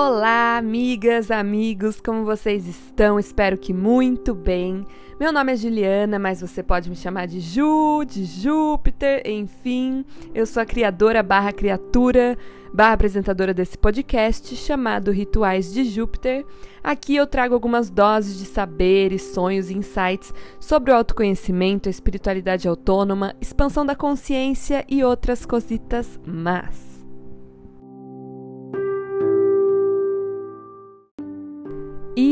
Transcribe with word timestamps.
Olá, 0.00 0.56
amigas, 0.56 1.28
amigos, 1.28 2.00
como 2.00 2.24
vocês 2.24 2.68
estão? 2.68 3.18
Espero 3.18 3.58
que 3.58 3.74
muito 3.74 4.32
bem. 4.32 4.86
Meu 5.18 5.32
nome 5.32 5.52
é 5.52 5.56
Juliana, 5.56 6.20
mas 6.20 6.40
você 6.40 6.62
pode 6.62 6.88
me 6.88 6.94
chamar 6.94 7.26
de 7.26 7.40
Ju, 7.40 8.04
de 8.04 8.24
Júpiter, 8.24 9.20
enfim. 9.28 10.04
Eu 10.32 10.46
sou 10.46 10.62
a 10.62 10.66
criadora 10.66 11.20
barra 11.20 11.52
criatura 11.52 12.38
barra 12.72 12.92
apresentadora 12.92 13.52
desse 13.52 13.76
podcast 13.76 14.54
chamado 14.54 15.10
Rituais 15.10 15.72
de 15.72 15.82
Júpiter. 15.82 16.46
Aqui 16.80 17.16
eu 17.16 17.26
trago 17.26 17.54
algumas 17.54 17.90
doses 17.90 18.38
de 18.38 18.44
saberes, 18.44 19.22
sonhos 19.22 19.68
e 19.68 19.76
insights 19.76 20.32
sobre 20.60 20.92
o 20.92 20.94
autoconhecimento, 20.94 21.88
a 21.88 21.90
espiritualidade 21.90 22.68
autônoma, 22.68 23.34
expansão 23.40 23.84
da 23.84 23.96
consciência 23.96 24.84
e 24.88 25.02
outras 25.02 25.44
cositas 25.44 26.20
más. 26.24 26.87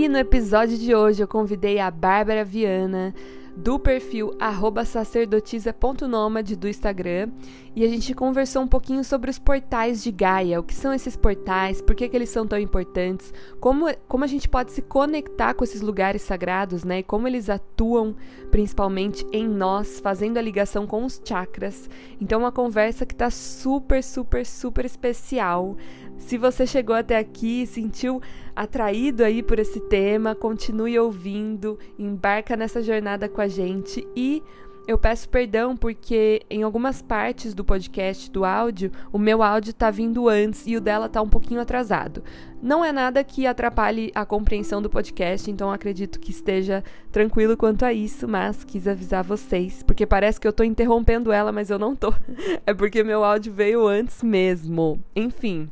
E 0.07 0.09
no 0.09 0.19
episódio 0.19 0.79
de 0.79 0.95
hoje 0.95 1.21
eu 1.21 1.27
convidei 1.27 1.81
a 1.81 1.91
Bárbara 1.91 2.45
Viana 2.45 3.13
do 3.57 3.77
perfil 3.77 4.37
sacerdotisa.nomad 4.85 6.55
do 6.55 6.69
Instagram 6.69 7.31
e 7.75 7.85
a 7.85 7.89
gente 7.89 8.15
conversou 8.15 8.63
um 8.63 8.69
pouquinho 8.69 9.03
sobre 9.03 9.31
os 9.31 9.39
portais 9.39 10.05
de 10.05 10.13
Gaia, 10.13 10.61
o 10.61 10.63
que 10.63 10.75
são 10.75 10.93
esses 10.93 11.17
portais, 11.17 11.83
por 11.83 11.95
que, 11.97 12.09
que 12.09 12.17
eles 12.17 12.29
são 12.29 12.47
tão 12.47 12.59
importantes, 12.59 13.35
como, 13.59 13.87
como 14.07 14.23
a 14.23 14.27
gente 14.27 14.49
pode 14.49 14.73
se 14.73 14.81
conectar 14.81 15.55
com 15.55 15.65
esses 15.65 15.81
lugares 15.81 16.23
sagrados, 16.23 16.85
né? 16.85 17.01
E 17.01 17.03
como 17.03 17.27
eles 17.27 17.51
atuam 17.51 18.15
principalmente 18.51 19.27
em 19.33 19.49
nós, 19.49 19.99
fazendo 20.01 20.39
a 20.39 20.43
ligação 20.43 20.87
com 20.87 21.05
os 21.05 21.21
chakras. 21.25 21.91
Então, 22.21 22.41
uma 22.41 22.53
conversa 22.53 23.05
que 23.05 23.15
tá 23.15 23.29
super, 23.29 24.05
super, 24.05 24.47
super 24.47 24.85
especial. 24.85 25.77
Se 26.19 26.37
você 26.37 26.67
chegou 26.67 26.97
até 26.97 27.17
aqui 27.17 27.63
e 27.63 27.67
sentiu 27.67 28.21
atraído 28.55 29.23
aí 29.23 29.43
por 29.43 29.59
esse 29.59 29.81
tema, 29.81 30.35
continue 30.35 30.99
ouvindo, 30.99 31.79
embarca 31.99 32.57
nessa 32.57 32.83
jornada 32.83 33.29
com 33.29 33.41
a 33.41 33.49
gente 33.49 34.07
e 34.17 34.43
eu 34.87 34.97
peço 34.97 35.29
perdão 35.29 35.77
porque 35.77 36.43
em 36.49 36.63
algumas 36.63 37.03
partes 37.03 37.55
do 37.55 37.65
podcast 37.65 38.31
do 38.31 38.45
áudio, 38.45 38.93
o 39.13 39.19
meu 39.19 39.43
áudio 39.43 39.75
tá 39.75 39.91
vindo 39.91 40.29
antes 40.29 40.65
e 40.65 40.77
o 40.77 40.81
dela 40.81 41.09
tá 41.09 41.21
um 41.21 41.29
pouquinho 41.29 41.61
atrasado. 41.61 42.23
Não 42.63 42.85
é 42.85 42.93
nada 42.93 43.25
que 43.25 43.47
atrapalhe 43.47 44.13
a 44.15 44.25
compreensão 44.25 44.81
do 44.81 44.89
podcast, 44.89 45.51
então 45.51 45.73
acredito 45.73 46.21
que 46.21 46.31
esteja 46.31 46.85
tranquilo 47.11 47.57
quanto 47.57 47.85
a 47.85 47.93
isso, 47.93 48.29
mas 48.29 48.63
quis 48.63 48.87
avisar 48.87 49.25
vocês, 49.25 49.83
porque 49.83 50.07
parece 50.07 50.41
que 50.41 50.47
eu 50.47 50.53
tô 50.53 50.63
interrompendo 50.63 51.33
ela, 51.33 51.51
mas 51.51 51.69
eu 51.69 51.79
não 51.79 51.97
tô. 51.97 52.13
É 52.65 52.73
porque 52.73 53.03
meu 53.03 53.25
áudio 53.25 53.53
veio 53.53 53.87
antes 53.87 54.23
mesmo. 54.23 55.01
Enfim, 55.15 55.71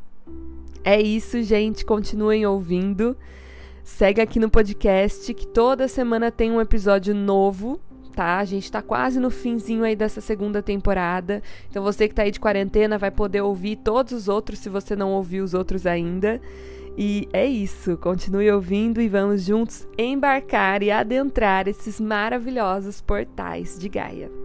é 0.85 1.01
isso, 1.01 1.43
gente. 1.43 1.85
Continuem 1.85 2.45
ouvindo. 2.47 3.17
Segue 3.83 4.21
aqui 4.21 4.39
no 4.39 4.51
podcast 4.51 5.33
que 5.33 5.47
toda 5.47 5.89
semana 5.89 6.31
tem 6.31 6.53
um 6.53 6.61
episódio 6.61 7.15
novo, 7.15 7.81
tá? 8.15 8.39
A 8.39 8.45
gente 8.45 8.71
tá 8.71 8.83
quase 8.83 9.19
no 9.19 9.31
finzinho 9.31 9.83
aí 9.85 9.97
dessa 9.97 10.21
segunda 10.21 10.63
temporada. 10.63 11.43
Então 11.71 11.83
você 11.83 12.07
que 12.07 12.15
tá 12.15 12.23
aí 12.23 12.31
de 12.31 12.41
quarentena 12.41 12.99
vai 12.99 13.11
poder 13.11 13.41
ouvir 13.41 13.77
todos 13.77 14.13
os 14.13 14.29
outros 14.29 14.59
se 14.59 14.69
você 14.69 14.95
não 14.95 15.13
ouviu 15.13 15.43
os 15.43 15.55
outros 15.55 15.87
ainda. 15.87 16.41
E 16.97 17.29
é 17.33 17.45
isso, 17.45 17.97
continue 17.97 18.51
ouvindo 18.53 19.01
e 19.01 19.09
vamos 19.09 19.43
juntos 19.43 19.89
embarcar 19.99 20.83
e 20.83 20.93
adentrar 20.93 21.67
esses 21.67 21.99
maravilhosos 21.99 23.01
portais 23.01 23.77
de 23.79 23.89
Gaia. 23.89 24.44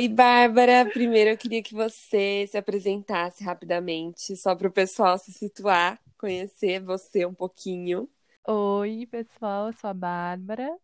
Oi, 0.00 0.08
Bárbara. 0.08 0.86
Primeiro 0.86 1.28
eu 1.28 1.36
queria 1.36 1.62
que 1.62 1.74
você 1.74 2.46
se 2.50 2.56
apresentasse 2.56 3.44
rapidamente, 3.44 4.34
só 4.34 4.56
para 4.56 4.66
o 4.66 4.72
pessoal 4.72 5.18
se 5.18 5.30
situar, 5.30 6.00
conhecer 6.16 6.80
você 6.80 7.26
um 7.26 7.34
pouquinho. 7.34 8.08
Oi, 8.48 9.06
pessoal, 9.10 9.66
eu 9.66 9.74
sou 9.74 9.90
a 9.90 9.92
Bárbara. 9.92 10.74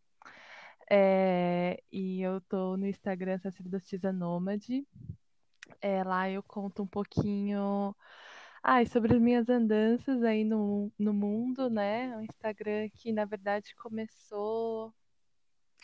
É, 0.90 1.82
e 1.90 2.20
eu 2.20 2.42
tô 2.42 2.76
no 2.76 2.86
Instagram 2.86 3.38
Sacerdotisa 3.38 4.12
Nômade. 4.12 4.86
É, 5.80 6.04
lá 6.04 6.28
eu 6.28 6.42
conto 6.42 6.82
um 6.82 6.86
pouquinho 6.86 7.96
ai, 8.62 8.84
sobre 8.84 9.14
as 9.14 9.18
minhas 9.22 9.48
andanças 9.48 10.22
aí 10.22 10.44
no, 10.44 10.92
no 10.98 11.14
mundo, 11.14 11.70
né? 11.70 12.14
Um 12.18 12.20
Instagram 12.20 12.90
que, 12.92 13.12
na 13.12 13.24
verdade, 13.24 13.74
começou 13.76 14.92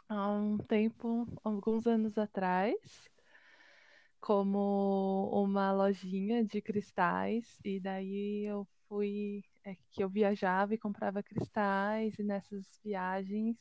há 0.06 0.29
um 0.29 0.59
tempo, 0.59 1.27
alguns 1.43 1.87
anos 1.87 2.19
atrás, 2.19 2.77
como 4.22 5.31
uma 5.33 5.72
lojinha 5.72 6.44
de 6.44 6.62
cristais, 6.62 7.59
e 7.65 7.81
daí 7.81 8.44
eu 8.47 8.69
fui, 8.88 9.44
é, 9.65 9.77
que 9.91 10.03
eu 10.05 10.09
viajava 10.10 10.75
e 10.75 10.78
comprava 10.78 11.22
cristais, 11.25 12.19
e 12.19 12.25
nessas 12.25 12.65
viagens 12.84 13.59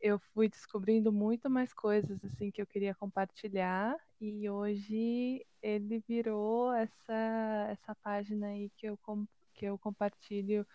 eu 0.00 0.18
fui 0.34 0.48
descobrindo 0.48 1.12
muito 1.12 1.50
mais 1.50 1.72
coisas 1.74 2.24
assim 2.24 2.50
que 2.50 2.62
eu 2.62 2.66
queria 2.66 2.94
compartilhar 2.94 3.96
e 4.20 4.48
hoje 4.50 5.44
ele 5.62 6.00
virou 6.08 6.72
essa 6.72 7.12
essa 7.70 7.94
página 7.96 8.48
aí 8.48 8.70
que 8.76 8.86
eu 8.88 8.98
que 9.54 9.66
eu 9.66 9.78
compartilho 9.78 10.66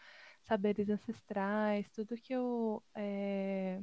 saberes 0.43 0.89
ancestrais 0.89 1.89
tudo 1.91 2.15
que 2.17 2.33
eu 2.33 2.83
é, 2.95 3.81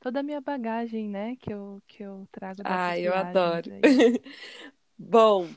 toda 0.00 0.20
a 0.20 0.22
minha 0.22 0.40
bagagem, 0.40 1.08
né, 1.08 1.36
que 1.38 1.52
eu, 1.52 1.80
que 1.86 2.02
eu 2.02 2.26
trago 2.32 2.62
Ah, 2.64 2.98
eu 2.98 3.14
adoro. 3.14 3.70
Bom, 4.98 5.48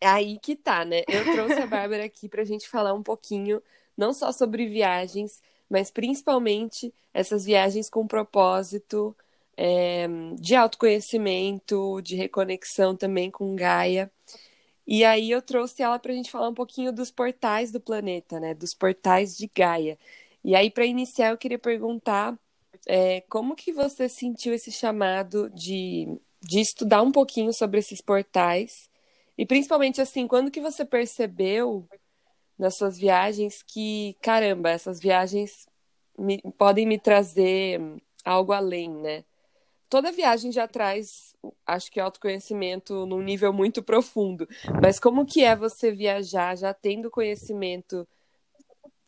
é 0.00 0.06
aí 0.06 0.38
que 0.38 0.54
tá, 0.54 0.84
né? 0.84 1.02
Eu 1.08 1.24
trouxe 1.32 1.60
a 1.60 1.66
Bárbara 1.66 2.04
aqui 2.04 2.28
pra 2.28 2.44
gente 2.44 2.68
falar 2.68 2.92
um 2.92 3.02
pouquinho, 3.02 3.62
não 3.96 4.12
só 4.12 4.30
sobre 4.32 4.66
viagens, 4.66 5.42
mas 5.68 5.90
principalmente 5.90 6.92
essas 7.12 7.44
viagens 7.44 7.88
com 7.88 8.06
propósito 8.06 9.16
é, 9.56 10.06
de 10.38 10.54
autoconhecimento, 10.54 12.00
de 12.02 12.16
reconexão 12.16 12.96
também 12.96 13.30
com 13.30 13.54
Gaia. 13.56 14.10
E 14.86 15.04
aí 15.04 15.30
eu 15.30 15.40
trouxe 15.40 15.82
ela 15.82 15.98
para 15.98 16.12
a 16.12 16.14
gente 16.14 16.30
falar 16.30 16.48
um 16.48 16.54
pouquinho 16.54 16.92
dos 16.92 17.10
portais 17.10 17.70
do 17.70 17.80
planeta, 17.80 18.40
né? 18.40 18.54
Dos 18.54 18.74
portais 18.74 19.36
de 19.36 19.50
Gaia. 19.54 19.98
E 20.44 20.56
aí, 20.56 20.70
para 20.70 20.84
iniciar, 20.84 21.30
eu 21.30 21.38
queria 21.38 21.58
perguntar 21.58 22.36
é, 22.86 23.20
como 23.22 23.54
que 23.54 23.72
você 23.72 24.08
sentiu 24.08 24.52
esse 24.52 24.72
chamado 24.72 25.50
de, 25.50 26.08
de 26.40 26.60
estudar 26.60 27.02
um 27.02 27.12
pouquinho 27.12 27.52
sobre 27.52 27.78
esses 27.78 28.00
portais? 28.00 28.90
E 29.36 29.46
principalmente 29.46 30.00
assim, 30.00 30.26
quando 30.26 30.50
que 30.50 30.60
você 30.60 30.84
percebeu 30.84 31.86
nas 32.58 32.76
suas 32.76 32.98
viagens 32.98 33.62
que, 33.62 34.16
caramba, 34.20 34.70
essas 34.70 35.00
viagens 35.00 35.66
me, 36.18 36.40
podem 36.58 36.86
me 36.86 36.98
trazer 36.98 37.80
algo 38.24 38.52
além, 38.52 38.90
né? 38.90 39.24
Toda 39.88 40.12
viagem 40.12 40.50
já 40.50 40.66
traz, 40.66 41.34
acho 41.66 41.90
que 41.90 42.00
autoconhecimento 42.00 43.04
num 43.04 43.20
nível 43.20 43.52
muito 43.52 43.82
profundo. 43.82 44.48
Mas 44.80 44.98
como 44.98 45.26
que 45.26 45.44
é 45.44 45.54
você 45.54 45.92
viajar 45.92 46.56
já 46.56 46.72
tendo 46.72 47.10
conhecimento 47.10 48.08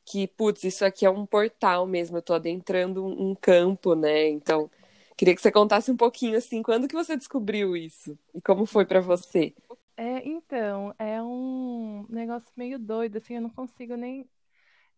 que, 0.04 0.26
putz, 0.28 0.64
isso 0.64 0.84
aqui 0.84 1.06
é 1.06 1.10
um 1.10 1.26
portal 1.26 1.86
mesmo, 1.86 2.18
eu 2.18 2.22
tô 2.22 2.34
adentrando 2.34 3.04
um 3.06 3.34
campo, 3.34 3.94
né? 3.94 4.28
Então, 4.28 4.70
queria 5.16 5.34
que 5.34 5.40
você 5.42 5.50
contasse 5.52 5.90
um 5.90 5.96
pouquinho 5.96 6.36
assim, 6.38 6.62
quando 6.62 6.88
que 6.88 6.94
você 6.94 7.16
descobriu 7.16 7.76
isso 7.76 8.18
e 8.34 8.40
como 8.40 8.66
foi 8.66 8.84
para 8.86 9.00
você? 9.00 9.54
É, 9.96 10.26
então, 10.28 10.94
é 10.98 11.22
um 11.22 12.06
negócio 12.08 12.50
meio 12.56 12.78
doido, 12.78 13.16
assim, 13.18 13.34
eu 13.36 13.42
não 13.42 13.50
consigo 13.50 13.96
nem 13.96 14.28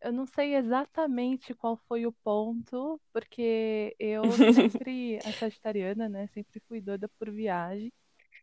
eu 0.03 0.13
não 0.13 0.27
sei 0.27 0.55
exatamente 0.57 1.55
qual 1.55 1.77
foi 1.89 2.07
o 2.07 2.13
ponto, 2.13 3.01
porque 3.13 3.97
eu 3.99 4.39
sempre, 4.55 5.21
a 5.25 5.33
sagitariana, 5.33 6.09
né, 6.09 6.27
sempre 6.29 6.61
fui 6.69 6.81
doida 6.81 7.09
por 7.19 7.31
viagem. 7.31 7.93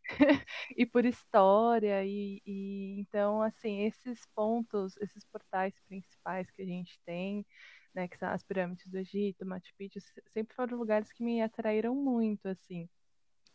e 0.77 0.85
por 0.85 1.05
história 1.05 2.03
e, 2.05 2.41
e, 2.45 2.99
então 2.99 3.41
assim 3.41 3.81
esses 3.85 4.25
pontos 4.35 4.97
esses 4.97 5.23
portais 5.25 5.73
principais 5.87 6.49
que 6.51 6.61
a 6.61 6.65
gente 6.65 6.99
tem 7.05 7.45
né 7.95 8.07
que 8.07 8.17
são 8.17 8.29
as 8.29 8.43
pirâmides 8.43 8.87
do 8.87 8.97
Egito 8.97 9.45
Machu 9.45 9.73
Picchu 9.77 9.99
sempre 10.33 10.55
foram 10.55 10.77
lugares 10.77 11.11
que 11.11 11.23
me 11.23 11.41
atraíram 11.41 11.95
muito 11.95 12.47
assim 12.47 12.89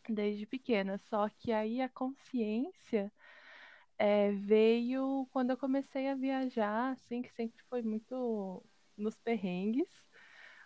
desde 0.07 0.45
pequena. 0.45 0.97
Só 1.09 1.29
que 1.29 1.51
aí 1.51 1.81
a 1.81 1.89
consciência 1.89 3.11
é, 3.97 4.31
veio 4.31 5.27
quando 5.31 5.51
eu 5.51 5.57
comecei 5.57 6.09
a 6.09 6.15
viajar 6.15 6.91
assim 6.91 7.21
que 7.21 7.31
sempre 7.33 7.61
foi 7.69 7.81
muito 7.81 8.63
nos 8.97 9.15
perrengues 9.17 9.89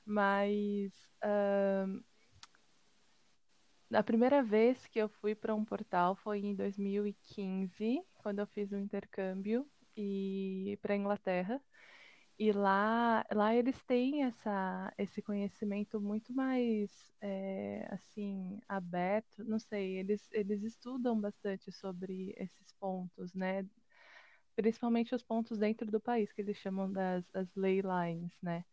mas 0.06 0.92
uh, 1.24 2.04
a 3.94 4.04
primeira 4.04 4.44
vez 4.44 4.86
que 4.88 5.00
eu 5.00 5.10
fui 5.10 5.36
para 5.36 5.56
um 5.56 5.66
portal 5.66 6.16
foi 6.16 6.40
em 6.40 6.56
2015, 6.56 8.02
quando 8.16 8.40
eu 8.40 8.48
fiz 8.48 8.72
um 8.72 8.80
intercâmbio 8.80 9.70
e 9.96 10.78
para 10.82 10.96
Inglaterra. 10.96 11.62
E 12.40 12.52
lá, 12.52 13.26
lá 13.34 13.56
eles 13.56 13.82
têm 13.84 14.24
essa, 14.26 14.94
esse 14.98 15.22
conhecimento 15.22 16.02
muito 16.02 16.34
mais, 16.34 16.92
é, 17.22 17.88
assim, 17.92 18.60
aberto. 18.68 19.44
Não 19.46 19.60
sei, 19.60 19.98
eles, 20.00 20.28
eles 20.32 20.64
estudam 20.64 21.20
bastante 21.20 21.72
sobre 21.72 22.34
esses 22.38 22.74
pontos, 22.80 23.34
né? 23.34 23.66
Principalmente 24.56 25.16
os 25.16 25.24
pontos 25.24 25.58
dentro 25.60 25.90
do 25.92 26.00
país, 26.02 26.32
que 26.34 26.42
eles 26.42 26.58
chamam 26.58 26.92
das 26.92 27.26
as 27.36 27.54
ley 27.56 27.82
lines, 27.82 28.34
né? 28.42 28.66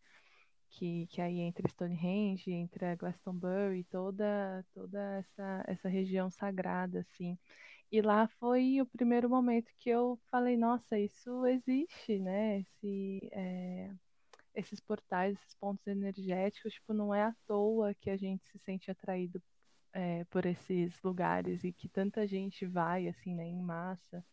Que, 0.71 1.07
que 1.07 1.21
aí 1.21 1.39
entre 1.41 1.67
Stonehenge, 1.69 2.51
entre 2.51 2.85
a 2.85 2.95
Glastonbury, 2.95 3.83
toda, 3.85 4.65
toda 4.73 4.99
essa, 5.19 5.63
essa 5.67 5.89
região 5.89 6.29
sagrada, 6.31 7.01
assim. 7.01 7.37
E 7.91 8.01
lá 8.01 8.27
foi 8.39 8.81
o 8.81 8.85
primeiro 8.85 9.29
momento 9.29 9.71
que 9.79 9.89
eu 9.89 10.19
falei, 10.31 10.57
nossa, 10.57 10.97
isso 10.99 11.45
existe, 11.47 12.19
né? 12.19 12.59
Esse, 12.61 13.29
é, 13.33 13.91
esses 14.55 14.79
portais, 14.79 15.37
esses 15.37 15.55
pontos 15.55 15.85
energéticos, 15.87 16.73
tipo, 16.73 16.93
não 16.93 17.13
é 17.13 17.23
à 17.23 17.35
toa 17.47 17.93
que 17.95 18.09
a 18.09 18.17
gente 18.17 18.43
se 18.51 18.59
sente 18.59 18.91
atraído 18.91 19.41
é, 19.93 20.23
por 20.25 20.45
esses 20.45 21.01
lugares 21.03 21.63
e 21.63 21.73
que 21.73 21.89
tanta 21.89 22.27
gente 22.27 22.65
vai, 22.65 23.07
assim, 23.07 23.35
né, 23.35 23.45
em 23.45 23.61
massa. 23.61 24.25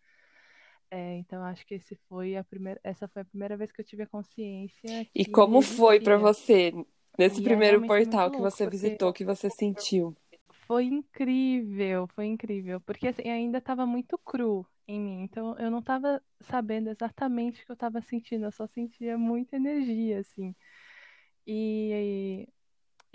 É, 0.90 1.16
então 1.16 1.44
acho 1.44 1.66
que 1.66 1.74
esse 1.74 1.96
foi 2.08 2.36
a 2.36 2.44
primeira, 2.44 2.80
essa 2.82 3.06
foi 3.08 3.22
a 3.22 3.24
primeira 3.24 3.56
vez 3.56 3.70
que 3.70 3.80
eu 3.80 3.84
tive 3.84 4.04
a 4.04 4.06
consciência. 4.06 5.06
E 5.14 5.24
como 5.26 5.60
foi 5.60 6.00
para 6.00 6.16
você 6.16 6.72
nesse 7.18 7.40
E 7.40 7.50
é 7.50 7.56
primeiro 7.56 7.80
realmente 7.80 7.94
portal 7.96 8.30
que 8.30 8.40
você 8.40 8.66
visitou, 8.66 9.12
que 9.12 9.24
você 9.24 9.50
sentiu? 9.50 10.16
Foi 10.66 10.84
incrível, 10.84 12.06
foi 12.08 12.26
incrível, 12.26 12.80
porque 12.82 13.08
assim, 13.08 13.28
ainda 13.28 13.58
estava 13.58 13.86
muito 13.86 14.18
cru 14.18 14.66
em 14.86 15.00
mim, 15.00 15.22
então 15.22 15.56
eu 15.58 15.70
não 15.70 15.78
estava 15.80 16.22
sabendo 16.40 16.90
exatamente 16.90 17.62
o 17.62 17.66
que 17.66 17.72
eu 17.72 17.74
estava 17.74 18.00
sentindo, 18.02 18.44
eu 18.44 18.52
só 18.52 18.66
sentia 18.66 19.16
muita 19.16 19.56
energia, 19.56 20.20
assim. 20.20 20.54
E, 21.46 21.90
e 21.92 22.27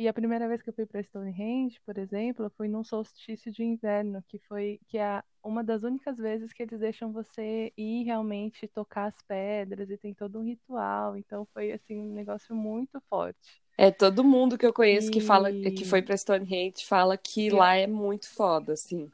a 0.08 0.14
primeira 0.14 0.48
vez 0.48 0.62
que 0.62 0.70
eu 0.70 0.74
fui 0.74 0.86
para 0.86 1.02
Stonehenge, 1.04 1.80
por 1.86 1.98
exemplo, 1.98 2.52
fui 2.58 2.68
num 2.68 2.84
solstício 2.84 3.52
de 3.52 3.64
inverno, 3.64 4.24
que 4.28 4.40
foi 4.48 4.80
que 4.88 4.98
é 4.98 5.22
uma 5.44 5.64
das 5.64 5.84
únicas 5.84 6.18
vezes 6.18 6.54
que 6.54 6.64
eles 6.64 6.80
deixam 6.80 7.12
você 7.12 7.72
ir 7.78 8.04
realmente 8.04 8.68
tocar 8.68 9.06
as 9.08 9.22
pedras 9.28 9.90
e 9.90 9.98
tem 9.98 10.14
todo 10.14 10.40
um 10.40 10.44
ritual, 10.44 11.18
então 11.18 11.46
foi 11.54 11.72
assim 11.72 12.00
um 12.00 12.14
negócio 12.14 12.56
muito 12.56 13.02
forte. 13.10 13.62
É, 13.78 13.92
todo 13.92 14.24
mundo 14.24 14.58
que 14.58 14.66
eu 14.66 14.74
conheço 14.74 15.12
que 15.12 15.20
fala 15.20 15.52
que 15.52 15.84
E- 15.84 15.86
foi 15.86 16.02
pra 16.02 16.16
Stonehenge 16.16 16.86
fala 16.86 17.18
que 17.18 17.48
E- 17.48 17.52
lá 17.52 17.76
é 17.76 17.88
muito 17.88 18.30
foda, 18.30 18.74
assim. 18.74 19.12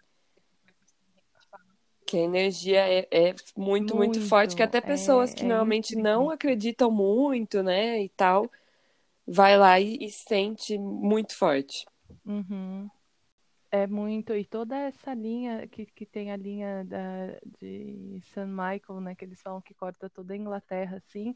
Que 2.05 2.17
a 2.17 2.21
energia 2.21 2.79
é, 2.87 3.07
é 3.11 3.35
muito, 3.55 3.95
muito 3.95 4.19
forte, 4.19 4.55
que 4.55 4.63
Muito, 4.63 4.75
até 4.75 4.81
pessoas 4.81 5.31
é- 5.31 5.35
que 5.35 5.43
é 5.43 5.47
normalmente 5.47 5.95
não 5.95 6.29
acreditam 6.31 6.89
muito, 6.91 7.61
né, 7.61 8.01
e 8.01 8.09
tal, 8.09 8.49
vai 9.29 9.57
lá 9.57 9.79
e, 9.79 9.97
e 10.01 10.09
sente 10.09 10.77
muito 10.77 11.35
forte. 11.37 11.85
Uhum. 12.25 12.89
É 13.71 13.85
muito, 13.85 14.33
e 14.33 14.43
toda 14.43 14.75
essa 14.75 15.13
linha 15.13 15.67
que, 15.67 15.85
que 15.85 16.03
tem 16.03 16.31
a 16.31 16.35
linha 16.35 16.83
da, 16.85 17.37
de 17.59 18.19
St. 18.23 18.45
Michael, 18.45 18.99
né, 18.99 19.13
que 19.13 19.23
eles 19.23 19.39
falam 19.41 19.61
que 19.61 19.75
corta 19.75 20.09
toda 20.09 20.33
a 20.33 20.37
Inglaterra, 20.37 20.97
assim, 20.97 21.35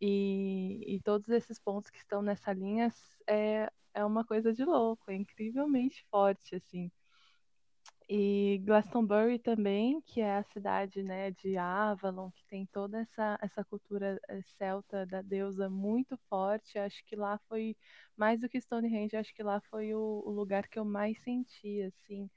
e, 0.00 0.82
e 0.86 1.00
todos 1.02 1.28
esses 1.28 1.58
pontos 1.58 1.90
que 1.90 1.98
estão 1.98 2.22
nessa 2.22 2.50
linha 2.54 2.90
é, 3.26 3.70
é 3.92 4.02
uma 4.02 4.24
coisa 4.24 4.54
de 4.54 4.64
louco, 4.64 5.10
é 5.10 5.14
incrivelmente 5.14 6.02
forte, 6.10 6.54
assim. 6.54 6.90
E 8.12 8.60
Glastonbury 8.64 9.38
também, 9.38 10.00
que 10.00 10.20
é 10.20 10.38
a 10.38 10.42
cidade, 10.42 11.00
né, 11.00 11.30
de 11.30 11.56
Avalon, 11.56 12.28
que 12.32 12.44
tem 12.48 12.66
toda 12.66 12.98
essa, 12.98 13.38
essa 13.40 13.64
cultura 13.64 14.20
eh, 14.28 14.40
celta 14.58 15.06
da 15.06 15.22
deusa 15.22 15.70
muito 15.70 16.18
forte. 16.28 16.76
Acho 16.76 17.04
que 17.06 17.14
lá 17.14 17.38
foi, 17.48 17.76
mais 18.16 18.40
do 18.40 18.48
que 18.48 18.60
Stonehenge, 18.60 19.16
acho 19.16 19.32
que 19.32 19.44
lá 19.44 19.60
foi 19.70 19.94
o, 19.94 20.24
o 20.26 20.30
lugar 20.30 20.66
que 20.66 20.76
eu 20.76 20.84
mais 20.84 21.22
senti, 21.22 21.82
assim, 21.82 22.28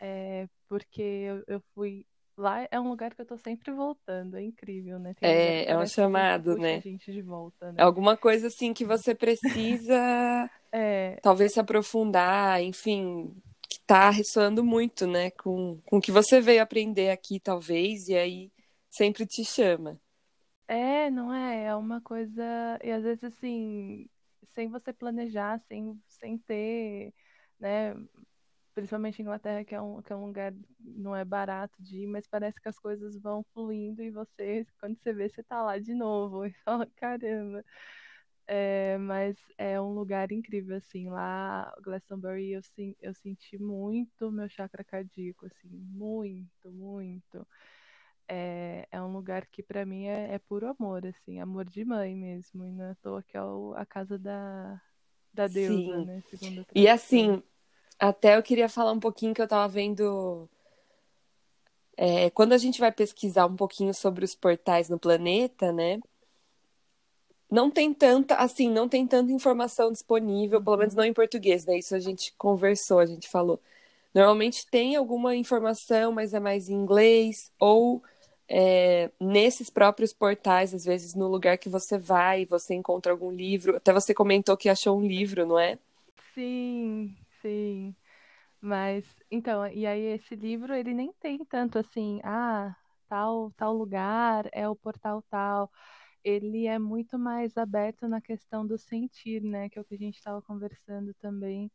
é, 0.00 0.48
porque 0.68 1.00
eu, 1.00 1.44
eu 1.46 1.62
fui. 1.74 2.04
Lá 2.36 2.66
é 2.68 2.80
um 2.80 2.88
lugar 2.88 3.14
que 3.14 3.20
eu 3.20 3.26
tô 3.26 3.38
sempre 3.38 3.70
voltando, 3.70 4.36
é 4.36 4.42
incrível, 4.42 4.98
né? 4.98 5.14
Tem 5.14 5.30
É, 5.30 5.70
é 5.70 5.78
um 5.78 5.86
chamado, 5.86 6.56
né? 6.58 6.80
gente 6.80 7.12
de 7.12 7.22
volta, 7.22 7.70
né? 7.70 7.80
alguma 7.80 8.16
coisa 8.16 8.48
assim 8.48 8.74
que 8.74 8.84
você 8.84 9.14
precisa 9.14 9.94
É, 10.72 11.16
talvez 11.22 11.52
se 11.52 11.60
aprofundar, 11.60 12.60
enfim, 12.60 13.32
tá 13.86 14.10
ressoando 14.10 14.64
muito, 14.64 15.06
né, 15.06 15.30
com, 15.32 15.80
com 15.86 15.98
o 15.98 16.00
que 16.00 16.12
você 16.12 16.40
veio 16.40 16.62
aprender 16.62 17.10
aqui, 17.10 17.40
talvez, 17.40 18.08
e 18.08 18.14
aí 18.16 18.52
sempre 18.90 19.26
te 19.26 19.44
chama. 19.44 20.00
É, 20.66 21.10
não 21.10 21.32
é? 21.32 21.64
É 21.66 21.74
uma 21.76 22.00
coisa. 22.00 22.42
E 22.82 22.90
às 22.90 23.02
vezes, 23.02 23.24
assim, 23.24 24.08
sem 24.54 24.68
você 24.68 24.92
planejar, 24.92 25.60
sem, 25.68 26.00
sem 26.08 26.38
ter, 26.38 27.12
né? 27.60 27.94
Principalmente 28.74 29.22
Inglaterra, 29.22 29.64
que 29.64 29.74
é 29.74 29.80
um, 29.82 30.02
que 30.02 30.12
é 30.12 30.16
um 30.16 30.26
lugar 30.26 30.52
não 30.80 31.14
é 31.16 31.24
barato 31.24 31.82
de 31.82 32.00
ir, 32.02 32.06
mas 32.08 32.26
parece 32.28 32.60
que 32.60 32.68
as 32.68 32.78
coisas 32.78 33.16
vão 33.20 33.44
fluindo 33.54 34.02
e 34.02 34.10
você, 34.10 34.66
quando 34.80 34.98
você 34.98 35.12
vê, 35.12 35.28
você 35.28 35.42
tá 35.44 35.62
lá 35.62 35.78
de 35.78 35.94
novo. 35.94 36.44
E 36.46 36.52
fala, 36.64 36.86
caramba. 36.96 37.64
É, 38.46 38.98
mas 38.98 39.36
é 39.56 39.80
um 39.80 39.92
lugar 39.94 40.30
incrível, 40.32 40.76
assim. 40.76 41.08
Lá, 41.10 41.74
Glastonbury, 41.82 42.52
eu, 42.52 42.62
sen- 42.62 42.96
eu 43.00 43.14
senti 43.14 43.58
muito 43.58 44.30
meu 44.30 44.48
chakra 44.48 44.84
cardíaco, 44.84 45.46
assim, 45.46 45.68
muito, 45.70 46.70
muito. 46.72 47.46
É, 48.28 48.88
é 48.90 49.02
um 49.02 49.12
lugar 49.12 49.46
que 49.46 49.62
pra 49.62 49.86
mim 49.86 50.06
é, 50.06 50.34
é 50.34 50.38
puro 50.38 50.68
amor, 50.68 51.06
assim, 51.06 51.40
amor 51.40 51.64
de 51.66 51.84
mãe 51.84 52.14
mesmo. 52.16 52.64
E 52.66 52.72
não 52.72 52.84
é 52.86 52.90
à 52.92 52.94
toa 52.96 53.22
que 53.22 53.36
é 53.36 53.42
o- 53.42 53.74
a 53.76 53.86
casa 53.86 54.18
da, 54.18 54.80
da 55.34 55.48
deusa, 55.48 56.00
Sim. 56.00 56.02
né? 56.02 56.22
E 56.74 56.88
assim, 56.88 57.42
até 57.98 58.36
eu 58.36 58.42
queria 58.42 58.68
falar 58.68 58.92
um 58.92 59.00
pouquinho 59.00 59.34
que 59.34 59.42
eu 59.42 59.48
tava 59.48 59.68
vendo. 59.68 60.48
é, 61.96 62.30
quando 62.30 62.52
a 62.52 62.58
gente 62.58 62.80
vai 62.80 62.92
pesquisar 62.92 63.46
um 63.46 63.56
pouquinho 63.56 63.94
sobre 63.94 64.24
os 64.24 64.34
portais 64.34 64.88
no 64.88 64.98
planeta, 64.98 65.72
né? 65.72 66.00
Não 67.54 67.70
tem 67.70 67.94
tanta, 67.94 68.34
assim, 68.34 68.68
não 68.68 68.88
tem 68.88 69.06
tanta 69.06 69.30
informação 69.32 69.92
disponível, 69.92 70.60
pelo 70.62 70.76
menos 70.76 70.94
não 70.94 71.04
em 71.04 71.12
português, 71.12 71.64
né? 71.64 71.78
Isso 71.78 71.94
a 71.94 72.00
gente 72.00 72.34
conversou, 72.36 72.98
a 72.98 73.06
gente 73.06 73.28
falou. 73.28 73.60
Normalmente 74.14 74.66
tem 74.68 74.96
alguma 74.96 75.36
informação, 75.36 76.12
mas 76.12 76.34
é 76.34 76.40
mais 76.40 76.68
em 76.68 76.74
inglês, 76.74 77.52
ou 77.60 78.02
é, 78.48 79.08
nesses 79.20 79.70
próprios 79.70 80.12
portais, 80.12 80.74
às 80.74 80.84
vezes 80.84 81.14
no 81.14 81.28
lugar 81.28 81.56
que 81.58 81.68
você 81.68 81.96
vai, 81.98 82.44
você 82.44 82.74
encontra 82.74 83.12
algum 83.12 83.30
livro. 83.30 83.76
Até 83.76 83.92
você 83.92 84.12
comentou 84.14 84.56
que 84.56 84.68
achou 84.68 84.98
um 84.98 85.06
livro, 85.06 85.46
não 85.46 85.58
é? 85.58 85.78
Sim, 86.34 87.16
sim. 87.40 87.94
Mas, 88.60 89.04
então, 89.30 89.66
e 89.68 89.86
aí 89.86 90.00
esse 90.14 90.36
livro, 90.36 90.74
ele 90.74 90.94
nem 90.94 91.12
tem 91.14 91.44
tanto 91.46 91.78
assim, 91.78 92.20
ah, 92.24 92.76
tal, 93.08 93.52
tal 93.56 93.74
lugar 93.74 94.48
é 94.52 94.68
o 94.68 94.76
portal 94.76 95.22
tal. 95.30 95.70
Ele 96.24 96.66
é 96.66 96.78
muito 96.78 97.18
mais 97.18 97.56
aberto 97.56 98.08
na 98.08 98.20
questão 98.20 98.66
do 98.66 98.78
sentir, 98.78 99.42
né? 99.42 99.68
Que 99.68 99.78
é 99.78 99.82
o 99.82 99.84
que 99.84 99.94
a 99.94 99.98
gente 99.98 100.16
estava 100.16 100.40
conversando 100.42 101.12
também, 101.20 101.70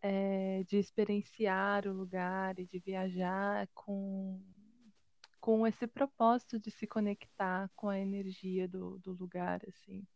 é, 0.00 0.62
de 0.68 0.78
experienciar 0.78 1.86
o 1.86 1.92
lugar 1.92 2.58
e 2.58 2.66
de 2.66 2.78
viajar 2.78 3.68
com, 3.74 4.40
com 5.40 5.66
esse 5.66 5.86
propósito 5.86 6.58
de 6.58 6.70
se 6.70 6.86
conectar 6.86 7.68
com 7.74 7.88
a 7.88 7.98
energia 7.98 8.68
do, 8.68 8.98
do 9.00 9.12
lugar, 9.12 9.60
assim. 9.68 10.06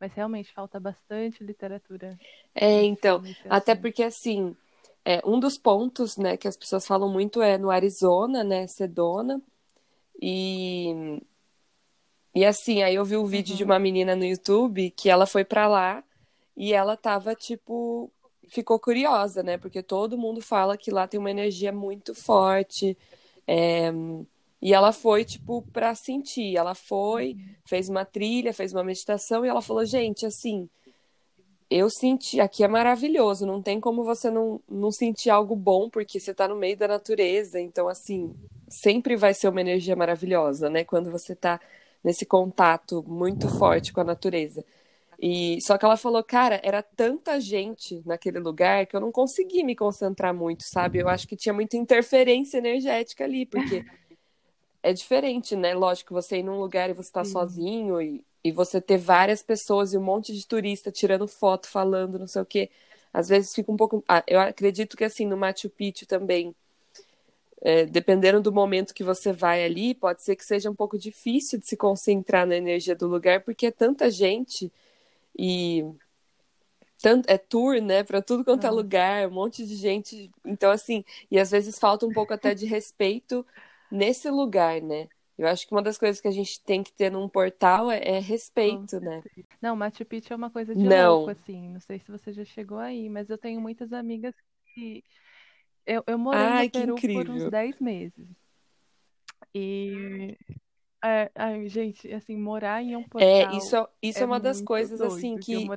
Mas 0.00 0.12
realmente 0.12 0.52
falta 0.52 0.80
bastante 0.80 1.44
literatura 1.44 2.18
É, 2.54 2.82
então, 2.82 3.22
até 3.48 3.76
porque 3.76 4.02
assim, 4.02 4.56
é, 5.04 5.20
um 5.24 5.38
dos 5.38 5.56
pontos, 5.56 6.16
né, 6.16 6.36
que 6.36 6.48
as 6.48 6.56
pessoas 6.56 6.86
falam 6.86 7.08
muito 7.08 7.40
é 7.40 7.56
no 7.56 7.70
Arizona, 7.70 8.42
né, 8.42 8.66
Sedona, 8.66 9.40
e, 10.20 11.20
e 12.34 12.44
assim, 12.44 12.82
aí 12.82 12.94
eu 12.94 13.04
vi 13.04 13.16
um 13.16 13.26
vídeo 13.26 13.54
de 13.56 13.62
Uhum. 13.62 13.70
uma 13.70 13.78
menina 13.78 14.16
no 14.16 14.24
YouTube 14.24 14.90
que 14.90 15.10
ela 15.10 15.26
foi 15.26 15.44
pra 15.44 15.66
lá 15.68 16.02
e 16.56 16.72
ela 16.72 16.96
tava, 16.96 17.34
tipo, 17.34 18.10
ficou 18.48 18.78
curiosa, 18.78 19.42
né, 19.42 19.58
porque 19.58 19.82
todo 19.82 20.18
mundo 20.18 20.40
fala 20.40 20.76
que 20.76 20.90
lá 20.90 21.06
tem 21.06 21.18
uma 21.18 21.30
energia 21.30 21.72
muito 21.72 22.14
forte, 22.14 22.96
é, 23.46 23.90
e 24.60 24.72
ela 24.72 24.92
foi, 24.92 25.24
tipo, 25.24 25.62
pra 25.72 25.94
sentir, 25.94 26.56
ela 26.56 26.74
foi, 26.74 27.36
fez 27.64 27.88
uma 27.88 28.04
trilha, 28.04 28.52
fez 28.54 28.72
uma 28.72 28.84
meditação 28.84 29.44
e 29.44 29.48
ela 29.48 29.60
falou, 29.60 29.84
gente, 29.84 30.24
assim, 30.24 30.68
eu 31.68 31.88
senti, 31.88 32.38
aqui 32.40 32.62
é 32.62 32.68
maravilhoso, 32.68 33.46
não 33.46 33.62
tem 33.62 33.80
como 33.80 34.04
você 34.04 34.30
não, 34.30 34.60
não 34.68 34.90
sentir 34.92 35.30
algo 35.30 35.56
bom, 35.56 35.88
porque 35.88 36.20
você 36.20 36.34
tá 36.34 36.46
no 36.46 36.54
meio 36.54 36.76
da 36.76 36.86
natureza, 36.86 37.58
então, 37.58 37.88
assim, 37.88 38.34
sempre 38.68 39.16
vai 39.16 39.32
ser 39.32 39.48
uma 39.48 39.60
energia 39.60 39.96
maravilhosa, 39.96 40.68
né? 40.68 40.84
Quando 40.84 41.10
você 41.10 41.34
tá 41.34 41.58
nesse 42.02 42.26
contato 42.26 43.04
muito 43.06 43.48
forte 43.48 43.92
com 43.92 44.00
a 44.00 44.04
natureza. 44.04 44.64
E 45.20 45.60
só 45.62 45.78
que 45.78 45.84
ela 45.84 45.96
falou, 45.96 46.22
cara, 46.24 46.60
era 46.64 46.82
tanta 46.82 47.40
gente 47.40 48.02
naquele 48.04 48.40
lugar 48.40 48.86
que 48.86 48.96
eu 48.96 49.00
não 49.00 49.12
consegui 49.12 49.62
me 49.62 49.76
concentrar 49.76 50.34
muito, 50.34 50.64
sabe? 50.64 50.98
Eu 50.98 51.08
acho 51.08 51.28
que 51.28 51.36
tinha 51.36 51.52
muita 51.52 51.76
interferência 51.76 52.58
energética 52.58 53.24
ali, 53.24 53.46
porque 53.46 53.84
é 54.82 54.92
diferente, 54.92 55.54
né? 55.54 55.74
Lógico, 55.74 56.12
você 56.12 56.38
ir 56.38 56.42
num 56.42 56.58
lugar 56.58 56.90
e 56.90 56.92
você 56.92 57.12
tá 57.12 57.24
Sim. 57.24 57.32
sozinho 57.32 58.00
e 58.00 58.24
e 58.44 58.50
você 58.50 58.80
ter 58.80 58.98
várias 58.98 59.42
pessoas 59.42 59.92
e 59.94 59.98
um 59.98 60.02
monte 60.02 60.32
de 60.34 60.44
turista 60.46 60.90
tirando 60.90 61.28
foto, 61.28 61.68
falando, 61.68 62.18
não 62.18 62.26
sei 62.26 62.42
o 62.42 62.46
quê, 62.46 62.70
às 63.12 63.28
vezes 63.28 63.54
fica 63.54 63.70
um 63.70 63.76
pouco. 63.76 64.02
Ah, 64.08 64.24
eu 64.26 64.40
acredito 64.40 64.96
que 64.96 65.04
assim, 65.04 65.26
no 65.26 65.36
Machu 65.36 65.70
Picchu 65.70 66.06
também, 66.06 66.54
é, 67.64 67.86
dependendo 67.86 68.40
do 68.40 68.52
momento 68.52 68.92
que 68.92 69.04
você 69.04 69.32
vai 69.32 69.64
ali, 69.64 69.94
pode 69.94 70.22
ser 70.22 70.34
que 70.34 70.44
seja 70.44 70.68
um 70.68 70.74
pouco 70.74 70.98
difícil 70.98 71.58
de 71.60 71.66
se 71.66 71.76
concentrar 71.76 72.46
na 72.46 72.56
energia 72.56 72.94
do 72.96 73.06
lugar, 73.06 73.42
porque 73.44 73.66
é 73.66 73.70
tanta 73.70 74.10
gente 74.10 74.70
e 75.38 75.84
tanto, 77.00 77.28
é 77.28 77.38
tour, 77.38 77.80
né, 77.80 78.02
para 78.02 78.20
tudo 78.20 78.44
quanto 78.44 78.66
é 78.66 78.70
lugar, 78.70 79.28
um 79.28 79.32
monte 79.32 79.66
de 79.66 79.76
gente. 79.76 80.30
Então, 80.44 80.70
assim, 80.70 81.04
e 81.30 81.38
às 81.38 81.50
vezes 81.50 81.78
falta 81.78 82.04
um 82.04 82.12
pouco 82.12 82.32
até 82.34 82.54
de 82.54 82.66
respeito 82.66 83.46
nesse 83.90 84.28
lugar, 84.28 84.80
né? 84.80 85.08
Eu 85.38 85.48
acho 85.48 85.66
que 85.66 85.72
uma 85.72 85.82
das 85.82 85.98
coisas 85.98 86.20
que 86.20 86.28
a 86.28 86.32
gente 86.32 86.60
tem 86.62 86.82
que 86.82 86.92
ter 86.92 87.10
num 87.10 87.28
portal 87.28 87.90
é, 87.90 88.00
é 88.02 88.18
respeito, 88.18 89.00
né? 89.00 89.22
Não, 89.60 89.74
Machu 89.74 90.04
Picchu 90.04 90.32
é 90.32 90.36
uma 90.36 90.50
coisa 90.50 90.74
de 90.74 90.84
não. 90.84 91.16
louco, 91.16 91.30
assim. 91.30 91.68
Não 91.68 91.80
sei 91.80 91.98
se 91.98 92.10
você 92.10 92.32
já 92.32 92.44
chegou 92.44 92.78
aí, 92.78 93.08
mas 93.08 93.30
eu 93.30 93.38
tenho 93.38 93.60
muitas 93.60 93.92
amigas 93.92 94.34
que. 94.74 95.02
Eu, 95.86 96.02
eu 96.06 96.18
morei 96.18 96.40
Ai, 96.40 96.70
no 96.86 96.94
Peru 96.94 97.14
por 97.14 97.30
uns 97.30 97.50
10 97.50 97.80
meses. 97.80 98.26
E. 99.54 100.36
É, 101.04 101.30
ai, 101.34 101.68
gente, 101.68 102.12
assim, 102.14 102.36
morar 102.36 102.80
em 102.80 102.94
um 102.94 103.00
é, 103.00 103.04
portal. 103.08 103.28
É, 103.28 103.56
isso, 103.56 103.88
isso 104.00 104.18
é, 104.20 104.22
é 104.22 104.24
uma 104.24 104.38
das 104.38 104.60
coisas, 104.60 105.00
doido, 105.00 105.12
assim, 105.12 105.36
que, 105.36 105.68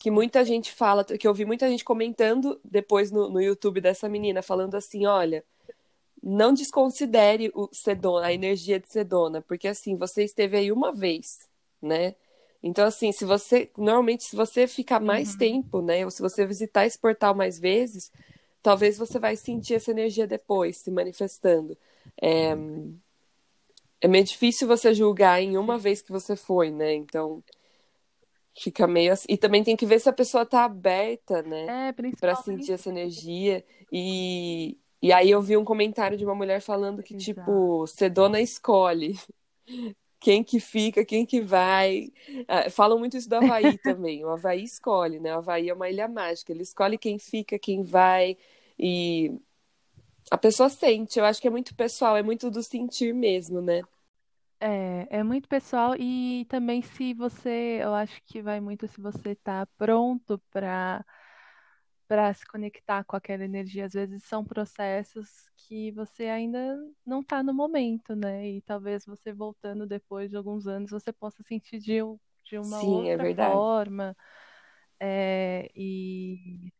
que 0.00 0.10
muita 0.10 0.42
gente 0.46 0.72
fala, 0.72 1.04
que 1.04 1.28
eu 1.28 1.34
vi 1.34 1.44
muita 1.44 1.68
gente 1.68 1.84
comentando 1.84 2.58
depois 2.64 3.10
no, 3.10 3.28
no 3.28 3.38
YouTube 3.38 3.82
dessa 3.82 4.08
menina, 4.08 4.40
falando 4.40 4.74
assim: 4.74 5.04
olha 5.04 5.44
não 6.22 6.54
desconsidere 6.54 7.50
o 7.52 7.68
Sedona, 7.72 8.28
a 8.28 8.32
energia 8.32 8.78
de 8.78 8.88
Sedona, 8.88 9.42
porque 9.42 9.66
assim, 9.66 9.96
você 9.96 10.22
esteve 10.22 10.56
aí 10.56 10.70
uma 10.70 10.92
vez, 10.92 11.48
né? 11.80 12.14
Então, 12.62 12.86
assim, 12.86 13.10
se 13.10 13.24
você. 13.24 13.68
Normalmente, 13.76 14.22
se 14.22 14.36
você 14.36 14.68
ficar 14.68 15.00
mais 15.00 15.32
uhum. 15.32 15.38
tempo, 15.38 15.82
né? 15.82 16.04
Ou 16.04 16.10
se 16.12 16.22
você 16.22 16.46
visitar 16.46 16.86
esse 16.86 16.96
portal 16.96 17.34
mais 17.34 17.58
vezes, 17.58 18.12
talvez 18.62 18.96
você 18.96 19.18
vai 19.18 19.36
sentir 19.36 19.74
essa 19.74 19.90
energia 19.90 20.26
depois 20.26 20.78
se 20.78 20.90
manifestando. 20.90 21.76
É, 22.20 22.56
é 24.00 24.08
meio 24.08 24.24
difícil 24.24 24.66
você 24.68 24.94
julgar 24.94 25.42
em 25.42 25.56
uma 25.56 25.78
vez 25.78 26.00
que 26.00 26.12
você 26.12 26.36
foi, 26.36 26.70
né? 26.70 26.94
Então. 26.94 27.42
Fica 28.54 28.86
meio 28.86 29.14
assim. 29.14 29.26
E 29.30 29.38
também 29.38 29.64
tem 29.64 29.74
que 29.74 29.86
ver 29.86 29.98
se 29.98 30.10
a 30.10 30.12
pessoa 30.12 30.44
tá 30.44 30.64
aberta, 30.64 31.42
né? 31.42 31.88
É, 31.88 32.12
para 32.20 32.36
sentir 32.36 32.72
essa 32.72 32.90
energia. 32.90 33.64
E, 33.90 34.76
e 35.00 35.10
aí 35.10 35.30
eu 35.30 35.40
vi 35.40 35.56
um 35.56 35.64
comentário 35.64 36.18
de 36.18 36.24
uma 36.24 36.34
mulher 36.34 36.60
falando 36.60 37.02
que, 37.02 37.14
Exato. 37.14 37.40
tipo, 37.40 37.86
Sedona 37.86 38.42
escolhe 38.42 39.18
quem 40.22 40.44
que 40.44 40.60
fica, 40.60 41.04
quem 41.04 41.26
que 41.26 41.40
vai. 41.40 42.12
Ah, 42.48 42.70
falam 42.70 42.98
muito 42.98 43.16
isso 43.16 43.28
do 43.28 43.34
Havaí 43.36 43.78
também. 43.78 44.24
O 44.24 44.30
Havaí 44.30 44.62
escolhe, 44.64 45.18
né? 45.20 45.34
O 45.34 45.38
Havaí 45.38 45.68
é 45.68 45.74
uma 45.74 45.90
ilha 45.90 46.08
mágica. 46.08 46.52
Ele 46.52 46.62
escolhe 46.62 46.96
quem 46.98 47.18
fica, 47.18 47.58
quem 47.58 47.82
vai. 47.82 48.36
E 48.78 49.32
a 50.30 50.38
pessoa 50.38 50.68
sente. 50.68 51.18
Eu 51.18 51.24
acho 51.24 51.40
que 51.40 51.48
é 51.48 51.50
muito 51.50 51.74
pessoal, 51.74 52.16
é 52.16 52.22
muito 52.22 52.50
do 52.50 52.62
sentir 52.62 53.14
mesmo, 53.14 53.60
né? 53.60 53.82
É, 54.60 55.08
é 55.18 55.22
muito 55.24 55.48
pessoal 55.48 55.96
e 55.98 56.46
também 56.48 56.82
se 56.82 57.12
você, 57.14 57.80
eu 57.82 57.92
acho 57.94 58.22
que 58.24 58.40
vai 58.40 58.60
muito 58.60 58.86
se 58.86 59.00
você 59.00 59.34
tá 59.34 59.66
pronto 59.76 60.38
para 60.52 61.04
para 62.08 62.32
se 62.34 62.46
conectar 62.46 63.04
com 63.04 63.16
aquela 63.16 63.44
energia. 63.44 63.86
Às 63.86 63.92
vezes 63.94 64.24
são 64.24 64.44
processos 64.44 65.28
que 65.56 65.92
você 65.92 66.24
ainda 66.26 66.76
não 67.06 67.20
está 67.20 67.42
no 67.42 67.54
momento, 67.54 68.14
né? 68.16 68.48
E 68.50 68.62
talvez 68.62 69.04
você 69.06 69.32
voltando 69.32 69.86
depois 69.86 70.30
de 70.30 70.36
alguns 70.36 70.66
anos 70.66 70.90
você 70.90 71.12
possa 71.12 71.42
sentir 71.44 71.78
de, 71.80 71.98
de 72.44 72.58
uma 72.58 72.82
Sim, 72.82 73.08
é 73.10 73.14
outra 73.14 73.26
é 73.38 73.38
forma. 73.40 74.16
É, 75.00 75.70
e 75.76 76.72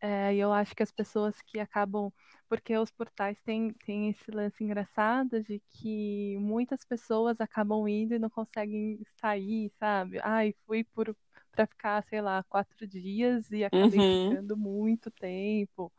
é, 0.00 0.34
eu 0.36 0.52
acho 0.52 0.74
que 0.76 0.82
as 0.82 0.92
pessoas 0.92 1.40
que 1.42 1.58
acabam. 1.60 2.12
Porque 2.48 2.76
os 2.78 2.90
portais 2.90 3.40
têm, 3.42 3.72
têm 3.86 4.10
esse 4.10 4.30
lance 4.30 4.64
engraçado 4.64 5.42
de 5.42 5.60
que 5.70 6.36
muitas 6.40 6.84
pessoas 6.84 7.40
acabam 7.40 7.86
indo 7.88 8.14
e 8.14 8.18
não 8.18 8.30
conseguem 8.30 9.00
sair, 9.20 9.70
sabe? 9.78 10.18
Ai, 10.22 10.54
fui 10.66 10.84
por 10.84 11.14
para 11.58 11.66
ficar, 11.66 12.04
sei 12.04 12.20
lá, 12.20 12.44
quatro 12.44 12.86
dias 12.86 13.50
e 13.50 13.64
acabei 13.64 13.98
uhum. 13.98 14.30
ficando 14.30 14.56
muito 14.56 15.10
tempo. 15.10 15.92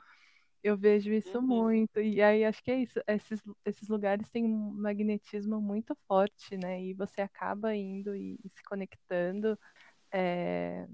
Eu 0.64 0.78
vejo 0.78 1.12
isso 1.12 1.38
uhum. 1.38 1.46
muito. 1.46 2.00
E 2.00 2.22
aí 2.22 2.46
acho 2.46 2.64
que 2.64 2.72
é 2.72 2.82
isso. 2.82 3.02
Esses, 3.06 3.42
esses 3.66 3.90
lugares 3.90 4.30
têm 4.30 4.46
um 4.46 4.72
magnetismo 4.72 5.60
muito 5.62 5.98
forte, 6.08 6.58
né? 6.58 6.82
E 6.82 6.94
você 6.94 7.22
acaba 7.22 7.76
indo 7.76 8.16
e, 8.16 8.40
e 8.44 8.50
se 8.50 8.64
conectando 8.64 9.60
é, 10.14 10.88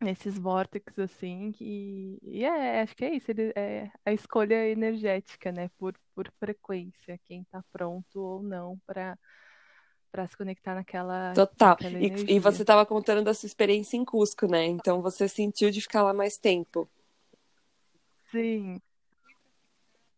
nesses 0.00 0.38
vórtices 0.38 0.98
assim. 0.98 1.52
Que, 1.52 2.18
e 2.22 2.44
é, 2.44 2.80
acho 2.80 2.96
que 2.96 3.04
é 3.04 3.14
isso. 3.14 3.30
Ele, 3.30 3.52
é 3.54 3.90
a 4.06 4.12
escolha 4.12 4.68
energética, 4.70 5.52
né? 5.52 5.68
Por, 5.78 5.94
por 6.14 6.30
frequência, 6.38 7.20
quem 7.24 7.42
está 7.42 7.62
pronto 7.70 8.20
ou 8.20 8.42
não 8.42 8.78
para 8.86 9.18
para 10.16 10.26
se 10.26 10.36
conectar 10.36 10.74
naquela. 10.74 11.34
Total. 11.34 11.76
Naquela 11.78 11.98
e, 11.98 12.36
e, 12.36 12.38
você 12.40 12.62
estava 12.62 12.86
contando 12.86 13.22
da 13.22 13.34
sua 13.34 13.46
experiência 13.46 13.98
em 13.98 14.04
Cusco, 14.04 14.46
né? 14.46 14.64
Então 14.64 15.02
você 15.02 15.28
sentiu 15.28 15.70
de 15.70 15.82
ficar 15.82 16.02
lá 16.02 16.14
mais 16.14 16.38
tempo. 16.38 16.88
Sim. 18.30 18.80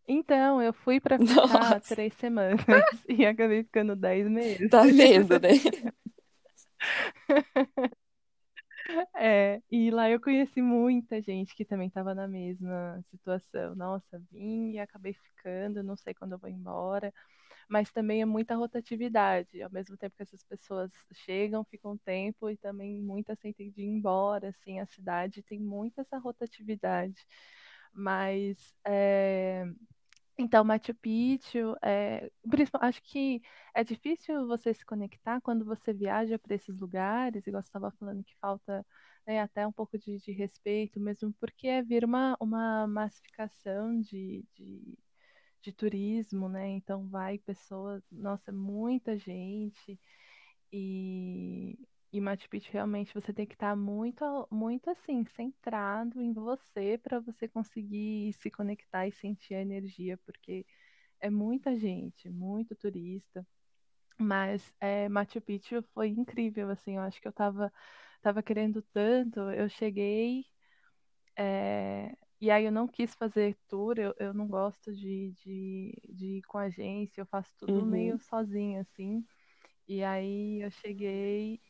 Então, 0.07 0.63
eu 0.63 0.73
fui 0.73 1.01
para 1.01 1.19
ficar 1.19 1.49
Nossa. 1.49 1.81
três 1.81 2.15
semanas 2.15 2.61
e 3.09 3.27
acabei 3.27 3.65
ficando 3.65 3.97
dez 3.97 4.29
meses. 4.29 4.71
Tá 4.71 4.83
vendo, 4.83 5.41
né? 5.41 5.51
É, 9.15 9.61
e 9.71 9.91
lá 9.91 10.09
eu 10.09 10.19
conheci 10.19 10.63
muita 10.63 11.21
gente 11.21 11.55
que 11.55 11.63
também 11.63 11.89
estava 11.89 12.15
na 12.15 12.27
mesma 12.27 13.05
situação. 13.11 13.75
Nossa, 13.75 14.19
vim 14.33 14.71
e 14.71 14.79
acabei 14.79 15.13
ficando, 15.13 15.83
não 15.83 15.95
sei 15.95 16.15
quando 16.15 16.33
eu 16.33 16.39
vou 16.39 16.49
embora 16.49 17.13
mas 17.69 17.93
também 17.93 18.23
é 18.23 18.25
muita 18.25 18.57
rotatividade. 18.57 19.63
Ao 19.63 19.71
mesmo 19.71 19.97
tempo 19.97 20.17
que 20.17 20.23
essas 20.23 20.43
pessoas 20.45 20.91
chegam, 21.13 21.65
ficam 21.65 21.97
tempo 21.99 22.51
e 22.51 22.57
também 22.57 23.01
muitas 23.03 23.39
sentem 23.41 23.71
de 23.71 23.83
ir 23.83 23.87
embora, 23.87 24.49
assim, 24.49 24.81
a 24.81 24.87
cidade 24.87 25.43
tem 25.43 25.61
muita 25.61 26.01
essa 26.03 26.19
rotatividade. 26.19 27.27
Mas 27.93 28.75
é... 28.87 29.65
Então, 30.41 30.63
Machu 30.65 30.95
Picchu, 30.95 31.77
é, 31.83 32.31
acho 32.81 33.03
que 33.03 33.43
é 33.75 33.83
difícil 33.83 34.47
você 34.47 34.73
se 34.73 34.85
conectar 34.87 35.41
quando 35.41 35.65
você 35.65 35.93
viaja 35.93 36.39
para 36.39 36.55
esses 36.55 36.79
lugares, 36.79 37.45
igual 37.47 37.61
você 37.61 37.69
estava 37.69 37.91
falando 37.99 38.23
que 38.23 38.37
falta 38.41 38.87
né, 39.27 39.41
até 39.41 39.67
um 39.67 39.73
pouco 39.73 39.99
de, 39.99 40.19
de, 40.19 40.33
respeito, 40.33 41.01
mesmo 41.01 41.35
porque 41.41 41.67
é 41.67 41.83
vir 41.83 42.05
uma, 42.05 42.37
uma 42.41 42.87
massificação 42.87 44.01
de, 44.01 44.45
de, 44.55 44.97
de 45.63 45.73
turismo, 45.73 46.49
né? 46.49 46.69
Então 46.69 47.09
vai 47.09 47.39
pessoas, 47.39 48.03
nossa, 48.11 48.53
muita 48.53 49.19
gente. 49.19 49.99
E, 50.73 51.79
e 52.13 52.21
Machu 52.21 52.49
Picchu 52.49 52.73
realmente 52.73 53.15
você 53.15 53.33
tem 53.33 53.47
que 53.47 53.55
estar 53.55 53.77
muito, 53.77 54.25
muito 54.51 54.91
assim, 54.91 55.25
centrado 55.27 56.21
em 56.23 56.33
você 56.33 56.99
para 56.99 57.21
você 57.21 57.49
conseguir 57.49 58.33
se 58.35 58.51
conectar 58.51 59.07
e 59.09 59.13
sentir 59.13 59.55
a 59.55 59.63
energia, 59.63 60.19
porque 60.27 60.67
é 61.21 61.31
muita 61.31 61.77
gente, 61.79 62.31
muito 62.31 62.77
turista. 62.77 63.47
Mas 64.19 64.73
é, 64.81 65.09
Machu 65.09 65.41
Picchu 65.41 65.83
foi 65.95 66.09
incrível, 66.09 66.71
assim, 66.71 66.97
eu 66.97 67.03
acho 67.03 67.21
que 67.21 67.29
eu 67.29 67.33
tava, 67.33 67.73
tava 68.23 68.43
querendo 68.43 68.83
tanto, 68.93 69.41
eu 69.53 69.69
cheguei, 69.69 70.45
é, 71.37 72.15
e 72.41 72.51
aí 72.51 72.65
eu 72.65 72.73
não 72.73 72.87
quis 72.87 73.15
fazer 73.15 73.57
tour, 73.69 73.99
eu, 73.99 74.15
eu 74.19 74.33
não 74.33 74.47
gosto 74.47 74.93
de, 74.93 75.33
de, 75.45 75.93
de 76.09 76.27
ir 76.39 76.43
com 76.43 76.59
agência, 76.59 77.21
eu 77.21 77.27
faço 77.27 77.53
tudo 77.59 77.73
uhum. 77.73 77.87
meio 77.87 78.19
sozinha, 78.19 78.83
assim. 78.83 79.25
E 79.89 80.05
aí 80.05 80.61
eu 80.63 80.71
cheguei. 80.71 81.61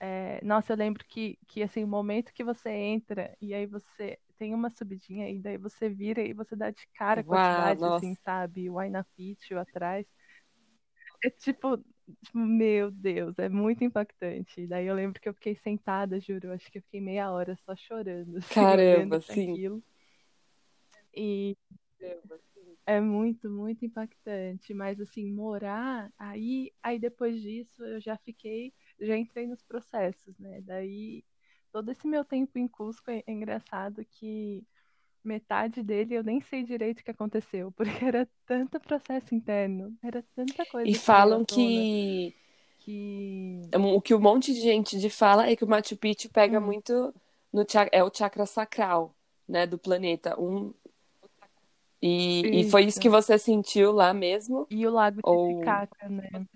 É... 0.00 0.40
Nossa, 0.44 0.72
eu 0.72 0.76
lembro 0.76 1.04
que, 1.08 1.38
que 1.46 1.62
assim, 1.62 1.84
o 1.84 1.88
momento 1.88 2.32
que 2.32 2.44
você 2.44 2.70
entra 2.70 3.36
e 3.40 3.54
aí 3.54 3.66
você 3.66 4.18
tem 4.38 4.54
uma 4.54 4.70
subidinha 4.70 5.30
e 5.30 5.40
daí 5.40 5.56
você 5.58 5.88
vira 5.88 6.20
e 6.20 6.32
você 6.34 6.56
dá 6.56 6.70
de 6.70 6.86
cara 6.94 7.22
com 7.24 7.34
a 7.34 7.42
cidade, 7.42 7.84
assim, 7.84 8.14
sabe? 8.24 8.68
O 8.68 8.78
Aina 8.78 9.06
Picchu 9.16 9.58
atrás. 9.58 10.06
É 11.24 11.30
tipo, 11.30 11.78
tipo, 11.78 12.38
meu 12.38 12.90
Deus, 12.90 13.38
é 13.38 13.48
muito 13.48 13.82
impactante. 13.84 14.66
Daí 14.66 14.86
eu 14.86 14.94
lembro 14.94 15.20
que 15.20 15.28
eu 15.28 15.34
fiquei 15.34 15.56
sentada, 15.56 16.20
juro, 16.20 16.52
acho 16.52 16.70
que 16.70 16.78
eu 16.78 16.82
fiquei 16.82 17.00
meia 17.00 17.30
hora 17.30 17.56
só 17.64 17.74
chorando. 17.76 18.36
Assim, 18.38 18.54
Caramba, 18.54 19.20
sim. 19.20 19.52
Aquilo. 19.52 19.82
E 21.16 21.56
é 22.86 23.00
muito, 23.00 23.50
muito 23.50 23.84
impactante. 23.84 24.72
Mas 24.74 25.00
assim, 25.00 25.30
morar, 25.32 26.10
aí, 26.18 26.72
aí 26.82 26.98
depois 26.98 27.40
disso 27.40 27.84
eu 27.84 28.00
já 28.00 28.16
fiquei, 28.18 28.72
já 29.00 29.16
entrei 29.16 29.46
nos 29.46 29.62
processos, 29.62 30.38
né? 30.38 30.60
Daí 30.62 31.24
todo 31.72 31.90
esse 31.90 32.06
meu 32.06 32.24
tempo 32.24 32.58
em 32.58 32.68
Cusco 32.68 33.10
é, 33.10 33.22
engraçado 33.28 34.04
que 34.04 34.64
metade 35.24 35.82
dele 35.82 36.14
eu 36.16 36.24
nem 36.24 36.40
sei 36.40 36.64
direito 36.64 37.00
o 37.00 37.04
que 37.04 37.10
aconteceu, 37.10 37.72
porque 37.76 38.04
era 38.04 38.28
tanto 38.46 38.80
processo 38.80 39.34
interno, 39.34 39.96
era 40.02 40.24
tanta 40.34 40.66
coisa. 40.66 40.92
E 40.92 40.94
falam 40.94 41.44
que 41.44 42.34
que. 42.78 43.74
O 43.74 44.00
que 44.00 44.14
um 44.14 44.20
monte 44.20 44.54
de 44.54 44.60
gente 44.60 44.98
de 44.98 45.10
fala 45.10 45.46
é 45.48 45.56
que 45.56 45.64
o 45.64 45.68
Machu 45.68 45.96
Picchu 45.96 46.30
pega 46.30 46.60
Hum. 46.60 46.60
muito 46.60 47.12
no 47.52 47.64
chakra, 47.68 47.90
é 47.98 48.02
o 48.04 48.10
chakra 48.14 48.46
sacral, 48.46 49.14
né, 49.48 49.66
do 49.66 49.78
planeta. 49.78 50.38
Um 50.40 50.72
e, 52.06 52.60
e 52.60 52.64
foi 52.64 52.84
isso 52.86 53.00
que 53.00 53.08
você 53.08 53.38
sentiu 53.38 53.92
lá 53.92 54.12
mesmo? 54.14 54.68
E 54.70 54.86
o 54.86 54.90
Lago 54.92 55.22
Ou- 55.22 55.84
Titicaca, 56.04 56.08
né? 56.08 56.46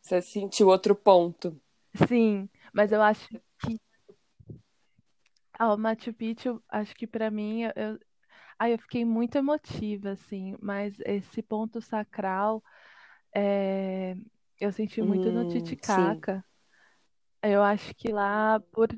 Você 0.00 0.22
sentiu 0.22 0.68
outro 0.68 0.94
ponto? 0.94 1.60
Sim, 2.08 2.48
mas 2.72 2.92
eu 2.92 3.02
acho 3.02 3.28
que. 3.60 3.80
Ah, 5.58 5.72
o 5.74 5.76
Machu 5.78 6.12
Picchu, 6.12 6.62
acho 6.68 6.94
que 6.94 7.06
pra 7.06 7.30
mim, 7.30 7.62
eu, 7.76 7.98
ah, 8.58 8.70
eu 8.70 8.78
fiquei 8.78 9.04
muito 9.04 9.36
emotiva, 9.38 10.12
assim, 10.12 10.56
mas 10.62 10.94
esse 11.06 11.42
ponto 11.42 11.80
sacral, 11.82 12.62
é, 13.34 14.16
eu 14.60 14.72
senti 14.72 15.02
muito 15.02 15.32
no 15.32 15.44
Hum, 15.44 15.76
sim. 15.82 16.26
Titicaca. 16.26 16.44
Eu 17.42 17.62
acho 17.62 17.94
que 17.94 18.12
lá, 18.12 18.60
por- 18.72 18.88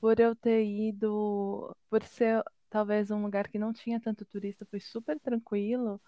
por 0.00 0.20
eu 0.20 0.34
ter 0.36 0.64
ido, 0.64 1.74
por 1.90 2.02
ser 2.04 2.42
talvez 2.68 3.10
um 3.10 3.22
lugar 3.22 3.48
que 3.48 3.58
não 3.58 3.72
tinha 3.72 4.00
tanto 4.00 4.24
turista, 4.24 4.66
foi 4.66 4.80
super 4.80 5.18
tranquilo, 5.20 6.00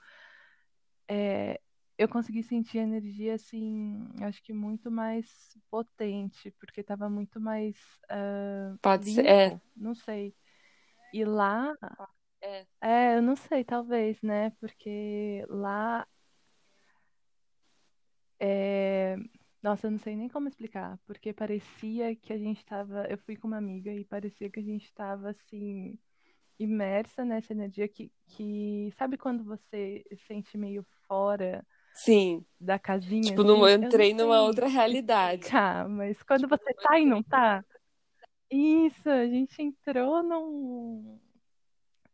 é, 1.09 1.61
eu 1.97 2.09
consegui 2.09 2.43
sentir 2.43 2.79
a 2.79 2.83
energia, 2.83 3.35
assim, 3.35 4.09
acho 4.23 4.43
que 4.43 4.53
muito 4.53 4.91
mais 4.91 5.57
potente, 5.71 6.51
porque 6.61 6.81
estava 6.81 7.09
muito 7.11 7.41
mais 7.41 7.77
ah, 8.09 8.77
Pode 8.81 9.11
ser, 9.13 9.27
é. 9.27 9.49
limpo, 9.49 9.63
não 9.77 9.95
sei. 9.95 10.35
E 11.13 11.25
lá, 11.25 11.75
É. 12.41 12.67
é, 12.81 13.17
eu 13.17 13.23
não 13.23 13.35
sei, 13.35 13.65
talvez, 13.65 14.21
né? 14.23 14.51
Porque 14.61 15.45
lá 15.49 16.07
é... 18.39 19.17
Nossa, 19.61 19.89
eu 19.89 19.91
não 19.91 19.99
sei 19.99 20.15
nem 20.15 20.29
como 20.29 20.47
explicar, 20.49 20.99
porque 21.05 21.33
parecia 21.33 22.15
que 22.15 22.33
a 22.33 22.39
gente 22.39 22.59
estava. 22.59 23.07
Eu 23.11 23.19
fui 23.19 23.37
com 23.37 23.49
uma 23.49 23.57
amiga 23.57 23.93
e 23.93 24.05
parecia 24.05 24.49
que 24.49 24.61
a 24.61 24.63
gente 24.63 24.85
estava 24.85 25.31
assim, 25.31 25.99
imersa 26.59 27.25
nessa 27.25 27.53
energia 27.53 27.89
que, 27.89 28.11
que. 28.27 28.93
Sabe 28.99 29.17
quando 29.17 29.45
você 29.45 30.05
se 30.11 30.17
sente 30.27 30.57
meio 30.59 30.85
fora 31.07 31.65
Sim. 31.95 32.45
da 32.61 32.79
casinha? 32.79 33.23
Tipo, 33.23 33.45
não, 33.45 33.65
assim? 33.65 33.79
não 33.79 33.87
entrei 33.87 34.15
numa 34.15 34.37
sei 34.39 34.47
outra 34.47 34.67
realidade. 34.69 35.43
explicar, 35.43 35.89
mas 35.89 36.23
quando 36.23 36.49
você 36.49 36.75
tá 36.75 36.99
e 36.99 37.07
não 37.07 37.23
tá. 37.23 37.65
Isso, 38.51 39.09
a 39.11 39.27
gente 39.27 39.61
entrou 39.63 40.23
num. 40.23 41.19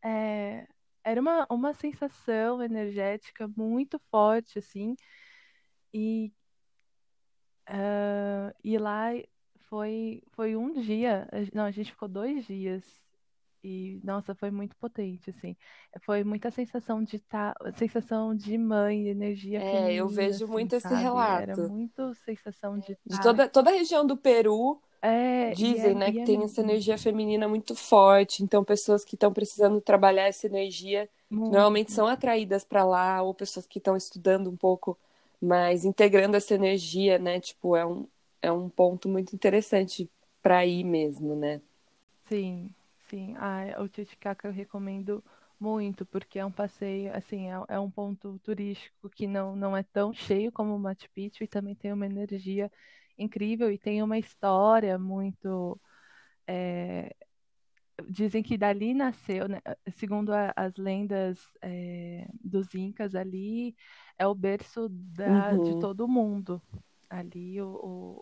é, 0.03 0.67
Era 1.03 1.21
uma, 1.21 1.47
uma 1.49 1.73
sensação 1.73 2.61
energética 2.61 3.47
muito 3.47 3.99
forte, 4.11 4.59
assim. 4.59 4.95
E, 5.93 6.31
ah, 7.67 8.53
e 8.63 8.77
lá 8.77 9.09
foi, 9.69 10.21
foi 10.33 10.55
um 10.55 10.73
dia, 10.73 11.27
não, 11.53 11.63
a 11.65 11.71
gente 11.71 11.91
ficou 11.91 12.07
dois 12.07 12.45
dias. 12.45 12.83
E, 13.65 13.99
nossa, 14.03 14.35
foi 14.35 14.51
muito 14.51 14.75
potente, 14.77 15.29
assim. 15.31 15.55
Foi 16.03 16.23
muita 16.23 16.51
sensação 16.51 17.03
de 17.03 17.19
tá, 17.19 17.55
sensação 17.77 18.35
de 18.35 18.57
mãe, 18.57 19.07
energia 19.09 19.59
É, 19.59 19.93
eu 19.93 20.07
feminina, 20.07 20.09
vejo 20.09 20.45
assim, 20.45 20.51
muito 20.51 20.75
esse 20.75 20.93
sabe? 20.93 21.31
Era 21.33 21.57
relato. 21.57 21.61
muito 21.71 22.13
sensação 22.15 22.77
de 22.79 22.95
De 23.05 23.19
tá. 23.19 23.21
toda, 23.21 23.47
toda 23.47 23.69
a 23.69 23.73
região 23.73 24.05
do 24.05 24.17
Peru, 24.17 24.81
É, 25.01 25.55
dizem, 25.55 25.93
é, 25.93 25.95
né, 25.95 26.11
que 26.13 26.19
é 26.19 26.25
tem 26.25 26.43
essa 26.43 26.61
mesmo. 26.61 26.61
energia 26.61 26.97
feminina 26.97 27.47
muito 27.47 27.75
forte. 27.75 28.43
Então, 28.43 28.63
pessoas 28.63 29.05
que 29.05 29.15
estão 29.15 29.33
precisando 29.33 29.81
trabalhar 29.81 30.27
essa 30.27 30.47
energia 30.47 31.09
normalmente 31.49 31.91
Muito. 31.91 31.93
são 31.93 32.07
atraídas 32.07 32.63
para 32.65 32.83
lá, 32.85 33.21
ou 33.21 33.33
pessoas 33.33 33.67
que 33.67 33.79
estão 33.79 33.95
estudando 33.97 34.49
um 34.49 34.57
pouco 34.57 34.97
mais, 35.41 35.85
integrando 35.85 36.37
essa 36.37 36.55
energia, 36.55 37.19
né? 37.19 37.39
Tipo, 37.39 37.75
é 37.75 37.85
um, 37.85 38.07
é 38.41 38.51
um 38.51 38.69
ponto 38.69 39.09
muito 39.09 39.35
interessante 39.35 40.09
para 40.41 40.65
ir 40.65 40.83
mesmo, 40.83 41.35
né? 41.35 41.61
Sim, 42.27 42.75
sim. 43.15 43.35
Ah, 43.37 43.81
o 43.81 43.87
Titicaca 43.87 44.47
eu 44.47 44.51
recomendo 44.51 45.23
muito, 45.59 46.05
porque 46.05 46.39
é 46.39 46.45
um 46.45 46.51
passeio, 46.51 47.15
assim, 47.15 47.49
é, 47.49 47.53
é 47.69 47.79
um 47.79 47.89
ponto 47.89 48.39
turístico 48.39 49.09
que 49.09 49.27
não, 49.27 49.55
não 49.55 49.75
é 49.77 49.83
tão 49.83 50.13
cheio 50.13 50.51
como 50.51 50.75
o 50.75 50.79
Machu 50.79 51.09
Picchu 51.13 51.43
e 51.43 51.47
também 51.47 51.75
tem 51.75 51.93
uma 51.93 52.05
energia 52.05 52.71
incrível 53.17 53.71
e 53.71 53.77
tem 53.77 54.03
uma 54.03 54.17
história 54.17 54.97
muito. 54.99 55.79
é, 56.47 57.15
dizem 58.09 58.43
que 58.43 58.57
dali 58.57 58.93
nasceu, 58.93 59.47
né? 59.47 59.61
Segundo 59.97 60.33
a- 60.33 60.53
as 60.55 60.75
lendas 60.77 61.39
é, 61.61 62.27
dos 62.43 62.73
Incas, 62.75 63.15
ali 63.15 63.75
é 64.17 64.27
o 64.27 64.35
berço 64.35 64.89
da, 64.89 65.57
de 65.57 65.75
Uhum. 65.75 65.75
todo 65.75 66.07
mundo. 66.07 66.61
Ali 67.09 67.61
o, 67.61 67.67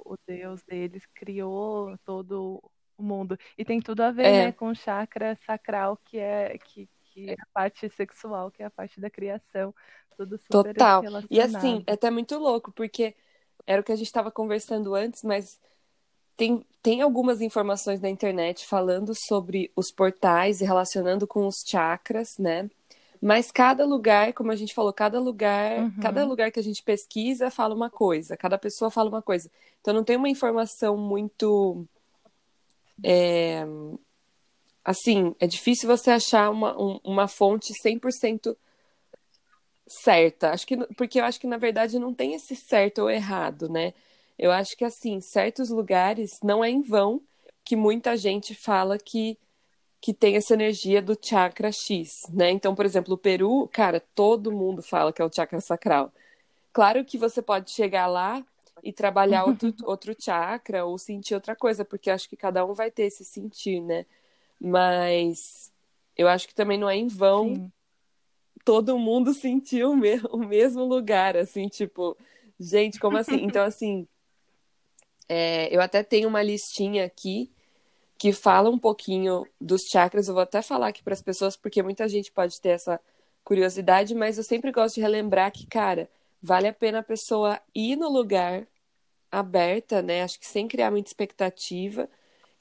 o, 0.06 0.13
o 0.13 0.18
Deus 0.28 0.63
deles 0.63 1.06
criou 1.15 1.98
todo 2.06 2.62
o 2.98 3.04
mundo. 3.04 3.38
E 3.58 3.66
tem 3.66 3.80
tudo 3.82 4.02
a 4.02 4.12
ver, 4.12 4.26
É. 4.28 4.46
né, 4.48 4.52
com 4.52 4.68
o 4.70 4.76
chakra 4.76 5.38
sacral, 5.46 5.98
que 6.06 6.18
é, 6.18 6.58
que, 6.60 6.90
que 7.06 7.30
é 7.32 7.34
a 7.34 7.46
parte 7.54 7.90
sexual, 7.90 8.52
que 8.52 8.64
é 8.64 8.66
a 8.66 8.72
parte 8.72 9.00
da 9.00 9.10
criação. 9.10 9.74
Tudo 10.18 10.38
super 10.38 10.74
Total. 10.74 11.04
E 11.30 11.40
assim, 11.42 11.84
é 11.88 11.94
até 11.94 12.10
muito 12.12 12.38
louco, 12.38 12.72
porque 12.72 13.16
era 13.66 13.82
o 13.82 13.84
que 13.84 13.92
a 13.92 13.96
gente 13.96 14.08
estava 14.08 14.32
conversando 14.32 14.94
antes, 14.94 15.24
mas 15.24 15.60
tem, 16.36 16.66
tem 16.82 17.02
algumas 17.02 17.42
informações 17.42 18.02
na 18.02 18.10
internet 18.10 18.66
falando 18.66 19.14
sobre 19.16 19.72
os 19.76 19.92
portais 19.92 20.62
e 20.62 20.66
relacionando 20.66 21.28
com 21.28 21.48
os 21.48 21.64
chakras, 21.66 22.38
né? 22.38 22.70
Mas 23.22 23.52
cada 23.52 23.86
lugar, 23.86 24.34
como 24.34 24.52
a 24.52 24.56
gente 24.56 24.74
falou, 24.74 24.92
cada 24.92 25.20
lugar, 25.20 25.80
Uhum. 25.80 25.92
cada 26.02 26.26
lugar 26.26 26.52
que 26.52 26.60
a 26.60 26.64
gente 26.64 26.84
pesquisa 26.84 27.50
fala 27.50 27.74
uma 27.74 27.90
coisa, 27.90 28.36
cada 28.36 28.58
pessoa 28.58 28.92
fala 28.92 29.10
uma 29.10 29.22
coisa. 29.22 29.50
Então 29.80 29.94
não 29.94 30.04
tem 30.04 30.18
uma 30.18 30.30
informação 30.30 30.98
muito. 30.98 31.88
É, 33.04 33.66
assim, 34.84 35.36
é 35.40 35.48
difícil 35.48 35.88
você 35.88 36.12
achar 36.12 36.50
uma, 36.50 36.78
um- 36.80 37.00
uma 37.04 37.28
fonte 37.28 37.74
100% 37.74 38.58
certa. 39.88 40.52
Acho 40.52 40.66
que, 40.68 40.78
porque 40.96 41.20
eu 41.20 41.26
acho 41.26 41.40
que, 41.40 41.48
na 41.48 41.58
verdade, 41.58 42.00
não 42.00 42.14
tem 42.14 42.34
esse 42.34 42.56
certo 42.56 43.00
ou 43.04 43.10
errado, 43.10 43.70
né? 43.70 43.94
Eu 44.38 44.52
acho 44.52 44.76
que, 44.78 44.84
assim, 44.86 45.20
certos 45.22 45.70
lugares 45.70 46.40
não 46.44 46.64
é 46.64 46.70
em 46.70 46.82
vão 46.82 47.22
que 47.64 47.76
muita 47.76 48.18
gente 48.18 48.54
fala 48.56 48.98
que, 48.98 49.38
que 50.02 50.14
tem 50.14 50.36
essa 50.38 50.54
energia 50.56 51.02
do 51.02 51.18
chakra 51.22 51.72
X, 51.72 52.24
né? 52.34 52.52
Então, 52.52 52.76
por 52.76 52.86
exemplo, 52.86 53.16
o 53.16 53.20
Peru, 53.20 53.70
cara, 53.74 54.02
todo 54.16 54.52
mundo 54.52 54.84
fala 54.84 55.14
que 55.14 55.22
é 55.22 55.26
o 55.26 55.34
chakra 55.34 55.62
sacral. 55.62 56.12
Claro 56.74 57.06
que 57.06 57.18
você 57.18 57.42
pode 57.42 57.72
chegar 57.72 58.08
lá 58.08 58.44
e 58.84 58.91
trabalhar 58.93 59.46
outro, 59.46 59.74
outro 59.86 60.15
chakra 60.19 60.86
ou 60.86 60.98
sentir 60.98 61.34
outra 61.36 61.56
coisa, 61.56 61.86
porque 61.86 62.10
eu 62.10 62.13
acho 62.13 62.30
que 62.30 62.36
cada 62.36 62.65
um 62.65 62.74
vai 62.74 62.91
ter 62.91 63.04
esse 63.04 63.24
sentir, 63.26 63.82
né? 63.82 64.06
Mas 64.60 65.72
eu 66.17 66.28
acho 66.28 66.48
que 66.48 66.56
também 66.56 66.78
não 66.78 66.89
é 66.89 66.96
em 66.98 67.08
vão 67.08 67.56
Sim. 67.56 67.72
todo 68.65 69.00
mundo 69.00 69.34
sentiu 69.36 69.91
o, 69.91 69.96
me- 69.98 70.22
o 70.32 70.38
mesmo 70.38 70.84
lugar, 70.84 71.38
assim, 71.38 71.67
tipo, 71.67 72.17
gente, 72.60 73.00
como 73.00 73.17
assim? 73.17 73.39
Então, 73.43 73.63
assim, 73.65 74.08
é, 75.28 75.74
eu 75.76 75.82
até 75.82 76.04
tenho 76.04 76.28
uma 76.28 76.43
listinha 76.43 77.06
aqui 77.06 77.50
que 78.17 78.32
fala 78.32 78.69
um 78.69 78.78
pouquinho 78.80 79.46
dos 79.60 79.84
chakras. 79.84 80.28
Eu 80.28 80.34
vou 80.34 80.43
até 80.43 80.62
falar 80.62 80.88
aqui 80.88 81.04
para 81.04 81.13
as 81.13 81.22
pessoas, 81.22 81.56
porque 81.58 81.84
muita 81.84 82.08
gente 82.08 82.32
pode 82.32 82.60
ter 82.62 82.69
essa 82.69 83.00
curiosidade, 83.43 84.15
mas 84.15 84.38
eu 84.38 84.43
sempre 84.43 84.72
gosto 84.72 84.96
de 84.96 85.02
relembrar 85.02 85.52
que, 85.52 85.65
cara, 85.67 86.10
vale 86.41 86.67
a 86.67 86.74
pena 86.74 87.00
a 87.00 87.04
pessoa 87.04 87.60
ir 87.76 87.96
no 87.98 88.10
lugar 88.10 88.65
aberta, 89.34 90.02
né? 90.02 90.22
Acho 90.24 90.39
que 90.39 90.46
sem 90.46 90.67
criar 90.67 90.91
muita 90.91 91.10
expectativa 91.10 92.08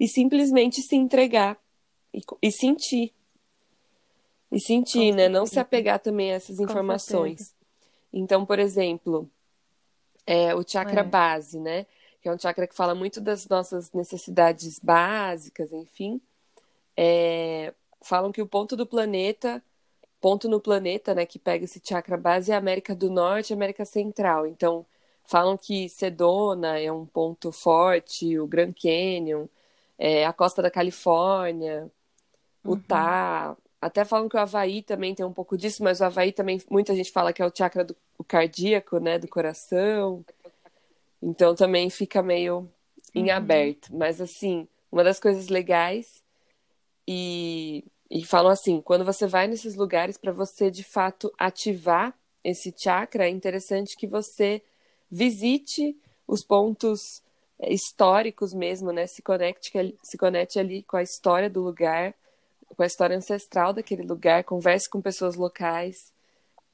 e 0.01 0.09
simplesmente 0.09 0.81
se 0.81 0.97
entregar 0.97 1.59
e, 2.13 2.21
e 2.41 2.51
sentir. 2.51 3.13
E 4.51 4.59
sentir, 4.61 5.15
né? 5.15 5.29
Não 5.29 5.47
se 5.47 5.59
apegar 5.59 5.99
também 5.99 6.33
a 6.33 6.35
essas 6.35 6.59
informações. 6.59 7.55
Então, 8.13 8.45
por 8.45 8.59
exemplo, 8.59 9.31
é, 10.27 10.55
o 10.55 10.67
chakra 10.67 11.01
É. 11.01 11.05
base, 11.05 11.61
né? 11.61 11.87
Que 12.21 12.29
é 12.29 12.33
um 12.33 12.39
chakra 12.39 12.67
que 12.67 12.75
fala 12.75 12.95
muito 12.95 13.21
das 13.21 13.49
nossas 13.49 13.93
necessidades 13.93 14.79
básicas, 14.79 15.73
enfim. 15.73 16.21
É, 16.97 17.73
falam 18.01 18.33
que 18.33 18.43
o 18.43 18.47
ponto 18.47 18.77
do 18.77 18.87
planeta, 18.87 19.63
ponto 20.21 20.49
no 20.49 20.61
planeta, 20.61 21.15
né, 21.15 21.27
que 21.27 21.39
pega 21.39 21.65
esse 21.65 21.81
chakra 21.83 22.17
base 22.17 22.53
é 22.53 22.55
a 22.55 22.59
América 22.59 22.95
do 22.95 23.11
Norte 23.11 23.51
e 23.51 23.55
América 23.55 23.85
Central. 23.85 24.47
Então, 24.47 24.87
falam 25.33 25.57
que 25.57 25.89
Sedona 25.89 26.79
é 26.79 26.93
um 26.93 27.07
ponto 27.07 27.51
forte, 27.53 28.39
o 28.39 28.47
Grand 28.47 28.73
Canyon, 28.75 29.47
é, 29.99 30.27
a 30.27 30.33
costa 30.33 30.63
da 30.63 30.71
Califórnia, 30.71 31.91
Uhum. 32.65 32.75
Utah. 32.75 33.57
Até 33.81 34.05
falam 34.05 34.29
que 34.29 34.37
o 34.37 34.41
Havaí 34.41 34.83
também 34.83 35.15
tem 35.15 35.27
um 35.27 35.33
pouco 35.33 35.57
disso, 35.59 35.83
mas 35.83 36.01
o 36.01 36.05
Havaí 36.05 36.33
também, 36.33 36.61
muita 36.71 36.95
gente 36.95 37.11
fala 37.13 37.33
que 37.33 37.43
é 37.43 37.47
o 37.47 37.53
chakra 37.55 37.85
do 37.85 37.97
o 38.19 38.25
cardíaco, 38.25 38.99
né, 39.01 39.19
do 39.19 39.29
coração. 39.29 40.25
Então 41.23 41.55
também 41.55 41.91
fica 41.91 42.23
meio 42.23 42.71
em 43.15 43.31
Uhum. 43.31 43.37
aberto. 43.37 43.95
Mas 43.97 44.21
assim, 44.21 44.69
uma 44.91 45.05
das 45.05 45.21
coisas 45.21 45.49
legais 45.49 46.23
e, 47.09 47.85
e 48.11 48.25
falam 48.25 48.53
assim, 48.53 48.81
quando 48.81 49.05
você 49.05 49.27
vai 49.27 49.47
nesses 49.49 49.75
lugares 49.77 50.17
para 50.19 50.33
você 50.33 50.71
de 50.71 50.85
fato 50.85 51.33
ativar 51.39 52.17
esse 52.45 52.75
chakra, 52.77 53.27
é 53.27 53.31
interessante 53.31 53.97
que 53.97 54.07
você 54.07 54.63
visite 55.13 55.95
os 56.27 56.43
pontos 56.43 57.23
é, 57.59 57.71
históricos 57.71 58.55
mesmo, 58.55 58.91
né? 58.91 59.07
Se 59.07 59.21
conecte, 59.21 59.71
se 60.03 60.17
conecte 60.17 60.59
ali 60.59 60.83
com 60.83 60.97
a 60.97 61.03
história 61.03 61.51
do 61.51 61.61
lugar, 61.61 62.15
com 62.75 62.83
a 62.83 62.87
história 62.87 63.15
ancestral 63.15 63.75
daquele 63.75 64.03
lugar, 64.03 64.43
converse 64.45 64.89
com 64.89 65.03
pessoas 65.03 65.37
locais, 65.37 66.15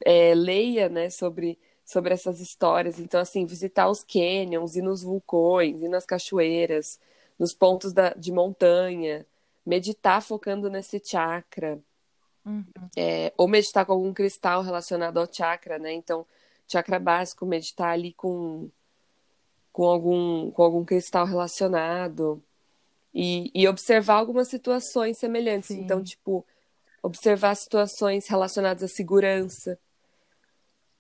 é, 0.05 0.33
leia, 0.33 0.89
né, 0.89 1.11
sobre, 1.11 1.59
sobre 1.85 2.15
essas 2.15 2.41
histórias. 2.41 3.01
Então, 3.01 3.21
assim, 3.21 3.45
visitar 3.45 3.91
os 3.91 4.05
canyons, 4.05 4.77
ir 4.77 4.83
nos 4.83 5.03
vulcões, 5.03 5.83
ir 5.83 5.89
nas 5.89 6.07
cachoeiras, 6.07 7.01
nos 7.37 7.53
pontos 7.53 7.93
da, 7.93 8.11
de 8.11 8.31
montanha, 8.31 9.27
meditar 9.67 10.23
focando 10.23 10.71
nesse 10.71 11.03
chakra, 11.05 11.81
uhum. 12.47 12.65
é, 12.97 13.33
ou 13.37 13.49
meditar 13.49 13.85
com 13.85 13.93
algum 13.93 14.15
cristal 14.15 14.63
relacionado 14.63 15.19
ao 15.19 15.27
chakra, 15.31 15.81
né? 15.81 15.93
Então, 15.93 16.25
chakra 16.69 16.99
básico, 16.99 17.47
meditar 17.47 17.91
ali 17.91 18.13
com, 18.13 18.69
com, 19.73 19.85
algum, 19.85 20.51
com 20.51 20.63
algum 20.63 20.85
cristal 20.85 21.27
relacionado. 21.27 22.43
E, 23.15 23.51
e 23.55 23.67
observar 23.67 24.17
algumas 24.17 24.49
situações 24.49 25.19
semelhantes. 25.19 25.69
Sim. 25.69 25.81
Então, 25.81 26.03
tipo, 26.03 26.45
observar 27.03 27.55
situações 27.55 28.29
relacionadas 28.29 28.83
à 28.83 28.89
segurança. 28.89 29.79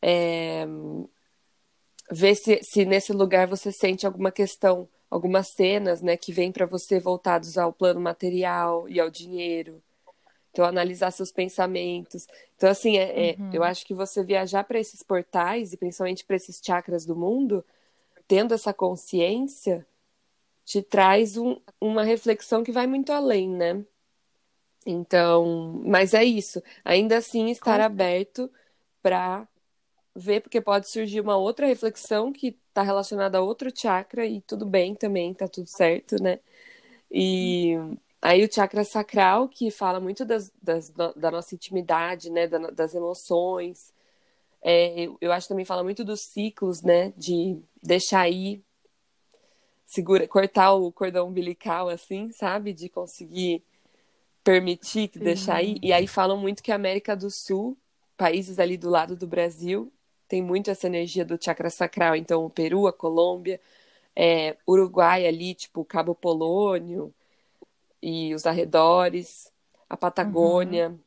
É, 0.00 0.66
ver 2.10 2.34
se, 2.34 2.60
se 2.62 2.84
nesse 2.84 3.12
lugar 3.12 3.46
você 3.46 3.70
sente 3.70 4.06
alguma 4.06 4.32
questão 4.32 4.88
algumas 5.10 5.48
cenas, 5.52 6.02
né, 6.02 6.16
que 6.16 6.32
vêm 6.32 6.52
para 6.52 6.66
você 6.66 7.00
voltados 7.00 7.56
ao 7.56 7.72
plano 7.72 8.00
material 8.00 8.88
e 8.88 9.00
ao 9.00 9.10
dinheiro. 9.10 9.82
Então, 10.58 10.66
analisar 10.66 11.12
seus 11.12 11.30
pensamentos. 11.30 12.26
Então, 12.56 12.68
assim, 12.68 12.98
é, 12.98 13.30
é 13.30 13.36
uhum. 13.38 13.50
é, 13.52 13.56
eu 13.56 13.62
acho 13.62 13.86
que 13.86 13.94
você 13.94 14.24
viajar 14.24 14.64
para 14.64 14.80
esses 14.80 15.04
portais, 15.04 15.72
e 15.72 15.76
principalmente 15.76 16.24
para 16.24 16.34
esses 16.34 16.60
chakras 16.60 17.06
do 17.06 17.14
mundo, 17.14 17.64
tendo 18.26 18.52
essa 18.52 18.74
consciência, 18.74 19.86
te 20.64 20.82
traz 20.82 21.36
um, 21.36 21.60
uma 21.80 22.02
reflexão 22.02 22.64
que 22.64 22.72
vai 22.72 22.88
muito 22.88 23.12
além, 23.12 23.48
né? 23.48 23.84
Então, 24.84 25.80
mas 25.84 26.12
é 26.12 26.24
isso. 26.24 26.60
Ainda 26.84 27.18
assim, 27.18 27.50
estar 27.50 27.80
aberto 27.80 28.50
para 29.00 29.46
ver, 30.12 30.40
porque 30.40 30.60
pode 30.60 30.90
surgir 30.90 31.20
uma 31.20 31.36
outra 31.36 31.68
reflexão 31.68 32.32
que 32.32 32.58
está 32.68 32.82
relacionada 32.82 33.38
a 33.38 33.42
outro 33.42 33.70
chakra 33.72 34.26
e 34.26 34.40
tudo 34.40 34.66
bem 34.66 34.96
também, 34.96 35.32
tá 35.32 35.46
tudo 35.46 35.68
certo, 35.68 36.20
né? 36.20 36.40
E 37.08 37.76
aí 38.20 38.44
o 38.44 38.52
chakra 38.52 38.84
sacral, 38.84 39.48
que 39.48 39.70
fala 39.70 40.00
muito 40.00 40.24
das, 40.24 40.52
das 40.60 40.90
da 40.90 41.30
nossa 41.30 41.54
intimidade, 41.54 42.30
né? 42.30 42.46
das 42.46 42.94
emoções. 42.94 43.92
É, 44.62 45.08
eu 45.20 45.32
acho 45.32 45.46
que 45.46 45.54
também 45.54 45.64
fala 45.64 45.84
muito 45.84 46.04
dos 46.04 46.20
ciclos, 46.20 46.82
né? 46.82 47.12
De 47.16 47.58
deixar 47.82 48.28
ir, 48.28 48.62
segura, 49.84 50.26
cortar 50.26 50.74
o 50.74 50.90
cordão 50.90 51.28
umbilical, 51.28 51.88
assim, 51.88 52.32
sabe? 52.32 52.72
De 52.72 52.88
conseguir 52.88 53.62
permitir, 54.42 55.10
Sim. 55.12 55.20
deixar 55.20 55.62
ir. 55.62 55.78
E 55.82 55.92
aí 55.92 56.06
falam 56.06 56.36
muito 56.36 56.62
que 56.62 56.72
a 56.72 56.76
América 56.76 57.16
do 57.16 57.30
Sul, 57.30 57.76
países 58.16 58.58
ali 58.58 58.76
do 58.76 58.90
lado 58.90 59.14
do 59.14 59.26
Brasil, 59.26 59.92
tem 60.26 60.42
muito 60.42 60.70
essa 60.70 60.86
energia 60.86 61.24
do 61.24 61.42
chakra 61.42 61.70
sacral. 61.70 62.16
Então, 62.16 62.44
o 62.44 62.50
Peru, 62.50 62.86
a 62.88 62.92
Colômbia, 62.92 63.60
é, 64.14 64.56
Uruguai 64.66 65.26
ali, 65.26 65.54
tipo 65.54 65.84
Cabo 65.84 66.14
Polônio 66.14 67.14
e 68.02 68.34
os 68.34 68.46
arredores, 68.46 69.52
a 69.88 69.96
Patagônia. 69.96 70.90
Uhum. 70.90 70.98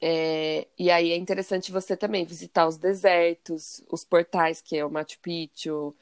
É, 0.00 0.66
e 0.78 0.90
aí 0.90 1.12
é 1.12 1.16
interessante 1.16 1.70
você 1.70 1.96
também 1.96 2.24
visitar 2.24 2.66
os 2.66 2.76
desertos, 2.76 3.82
os 3.88 4.04
portais, 4.04 4.60
que 4.60 4.76
é 4.76 4.84
o 4.84 4.90
Machu 4.90 5.18
Picchu, 5.20 5.94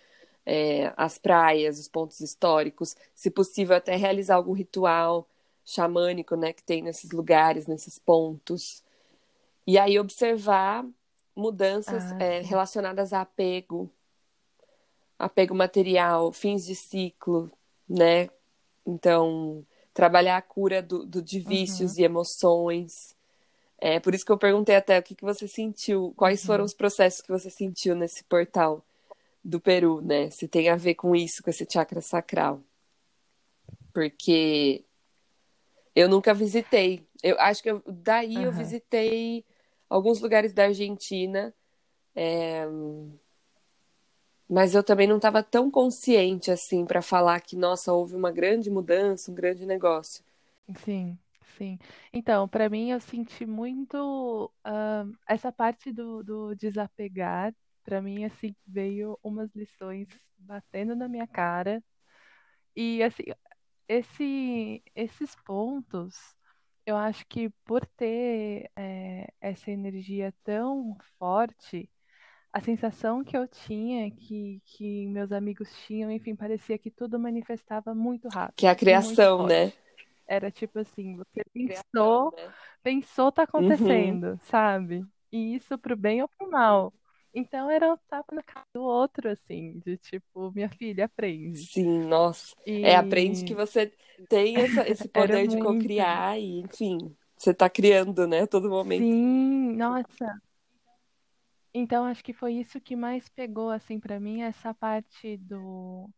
é, 0.47 0.93
as 0.97 1.19
praias, 1.19 1.79
os 1.79 1.87
pontos 1.87 2.21
históricos, 2.21 2.97
se 3.15 3.31
possível 3.31 3.77
até 3.77 3.97
realizar 3.97 4.37
algum 4.37 4.53
ritual 4.53 5.29
xamânico, 5.65 6.35
né, 6.35 6.53
que 6.53 6.63
tem 6.63 6.83
nesses 6.83 7.11
lugares, 7.11 7.67
nesses 7.67 7.99
pontos. 7.99 8.83
E 9.67 9.79
aí 9.79 9.99
observar 9.99 10.85
mudanças 11.37 12.11
ah, 12.13 12.23
é, 12.23 12.41
relacionadas 12.41 13.13
a 13.13 13.21
apego, 13.21 13.91
apego 15.19 15.55
material, 15.55 16.33
fins 16.33 16.65
de 16.65 16.75
ciclo, 16.75 17.51
né? 17.89 18.29
Então, 18.93 19.65
trabalhar 19.95 20.37
a 20.37 20.43
cura 20.43 20.83
do, 20.83 21.05
do 21.05 21.23
de 21.23 21.41
vícios 21.41 21.95
uhum. 21.95 22.01
e 22.01 22.05
emoções. 22.05 23.17
É 23.79 23.99
por 23.99 24.15
isso 24.15 24.25
que 24.25 24.33
eu 24.33 24.39
perguntei 24.39 24.77
até 24.77 24.99
o 24.99 25.03
que, 25.03 25.15
que 25.15 25.25
você 25.25 25.49
sentiu, 25.49 26.13
quais 26.17 26.41
uhum. 26.41 26.47
foram 26.47 26.65
os 26.65 26.75
processos 26.75 27.23
que 27.23 27.29
você 27.31 27.51
sentiu 27.51 27.95
nesse 27.95 28.23
portal 28.25 28.85
do 29.43 29.59
Peru, 29.59 30.03
né? 30.03 30.31
Se 30.31 30.47
tem 30.47 30.69
a 30.69 30.77
ver 30.77 30.95
com 30.95 31.17
isso, 31.17 31.43
com 31.43 31.51
esse 31.51 31.67
chakra 31.71 32.01
sacral. 32.01 32.61
Porque 33.93 34.85
eu 35.95 36.09
nunca 36.09 36.35
visitei. 36.35 37.07
Eu 37.23 37.39
acho 37.41 37.63
que 37.63 37.71
eu, 37.71 37.83
daí 37.87 38.37
uhum. 38.37 38.45
eu 38.45 38.53
visitei 38.53 39.45
alguns 39.89 40.21
lugares 40.21 40.53
da 40.53 40.65
Argentina. 40.65 41.55
É... 42.15 42.67
Mas 44.51 44.75
eu 44.75 44.83
também 44.83 45.07
não 45.07 45.17
estava 45.17 45.43
tão 45.43 45.71
consciente 45.71 46.51
assim 46.51 46.85
para 46.85 47.01
falar 47.01 47.41
que, 47.41 47.57
nossa, 47.57 47.93
houve 47.93 48.17
uma 48.17 48.33
grande 48.33 48.69
mudança, 48.69 49.31
um 49.31 49.35
grande 49.35 49.65
negócio. 49.65 50.25
Sim, 50.85 51.19
sim. 51.57 51.79
Então, 52.13 52.49
para 52.49 52.69
mim, 52.69 52.91
eu 52.91 53.01
senti 53.01 53.47
muito 53.47 54.53
uh, 54.67 55.17
essa 55.29 55.53
parte 55.53 55.93
do, 55.93 56.23
do 56.23 56.55
desapegar. 56.55 57.55
Para 57.85 58.03
mim, 58.03 58.25
assim, 58.25 58.55
veio 58.67 59.19
umas 59.23 59.51
lições 59.55 60.09
batendo 60.39 60.95
na 60.97 61.09
minha 61.09 61.27
cara. 61.27 61.83
E, 62.77 63.03
assim, 63.03 63.25
esse, 63.89 64.83
esses 64.95 65.35
pontos 65.45 66.17
eu 66.87 66.97
acho 66.97 67.27
que 67.29 67.51
por 67.65 67.87
ter 67.87 68.71
é, 68.77 69.29
essa 69.41 69.71
energia 69.71 70.35
tão 70.45 70.97
forte, 71.19 71.89
a 72.53 72.61
sensação 72.61 73.23
que 73.23 73.37
eu 73.37 73.47
tinha, 73.47 74.11
que, 74.11 74.61
que 74.65 75.07
meus 75.07 75.31
amigos 75.31 75.69
tinham, 75.87 76.11
enfim, 76.11 76.35
parecia 76.35 76.77
que 76.79 76.91
tudo 76.91 77.19
manifestava 77.19 77.95
muito 77.95 78.29
rápido. 78.29 78.57
Que 78.57 78.67
é 78.67 78.71
a 78.71 78.75
criação, 78.75 79.47
né? 79.47 79.73
Era 80.27 80.51
tipo 80.51 80.79
assim, 80.79 81.17
você 81.17 81.43
pensou, 81.53 82.33
né? 82.37 82.53
pensou, 82.83 83.33
tá 83.33 83.43
uhum. 83.43 83.45
acontecendo, 83.45 84.25
uhum. 84.31 84.39
sabe? 84.43 85.05
E 85.31 85.55
isso 85.55 85.79
pro 85.79 85.97
bem 85.97 86.23
ou 86.23 86.29
pro 86.29 86.51
mal. 86.51 86.93
Então 87.33 87.71
era 87.71 87.93
um 87.93 87.97
tapa 88.09 88.35
na 88.35 88.43
cara 88.43 88.67
do 88.75 88.83
outro, 88.83 89.29
assim, 89.29 89.79
de 89.85 89.97
tipo, 89.97 90.51
minha 90.53 90.69
filha, 90.69 91.05
aprende. 91.05 91.61
Sim, 91.61 92.05
nossa. 92.07 92.57
E... 92.67 92.85
É, 92.85 92.97
aprende 92.97 93.45
que 93.45 93.55
você 93.55 93.93
tem 94.29 94.57
essa, 94.57 94.89
esse 94.89 95.07
poder 95.09 95.47
de 95.47 95.59
co-criar 95.59 96.37
e, 96.39 96.61
enfim, 96.61 96.99
você 97.37 97.55
tá 97.55 97.71
criando, 97.71 98.27
né, 98.27 98.43
a 98.43 98.47
todo 98.49 98.69
momento. 98.69 99.03
Sim, 99.03 99.77
nossa. 99.77 100.43
Então 101.73 102.05
acho 102.05 102.23
que 102.25 102.33
foi 102.33 102.55
isso 102.55 102.81
que 102.81 102.97
mais 102.97 103.29
pegou, 103.29 103.71
assim, 103.71 104.01
para 104.01 104.19
mim, 104.19 104.43
essa 104.43 104.75
parte 104.75 105.37
do 105.37 106.11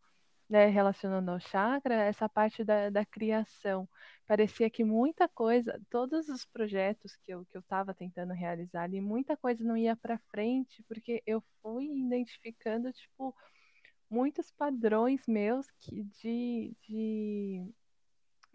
né, 0.52 0.66
relacionando 0.66 1.30
ao 1.30 1.40
chakra, 1.40 1.94
essa 1.94 2.28
parte 2.28 2.62
da, 2.62 2.90
da 2.90 3.06
criação. 3.06 3.88
Parecia 4.26 4.68
que 4.68 4.84
muita 4.84 5.26
coisa, 5.26 5.80
todos 5.88 6.28
os 6.28 6.44
projetos 6.44 7.16
que 7.16 7.32
eu 7.32 7.46
que 7.46 7.56
eu 7.56 7.60
estava 7.60 7.94
tentando 7.94 8.34
realizar 8.34 8.82
ali, 8.82 9.00
muita 9.00 9.34
coisa 9.34 9.64
não 9.64 9.76
ia 9.76 9.96
para 9.96 10.18
frente, 10.30 10.82
porque 10.86 11.22
eu 11.26 11.42
fui 11.62 11.86
identificando, 11.86 12.92
tipo, 12.92 13.34
muitos 14.10 14.50
padrões 14.50 15.26
meus 15.26 15.70
que 15.80 16.04
de, 16.20 16.76
de 16.86 17.66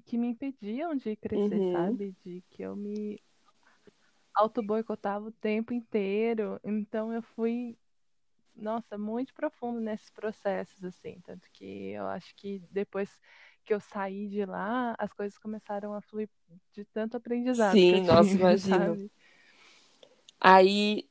que 0.06 0.20
me 0.20 0.28
impediam 0.28 0.96
de 0.96 1.16
crescer, 1.16 1.56
uhum. 1.56 1.74
sabe? 1.74 2.16
De 2.24 2.44
que 2.52 2.62
eu 2.62 2.76
me 2.76 3.20
auto-boicotava 4.38 5.28
o 5.28 5.32
tempo 5.32 5.74
inteiro. 5.74 6.60
Então 6.64 7.14
eu 7.14 7.22
fui 7.22 7.78
nossa, 8.56 8.98
muito 8.98 9.34
profundo 9.34 9.80
nesses 9.80 10.10
processos, 10.10 10.84
assim. 10.84 11.20
Tanto 11.26 11.48
que 11.54 11.92
eu 11.92 12.08
acho 12.08 12.36
que 12.36 12.60
depois 12.72 13.10
que 13.64 13.74
eu 13.74 13.80
saí 13.80 14.28
de 14.28 14.46
lá, 14.46 14.96
as 14.98 15.12
coisas 15.14 15.38
começaram 15.38 15.94
a 15.94 16.02
fluir 16.02 16.30
de 16.74 16.86
tanto 16.86 17.18
aprendizado. 17.18 17.76
Sim, 17.76 18.02
nossa, 18.08 18.36
imagino. 18.36 19.10
Aí. 20.40 21.08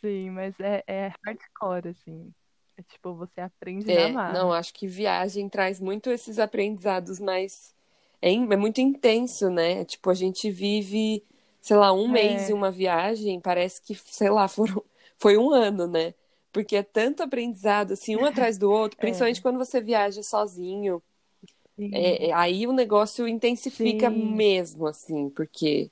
Sim, 0.00 0.30
mas 0.30 0.58
é, 0.60 0.82
é 0.86 1.12
hardcore, 1.24 1.88
assim. 1.88 2.32
É 2.76 2.82
tipo, 2.82 3.14
você 3.14 3.40
aprende 3.40 3.90
é, 3.90 4.08
na 4.12 4.32
Não, 4.32 4.52
acho 4.52 4.74
que 4.74 4.86
viagem 4.86 5.48
traz 5.48 5.80
muito 5.80 6.10
esses 6.10 6.38
aprendizados 6.38 7.18
mais. 7.18 7.74
É, 8.20 8.32
é 8.32 8.56
muito 8.56 8.80
intenso, 8.80 9.48
né? 9.48 9.84
Tipo, 9.84 10.10
a 10.10 10.14
gente 10.14 10.50
vive, 10.50 11.24
sei 11.66 11.76
lá, 11.76 11.92
um 11.92 12.08
é. 12.10 12.12
mês 12.12 12.48
em 12.48 12.52
uma 12.52 12.70
viagem, 12.70 13.40
parece 13.40 13.82
que, 13.82 13.94
sei 13.94 14.30
lá, 14.30 14.46
foram, 14.48 14.84
foi 15.18 15.36
um 15.36 15.50
ano, 15.50 15.88
né? 15.88 16.14
porque 16.52 16.76
é 16.76 16.82
tanto 16.82 17.22
aprendizado, 17.22 17.92
assim, 17.92 18.16
um 18.16 18.24
atrás 18.24 18.56
do 18.56 18.70
outro, 18.70 18.96
principalmente 18.98 19.40
é. 19.40 19.42
quando 19.42 19.58
você 19.58 19.78
viaja 19.78 20.22
sozinho. 20.22 21.02
É, 21.92 22.28
é, 22.28 22.32
aí 22.32 22.66
o 22.66 22.72
negócio 22.72 23.28
intensifica 23.28 24.08
Sim. 24.08 24.34
mesmo, 24.34 24.86
assim, 24.86 25.28
porque 25.28 25.90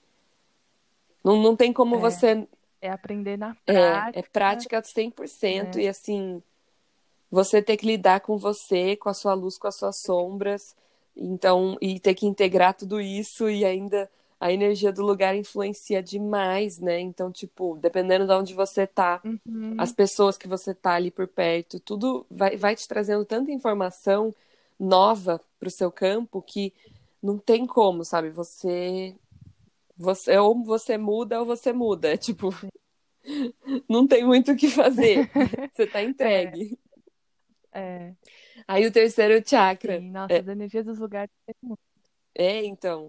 não, 1.23 1.37
não 1.43 1.55
tem 1.55 1.71
como 1.71 1.97
é. 1.97 1.99
você. 1.99 2.49
É 2.81 2.89
aprender 2.89 3.37
na 3.37 3.55
prática. 3.67 4.19
É, 4.19 4.21
é 4.21 4.23
prática 4.23 4.81
100%, 4.81 5.77
é. 5.77 5.81
e 5.81 5.89
assim, 5.89 6.43
você 7.31 7.61
ter 7.61 7.77
que 7.77 7.87
lidar 7.87 8.21
com 8.21 8.39
você, 8.39 8.97
com 8.97 9.11
a 9.11 9.15
sua 9.15 9.35
luz, 9.35 9.59
com 9.59 9.67
as 9.67 9.75
suas 9.75 9.97
sombras, 9.97 10.75
então, 11.15 11.77
e 11.79 12.01
ter 12.01 12.15
que 12.15 12.27
integrar 12.27 12.73
tudo 12.73 13.03
isso 13.03 13.51
e 13.51 13.67
ainda 13.67 14.11
a 14.45 14.53
energia 14.53 14.93
do 14.93 15.03
lugar 15.05 15.35
influencia 15.37 16.03
demais, 16.03 16.79
né? 16.79 17.01
Então, 17.01 17.33
tipo, 17.33 17.77
dependendo 17.81 18.27
de 18.27 18.33
onde 18.33 18.55
você 18.55 18.87
tá, 18.87 19.23
Uhum. 19.25 19.79
as 19.79 19.93
pessoas 19.93 20.37
que 20.39 20.49
você 20.49 20.75
tá 20.75 20.95
ali 20.95 21.11
por 21.11 21.27
perto, 21.29 21.81
tudo 21.81 22.27
vai, 22.31 22.57
vai 22.57 22.77
te 22.77 22.87
trazendo 22.89 23.25
tanta 23.25 23.51
informação 23.53 24.35
nova 24.79 25.41
pro 25.59 25.71
seu 25.71 25.91
campo 25.91 26.43
que 26.43 26.73
não 27.23 27.39
tem 27.39 27.67
como, 27.67 28.05
sabe? 28.05 28.31
Você, 28.31 29.15
você 29.97 30.39
ou 30.39 30.65
você 30.65 30.99
muda 30.99 31.41
ou 31.41 31.47
você 31.47 31.73
muda. 31.73 32.13
É 32.15 32.17
tipo, 32.19 32.51
não 33.89 34.07
tem 34.07 34.25
muito 34.25 34.53
o 34.53 34.57
que 34.57 34.69
fazer. 34.69 35.31
Você 35.73 35.87
tá 35.87 36.03
entregue. 36.03 36.79
É, 37.73 38.15
Aí 38.69 38.87
o 38.87 38.93
terceiro 38.93 39.43
chakra. 39.49 39.99
sim, 39.99 40.11
nossa, 40.11 40.35
É, 40.35 40.39
as 40.41 40.49
energias 40.49 40.85
dos 40.85 40.99
lugares 40.99 41.31
é, 42.35 42.65
então. 42.65 43.07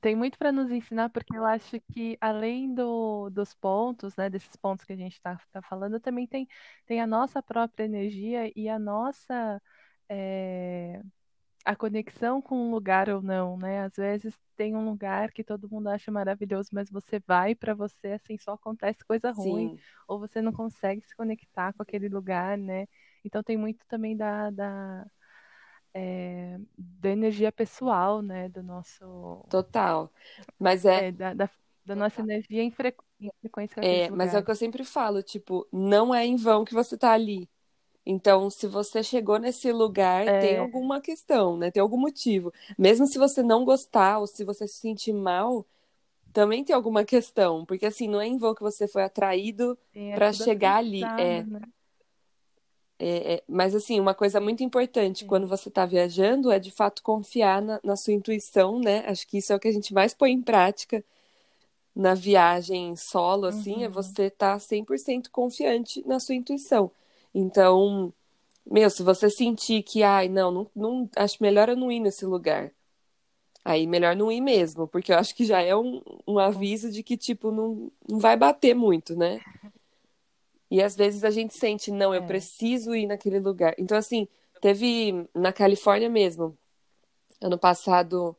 Tem 0.00 0.14
muito 0.16 0.38
para 0.38 0.52
nos 0.52 0.70
ensinar, 0.70 1.10
porque 1.10 1.36
eu 1.36 1.44
acho 1.44 1.80
que 1.92 2.16
além 2.20 2.74
do, 2.74 3.30
dos 3.30 3.54
pontos, 3.54 4.16
né, 4.16 4.30
desses 4.30 4.54
pontos 4.56 4.84
que 4.84 4.92
a 4.92 4.96
gente 4.96 5.14
está 5.14 5.38
tá 5.52 5.62
falando, 5.62 5.98
também 6.00 6.26
tem, 6.26 6.46
tem 6.86 7.00
a 7.00 7.06
nossa 7.06 7.42
própria 7.42 7.84
energia 7.84 8.52
e 8.56 8.68
a 8.68 8.78
nossa 8.78 9.60
é, 10.08 11.00
a 11.64 11.76
conexão 11.76 12.40
com 12.42 12.56
um 12.68 12.70
lugar 12.70 13.08
ou 13.10 13.22
não, 13.22 13.56
né? 13.58 13.82
Às 13.84 13.94
vezes 13.96 14.34
tem 14.56 14.76
um 14.76 14.84
lugar 14.90 15.32
que 15.32 15.44
todo 15.44 15.68
mundo 15.70 15.88
acha 15.88 16.10
maravilhoso, 16.10 16.70
mas 16.72 16.90
você 16.90 17.20
vai 17.26 17.54
para 17.54 17.74
você 17.74 18.08
assim 18.12 18.36
só 18.38 18.54
acontece 18.54 19.04
coisa 19.04 19.30
ruim, 19.32 19.70
Sim, 19.70 19.82
ou 20.08 20.18
você 20.18 20.40
não 20.42 20.52
consegue 20.52 21.02
se 21.06 21.14
conectar 21.16 21.72
com 21.74 21.82
aquele 21.82 22.08
lugar, 22.08 22.56
né? 22.58 22.86
Então 23.24 23.42
tem 23.42 23.56
muito 23.56 23.84
também 23.86 24.16
da, 24.16 24.50
da, 24.50 25.06
é, 25.94 26.39
da 26.80 27.10
energia 27.10 27.52
pessoal, 27.52 28.22
né? 28.22 28.48
Do 28.48 28.62
nosso 28.62 29.44
total. 29.48 30.12
Mas 30.58 30.84
é, 30.84 31.08
é, 31.08 31.12
da, 31.12 31.34
da, 31.34 31.50
da 31.84 31.96
nossa 31.96 32.20
energia 32.22 32.62
em, 32.62 32.70
frequ... 32.70 33.04
em 33.20 33.30
frequência 33.40 33.80
é, 33.80 34.10
mas 34.10 34.34
é 34.34 34.38
o 34.38 34.42
que 34.44 34.50
eu 34.50 34.54
lugares. 34.54 34.56
sempre 34.56 34.84
falo, 34.84 35.22
tipo, 35.22 35.66
não 35.72 36.14
é 36.14 36.26
em 36.26 36.36
vão 36.36 36.64
que 36.64 36.74
você 36.74 36.96
tá 36.98 37.12
ali. 37.12 37.48
Então, 38.06 38.50
se 38.50 38.66
você 38.68 39.02
chegou 39.02 39.38
nesse 39.38 39.72
lugar, 39.72 40.32
tem 40.32 40.56
É, 40.56 40.58
alguma 40.58 41.00
questão, 41.00 41.56
né? 41.58 41.70
Tem 41.70 41.80
algum 41.82 41.98
motivo. 41.98 42.52
Mesmo 42.78 43.06
se 43.06 43.18
você 43.18 43.42
não 43.42 43.64
gostar 43.64 44.18
ou 44.20 44.26
se 44.26 44.44
você 44.44 44.68
se 44.68 44.76
sentir 44.80 45.12
mal, 45.14 45.66
também 46.32 46.64
tem 46.64 46.74
alguma 46.76 47.04
questão, 47.04 47.66
porque 47.66 47.86
assim, 47.86 48.08
não 48.08 48.20
é 48.20 48.26
em 48.26 48.38
vão 48.38 48.54
que 48.54 48.62
você 48.62 48.88
foi 48.88 49.04
atraído 49.04 49.78
é 49.94 50.14
para 50.14 50.32
chegar 50.32 50.76
ali. 50.76 51.12
É, 51.16 51.44
né? 51.44 51.60
É, 53.00 53.34
é, 53.34 53.42
mas 53.48 53.74
assim, 53.74 53.98
uma 53.98 54.14
coisa 54.14 54.40
muito 54.40 54.62
importante 54.62 55.24
quando 55.24 55.46
você 55.46 55.70
está 55.70 55.86
viajando 55.86 56.50
é 56.52 56.58
de 56.58 56.70
fato 56.70 57.02
confiar 57.02 57.62
na, 57.62 57.80
na 57.82 57.96
sua 57.96 58.12
intuição, 58.12 58.78
né? 58.78 59.04
Acho 59.06 59.26
que 59.26 59.38
isso 59.38 59.52
é 59.52 59.56
o 59.56 59.60
que 59.60 59.68
a 59.68 59.72
gente 59.72 59.94
mais 59.94 60.12
põe 60.14 60.32
em 60.32 60.42
prática 60.42 61.02
na 61.94 62.14
viagem 62.14 62.96
solo, 62.96 63.46
assim, 63.46 63.84
é 63.84 63.88
Uhum. 63.88 63.92
você 63.92 64.24
estar 64.24 64.58
100% 64.60 65.30
confiante 65.30 66.06
na 66.06 66.20
sua 66.20 66.34
intuição. 66.34 66.90
Então, 67.34 68.12
meu, 68.70 68.90
se 68.90 69.02
você 69.02 69.30
sentir 69.30 69.82
que, 69.82 70.02
ai, 70.02 70.28
não, 70.28 70.50
não, 70.50 70.70
não, 70.76 71.10
acho 71.16 71.42
melhor 71.42 71.68
eu 71.70 71.76
não 71.76 71.92
ir 71.92 72.00
nesse 72.00 72.26
lugar. 72.26 72.72
Aí 73.64 73.86
melhor 73.86 74.16
não 74.16 74.32
ir 74.32 74.40
mesmo, 74.40 74.88
porque 74.88 75.12
eu 75.12 75.18
acho 75.18 75.34
que 75.34 75.44
já 75.44 75.60
é 75.62 75.76
um, 75.76 76.02
um 76.26 76.38
aviso 76.38 76.90
de 76.90 77.02
que, 77.02 77.16
tipo, 77.16 77.50
não, 77.50 77.92
não 78.08 78.18
vai 78.18 78.36
bater 78.36 78.74
muito, 78.74 79.14
né? 79.16 79.42
E 80.70 80.80
às 80.82 80.94
vezes 80.94 81.24
a 81.24 81.30
gente 81.30 81.54
sente, 81.56 81.90
não, 81.90 82.14
eu 82.14 82.22
É. 82.22 82.26
preciso 82.26 82.94
ir 82.94 83.06
naquele 83.06 83.40
lugar. 83.40 83.74
Então, 83.76 83.98
assim, 83.98 84.28
teve 84.60 85.26
na 85.34 85.52
Califórnia 85.52 86.08
mesmo, 86.08 86.56
ano 87.40 87.58
passado, 87.58 88.36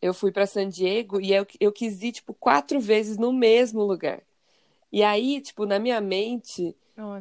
eu 0.00 0.14
fui 0.14 0.32
para 0.32 0.46
San 0.46 0.68
Diego 0.68 1.20
e 1.20 1.32
eu, 1.32 1.46
eu 1.60 1.70
quis 1.72 2.02
ir, 2.02 2.12
tipo, 2.12 2.32
quatro 2.32 2.80
vezes 2.80 3.18
no 3.18 3.32
mesmo 3.32 3.82
lugar. 3.82 4.22
E 4.90 5.02
aí, 5.02 5.40
tipo, 5.40 5.66
na 5.66 5.78
minha 5.78 6.00
mente, 6.00 6.74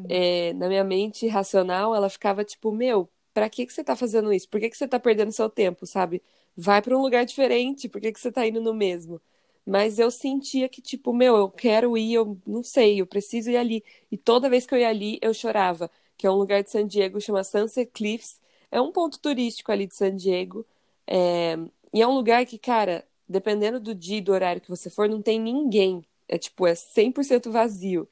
é, 0.08 0.54
na 0.54 0.68
minha 0.68 0.84
mente 0.84 1.28
racional, 1.28 1.96
ela 1.96 2.10
ficava 2.10 2.44
tipo, 2.44 2.72
meu, 2.72 3.10
pra 3.34 3.50
que 3.50 3.66
que 3.66 3.74
você 3.74 3.84
tá 3.84 3.96
fazendo 3.96 4.32
isso? 4.32 4.48
Por 4.48 4.60
que 4.60 4.70
que 4.70 4.78
você 4.78 4.88
tá 4.88 5.00
perdendo 5.00 5.32
seu 5.32 5.50
tempo, 5.50 5.86
sabe? 5.86 6.22
Vai 6.56 6.82
pra 6.82 6.96
um 6.98 7.02
lugar 7.02 7.26
diferente, 7.26 7.90
por 7.90 8.00
que 8.00 8.12
que 8.12 8.20
você 8.20 8.32
tá 8.32 8.46
indo 8.46 8.62
no 8.62 8.74
mesmo? 8.74 9.20
Mas 9.66 9.98
eu 10.00 10.12
sentia 10.12 10.68
que, 10.68 10.82
tipo, 10.82 11.14
meu, 11.14 11.36
eu 11.38 11.50
quero 11.50 11.98
ir, 11.98 12.14
eu 12.14 12.38
não 12.46 12.64
sei, 12.64 13.00
eu 13.02 13.08
preciso 13.08 13.50
ir 13.50 13.58
ali. 13.58 13.84
E 14.12 14.18
toda 14.18 14.50
vez 14.50 14.66
que 14.66 14.76
eu 14.76 14.80
ia 14.80 14.90
ali, 14.90 15.20
eu 15.22 15.34
chorava. 15.34 15.90
Que 16.18 16.28
é 16.28 16.32
um 16.32 16.36
lugar 16.36 16.64
de 16.64 16.70
San 16.72 16.86
Diego, 16.88 17.20
chama 17.22 17.44
Sunset 17.44 17.90
Cliffs. 17.94 18.40
É 18.72 18.82
um 18.82 18.92
ponto 18.92 19.20
turístico 19.20 19.72
ali 19.72 19.88
de 19.88 19.96
San 19.96 20.16
Diego. 20.16 20.66
É, 21.08 21.58
E 21.94 22.02
é 22.02 22.08
um 22.08 22.14
lugar 22.16 22.46
que, 22.46 22.58
cara, 22.58 23.06
dependendo 23.28 23.80
do 23.80 23.96
dia 23.96 24.18
e 24.18 24.22
do 24.22 24.32
horário 24.34 24.62
que 24.62 24.70
você 24.70 24.90
for, 24.90 25.08
não 25.10 25.22
tem 25.22 25.40
ninguém. 25.40 26.04
É 26.28 26.38
tipo, 26.38 26.68
é 26.68 26.76
100% 26.76 27.52
vazio. 27.52 28.08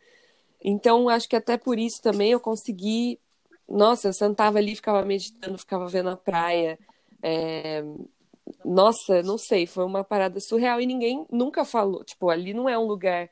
Então, 0.63 1.09
acho 1.09 1.27
que 1.29 1.35
até 1.35 1.57
por 1.57 1.79
isso 1.79 2.01
também 2.01 2.31
eu 2.31 2.39
consegui. 2.39 3.19
Nossa, 3.67 4.07
eu 4.09 4.13
sentava 4.13 4.57
ali, 4.59 4.75
ficava 4.75 5.03
meditando, 5.05 5.57
ficava 5.57 5.87
vendo 5.87 6.09
a 6.09 6.17
praia. 6.17 6.79
É, 7.23 7.83
Nossa, 8.63 9.23
não 9.23 9.37
sei, 9.37 9.65
foi 9.65 9.83
uma 9.85 10.03
parada 10.03 10.39
surreal 10.39 10.79
e 10.79 10.85
ninguém 10.85 11.25
nunca 11.31 11.65
falou. 11.65 12.03
Tipo, 12.03 12.29
ali 12.29 12.53
não 12.53 12.69
é 12.69 12.77
um 12.77 12.85
lugar. 12.85 13.29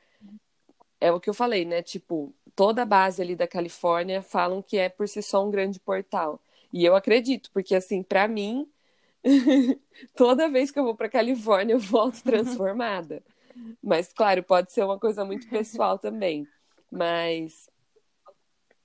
É 1.00 1.10
o 1.12 1.20
que 1.20 1.30
eu 1.30 1.34
falei, 1.34 1.64
né? 1.64 1.82
Tipo, 1.82 2.34
toda 2.54 2.82
a 2.82 2.86
base 2.86 3.22
ali 3.22 3.34
da 3.34 3.46
Califórnia 3.46 4.22
falam 4.22 4.62
que 4.62 4.76
é 4.76 4.88
por 4.88 5.08
si 5.08 5.22
só 5.22 5.44
um 5.46 5.50
grande 5.50 5.80
portal. 5.80 6.40
E 6.72 6.84
eu 6.84 6.94
acredito, 6.94 7.50
porque 7.52 7.74
assim, 7.74 8.02
pra 8.02 8.28
mim, 8.28 8.68
toda 10.16 10.48
vez 10.50 10.70
que 10.70 10.78
eu 10.78 10.84
vou 10.84 10.94
pra 10.94 11.08
Califórnia, 11.08 11.74
eu 11.74 11.78
volto 11.80 12.22
transformada. 12.24 13.22
Mas, 13.82 14.12
claro, 14.12 14.42
pode 14.42 14.72
ser 14.72 14.84
uma 14.84 14.98
coisa 14.98 15.24
muito 15.24 15.48
pessoal 15.48 15.98
também. 15.98 16.46
Mas, 16.90 17.68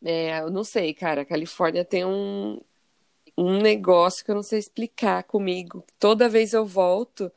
é, 0.04 0.40
eu 0.40 0.50
não 0.50 0.64
sei, 0.64 0.94
cara. 0.94 1.22
A 1.22 1.26
Califórnia 1.26 1.84
tem 1.84 2.06
um, 2.06 2.60
um 3.38 3.60
negócio 3.62 4.24
que 4.24 4.32
eu 4.32 4.36
não 4.36 4.44
sei 4.44 4.60
explicar 4.60 5.24
comigo. 5.24 5.84
Toda 6.00 6.30
vez 6.30 6.54
eu 6.54 6.66
volto 6.66 7.32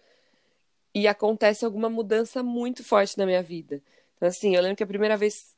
e 0.94 1.06
acontece 1.06 1.64
alguma 1.64 1.88
mudança 1.88 2.42
muito 2.42 2.82
forte 2.84 3.16
na 3.18 3.26
minha 3.26 3.42
vida. 3.42 3.80
Então, 4.16 4.28
assim, 4.28 4.54
eu 4.56 4.62
lembro 4.62 4.76
que 4.76 4.82
a 4.82 4.86
primeira 4.86 5.16
vez. 5.16 5.54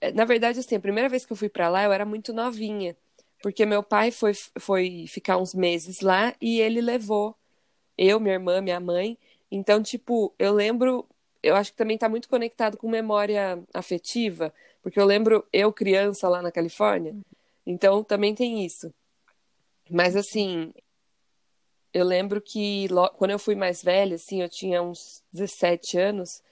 é, 0.00 0.12
Na 0.12 0.24
verdade, 0.24 0.60
assim, 0.60 0.76
a 0.76 0.80
primeira 0.80 1.08
vez 1.08 1.26
que 1.26 1.32
eu 1.32 1.36
fui 1.36 1.48
pra 1.48 1.68
lá, 1.68 1.84
eu 1.84 1.92
era 1.92 2.04
muito 2.04 2.32
novinha. 2.32 2.96
Porque 3.42 3.66
meu 3.66 3.82
pai 3.82 4.10
foi, 4.12 4.34
foi 4.60 5.06
ficar 5.08 5.38
uns 5.38 5.54
meses 5.54 6.00
lá 6.00 6.34
e 6.40 6.60
ele 6.60 6.80
levou 6.80 7.36
eu, 7.98 8.20
minha 8.20 8.34
irmã, 8.34 8.60
minha 8.60 8.80
mãe. 8.80 9.18
Então, 9.50 9.82
tipo, 9.82 10.34
eu 10.38 10.52
lembro, 10.54 11.06
eu 11.42 11.56
acho 11.56 11.72
que 11.72 11.78
também 11.78 11.98
tá 11.98 12.08
muito 12.08 12.28
conectado 12.28 12.76
com 12.76 12.88
memória 12.90 13.62
afetiva, 13.74 14.52
porque 14.82 15.00
eu 15.00 15.06
lembro 15.06 15.46
eu 15.52 15.72
criança 15.72 16.28
lá 16.28 16.42
na 16.42 16.52
Califórnia. 16.52 17.16
Então, 17.66 18.04
também 18.04 18.34
tem 18.34 18.64
isso. 18.64 18.92
Mas 19.90 20.16
assim, 20.16 20.72
eu 21.92 22.04
lembro 22.04 22.40
que 22.40 22.86
quando 23.16 23.30
eu 23.30 23.38
fui 23.38 23.54
mais 23.54 23.82
velha, 23.82 24.16
assim, 24.16 24.42
eu 24.42 24.48
tinha 24.48 24.82
uns 24.82 25.24
17 25.32 25.98
anos, 25.98 26.42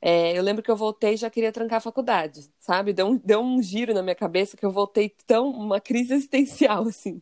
é, 0.00 0.38
eu 0.38 0.42
lembro 0.42 0.62
que 0.62 0.70
eu 0.70 0.76
voltei 0.76 1.14
e 1.14 1.16
já 1.16 1.28
queria 1.30 1.52
trancar 1.52 1.78
a 1.78 1.80
faculdade, 1.80 2.48
sabe? 2.60 2.92
Deu 2.92 3.06
um, 3.08 3.16
deu 3.16 3.40
um 3.40 3.60
giro 3.62 3.92
na 3.92 4.02
minha 4.02 4.14
cabeça 4.14 4.56
que 4.56 4.64
eu 4.64 4.70
voltei 4.70 5.10
tão, 5.26 5.50
uma 5.50 5.80
crise 5.80 6.14
existencial, 6.14 6.86
assim. 6.86 7.20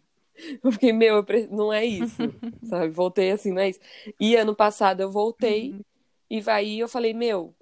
Eu 0.62 0.70
fiquei, 0.72 0.92
meu, 0.92 1.16
eu 1.16 1.24
pre- 1.24 1.46
não 1.48 1.72
é 1.72 1.84
isso, 1.84 2.22
sabe? 2.64 2.90
Voltei 2.90 3.30
assim, 3.30 3.52
não 3.52 3.62
é 3.62 3.70
isso. 3.70 3.80
E 4.20 4.36
ano 4.36 4.54
passado 4.54 5.00
eu 5.00 5.10
voltei 5.10 5.72
Uhum. 5.72 5.80
e 6.30 6.42
aí 6.50 6.78
eu 6.80 6.88
falei, 6.88 7.14
meu, 7.14 7.54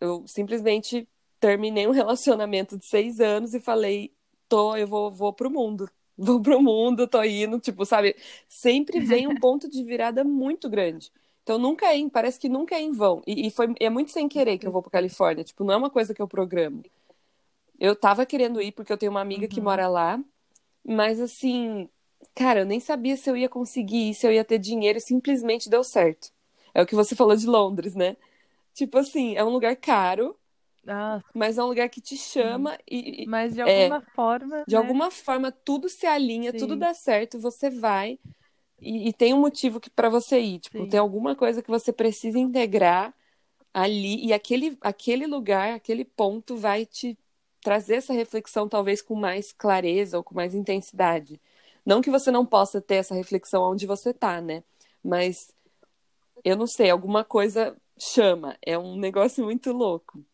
eu 0.00 0.26
simplesmente 0.26 1.08
terminei 1.40 1.86
um 1.86 1.90
relacionamento 1.92 2.78
de 2.78 2.86
seis 2.86 3.20
anos 3.20 3.54
e 3.54 3.60
falei, 3.60 4.12
tô, 4.48 4.76
eu 4.76 4.86
vou, 4.88 5.10
vou 5.12 5.32
pro 5.32 5.50
mundo. 5.50 5.88
Vou 6.16 6.40
pro 6.40 6.62
mundo, 6.62 7.08
tô 7.08 7.22
indo, 7.24 7.58
tipo, 7.58 7.84
sabe? 7.84 8.16
Sempre 8.48 9.00
vem 9.00 9.26
um 9.26 9.36
ponto 9.36 9.68
de 9.68 9.82
virada 9.82 10.22
muito 10.24 10.68
grande. 10.68 11.10
Então 11.42 11.58
nunca 11.58 11.86
é 11.86 11.96
em, 11.96 12.08
parece 12.08 12.38
que 12.38 12.48
nunca 12.48 12.74
é 12.76 12.80
em 12.80 12.92
vão. 12.92 13.22
E, 13.26 13.46
e 13.46 13.50
foi, 13.50 13.74
é 13.80 13.90
muito 13.90 14.10
sem 14.12 14.28
querer 14.28 14.58
que 14.58 14.66
eu 14.66 14.72
vou 14.72 14.82
pra 14.82 14.90
Califórnia. 14.92 15.44
Tipo, 15.44 15.64
não 15.64 15.74
é 15.74 15.76
uma 15.76 15.90
coisa 15.90 16.14
que 16.14 16.22
eu 16.22 16.28
programo. 16.28 16.82
Eu 17.78 17.96
tava 17.96 18.24
querendo 18.26 18.60
ir 18.62 18.72
porque 18.72 18.92
eu 18.92 18.98
tenho 18.98 19.10
uma 19.12 19.20
amiga 19.20 19.48
que 19.48 19.60
Uhum. 19.60 19.60
mora 19.60 19.88
lá, 19.88 20.20
mas 20.86 21.20
assim, 21.20 21.88
cara, 22.34 22.60
eu 22.60 22.66
nem 22.66 22.80
sabia 22.80 23.16
se 23.16 23.30
eu 23.30 23.36
ia 23.36 23.48
conseguir 23.48 24.10
ir, 24.10 24.14
se 24.14 24.26
eu 24.26 24.32
ia 24.32 24.44
ter 24.44 24.58
dinheiro, 24.58 25.00
simplesmente 25.00 25.70
deu 25.70 25.84
certo. 25.84 26.32
É 26.74 26.82
o 26.82 26.86
que 26.86 26.94
você 26.96 27.16
falou 27.16 27.36
de 27.36 27.46
Londres, 27.46 27.94
né? 27.96 28.16
Tipo 28.74 28.98
assim, 28.98 29.36
é 29.36 29.44
um 29.44 29.50
lugar 29.50 29.76
caro, 29.76 30.36
Ah, 30.86 31.20
mas 31.34 31.58
é 31.58 31.62
um 31.62 31.66
lugar 31.68 31.88
que 31.88 32.00
te 32.00 32.16
chama 32.16 32.78
e, 32.90 33.26
mas 33.26 33.54
de 33.54 33.60
É, 33.66 33.88
alguma 33.88 34.00
forma, 34.14 34.66
de 34.66 34.76
né? 34.76 34.76
alguma 34.76 35.10
forma 35.10 35.52
tudo 35.52 35.88
se 35.88 36.06
alinha, 36.06 36.52
tudo 36.54 36.76
Sim. 36.76 36.78
dá 36.78 36.94
certo, 36.94 37.40
você 37.40 37.70
vai 37.70 38.18
e, 38.80 39.08
e 39.08 39.12
tem 39.12 39.34
um 39.34 39.40
motivo 39.40 39.80
que 39.80 39.90
para 39.90 40.08
você 40.10 40.40
ir, 40.40 40.60
tipo, 40.60 40.86
Sim. 40.86 40.88
tem 40.88 41.00
alguma 41.00 41.36
coisa 41.36 41.62
que 41.62 41.70
você 41.70 41.92
precisa 41.92 42.38
integrar 42.38 43.14
ali 43.74 44.24
e 44.26 44.32
aquele 44.32 44.78
aquele 44.82 45.26
lugar, 45.26 45.74
aquele 45.74 46.04
ponto 46.04 46.56
vai 46.56 46.86
te 46.86 47.18
trazer 47.62 47.96
essa 47.96 48.12
reflexão 48.14 48.68
talvez 48.68 49.02
com 49.02 49.14
mais 49.16 49.52
clareza 49.52 50.18
ou 50.18 50.24
com 50.24 50.34
mais 50.34 50.54
intensidade. 50.54 51.40
Não 51.86 52.00
que 52.02 52.10
você 52.10 52.30
não 52.30 52.46
possa 52.46 52.80
ter 52.80 52.96
essa 52.96 53.14
reflexão 53.14 53.62
onde 53.64 53.86
você 53.86 54.10
está, 54.10 54.40
né? 54.40 54.64
Mas 55.04 55.52
eu 56.44 56.56
não 56.56 56.66
sei, 56.66 56.90
alguma 56.90 57.24
coisa 57.24 57.76
chama. 57.98 58.56
É 58.62 58.78
um 58.78 58.96
negócio 58.98 59.44
muito 59.44 59.72
louco. 59.72 60.24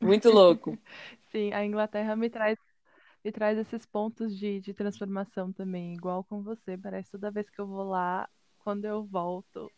Muito 0.00 0.30
louco. 0.30 0.78
Sim, 1.30 1.52
a 1.52 1.64
Inglaterra 1.64 2.14
me 2.14 2.28
traz, 2.28 2.58
me 3.24 3.32
traz 3.32 3.58
esses 3.58 3.86
pontos 3.86 4.36
de, 4.36 4.60
de 4.60 4.74
transformação 4.74 5.52
também, 5.52 5.94
igual 5.94 6.24
com 6.24 6.42
você. 6.42 6.76
Parece 6.76 7.10
toda 7.10 7.30
vez 7.30 7.48
que 7.48 7.60
eu 7.60 7.66
vou 7.66 7.84
lá, 7.84 8.28
quando 8.58 8.84
eu 8.84 9.04
volto, 9.04 9.70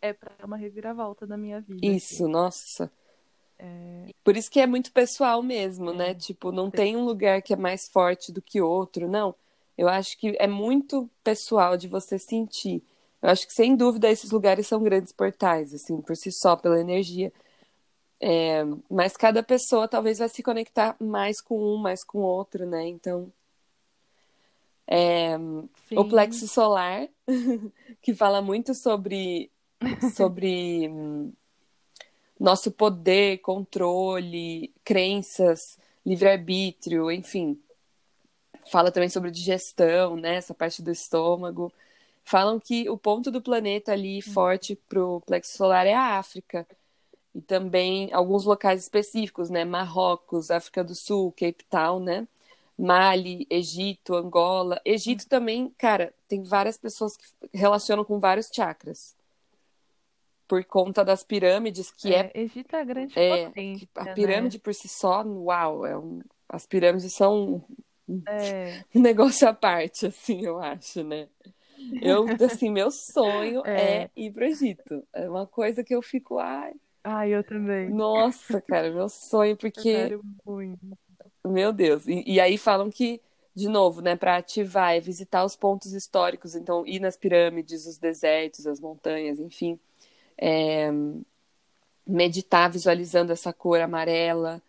é 0.00 0.12
para 0.12 0.32
uma 0.44 0.56
reviravolta 0.56 1.26
da 1.26 1.36
minha 1.36 1.60
vida. 1.60 1.86
Isso, 1.86 2.24
assim. 2.24 2.32
nossa. 2.32 2.92
É... 3.58 4.10
Por 4.24 4.36
isso 4.36 4.50
que 4.50 4.60
é 4.60 4.66
muito 4.66 4.92
pessoal 4.92 5.42
mesmo, 5.42 5.90
é. 5.90 5.94
né? 5.94 6.14
Tipo, 6.14 6.50
não 6.50 6.70
tem 6.70 6.96
um 6.96 7.04
lugar 7.04 7.40
que 7.42 7.52
é 7.52 7.56
mais 7.56 7.88
forte 7.88 8.32
do 8.32 8.42
que 8.42 8.60
outro, 8.60 9.08
não. 9.08 9.34
Eu 9.78 9.88
acho 9.88 10.18
que 10.18 10.36
é 10.38 10.46
muito 10.46 11.08
pessoal 11.22 11.76
de 11.76 11.88
você 11.88 12.18
sentir. 12.18 12.82
Eu 13.22 13.30
acho 13.30 13.46
que, 13.46 13.52
sem 13.52 13.76
dúvida, 13.76 14.10
esses 14.10 14.32
lugares 14.32 14.66
são 14.66 14.82
grandes 14.82 15.12
portais, 15.12 15.72
assim, 15.72 16.00
por 16.00 16.16
si 16.16 16.32
só, 16.32 16.56
pela 16.56 16.80
energia. 16.80 17.32
É, 18.24 18.62
mas 18.88 19.16
cada 19.16 19.42
pessoa 19.42 19.88
talvez 19.88 20.18
vai 20.18 20.28
se 20.28 20.44
conectar 20.44 20.94
mais 21.00 21.40
com 21.40 21.58
um, 21.58 21.76
mais 21.76 22.04
com 22.04 22.18
outro, 22.18 22.64
né? 22.64 22.86
Então, 22.86 23.32
é, 24.86 25.36
o 25.90 26.04
plexo 26.04 26.46
solar, 26.46 27.08
que 28.00 28.14
fala 28.14 28.40
muito 28.40 28.76
sobre, 28.76 29.50
sobre 30.14 30.88
nosso 32.38 32.70
poder, 32.70 33.38
controle, 33.38 34.72
crenças, 34.84 35.76
livre-arbítrio, 36.06 37.10
enfim. 37.10 37.60
Fala 38.70 38.92
também 38.92 39.08
sobre 39.08 39.32
digestão, 39.32 40.14
né? 40.14 40.36
Essa 40.36 40.54
parte 40.54 40.80
do 40.80 40.92
estômago. 40.92 41.72
Falam 42.24 42.60
que 42.60 42.88
o 42.88 42.96
ponto 42.96 43.32
do 43.32 43.42
planeta 43.42 43.90
ali 43.90 44.18
hum. 44.18 44.32
forte 44.32 44.76
para 44.88 45.04
o 45.04 45.20
plexo 45.20 45.56
solar 45.56 45.88
é 45.88 45.94
a 45.94 46.18
África. 46.18 46.64
E 47.34 47.40
também 47.40 48.12
alguns 48.12 48.44
locais 48.44 48.82
específicos, 48.82 49.48
né? 49.48 49.64
Marrocos, 49.64 50.50
África 50.50 50.84
do 50.84 50.94
Sul, 50.94 51.32
Cape 51.32 51.64
Town, 51.70 52.00
né? 52.00 52.28
Mali, 52.78 53.46
Egito, 53.48 54.14
Angola. 54.14 54.80
Egito 54.84 55.28
também, 55.28 55.72
cara, 55.78 56.12
tem 56.28 56.42
várias 56.42 56.76
pessoas 56.76 57.16
que 57.16 57.24
relacionam 57.54 58.04
com 58.04 58.18
vários 58.18 58.50
chakras. 58.52 59.16
Por 60.48 60.64
conta 60.64 61.04
das 61.04 61.22
pirâmides, 61.22 61.90
que 61.90 62.14
é. 62.14 62.30
é 62.34 62.40
Egito 62.40 62.76
é 62.76 62.84
grande 62.84 63.18
é, 63.18 63.46
potência, 63.46 63.88
A 63.94 64.06
pirâmide 64.12 64.58
né? 64.58 64.60
por 64.62 64.74
si 64.74 64.88
só, 64.88 65.22
uau, 65.22 65.86
é 65.86 65.96
um, 65.96 66.20
as 66.48 66.66
pirâmides 66.66 67.14
são 67.14 67.64
é. 68.28 68.84
um 68.94 69.00
negócio 69.00 69.48
à 69.48 69.54
parte, 69.54 70.06
assim, 70.06 70.44
eu 70.44 70.58
acho, 70.58 71.02
né? 71.02 71.28
Eu, 72.00 72.26
assim, 72.44 72.70
meu 72.70 72.90
sonho 72.90 73.62
é. 73.66 74.02
é 74.04 74.10
ir 74.16 74.32
pro 74.32 74.44
Egito. 74.44 75.02
É 75.12 75.28
uma 75.28 75.46
coisa 75.46 75.82
que 75.82 75.94
eu 75.94 76.02
fico, 76.02 76.38
ai. 76.38 76.72
Ai, 77.04 77.34
eu 77.34 77.42
também. 77.42 77.90
Nossa, 77.90 78.60
cara, 78.60 78.90
meu 78.90 79.08
sonho, 79.08 79.56
porque. 79.56 80.18
Meu 81.44 81.72
Deus. 81.72 82.06
E, 82.06 82.22
e 82.26 82.40
aí 82.40 82.56
falam 82.56 82.90
que, 82.90 83.20
de 83.54 83.68
novo, 83.68 84.00
né, 84.00 84.14
para 84.14 84.36
ativar 84.36 84.94
é 84.94 85.00
visitar 85.00 85.44
os 85.44 85.56
pontos 85.56 85.92
históricos, 85.92 86.54
então 86.54 86.86
ir 86.86 87.00
nas 87.00 87.16
pirâmides, 87.16 87.86
os 87.86 87.98
desertos, 87.98 88.66
as 88.66 88.80
montanhas, 88.80 89.40
enfim. 89.40 89.78
É, 90.38 90.90
meditar 92.06 92.70
visualizando 92.70 93.32
essa 93.32 93.52
cor 93.52 93.80
amarela, 93.80 94.62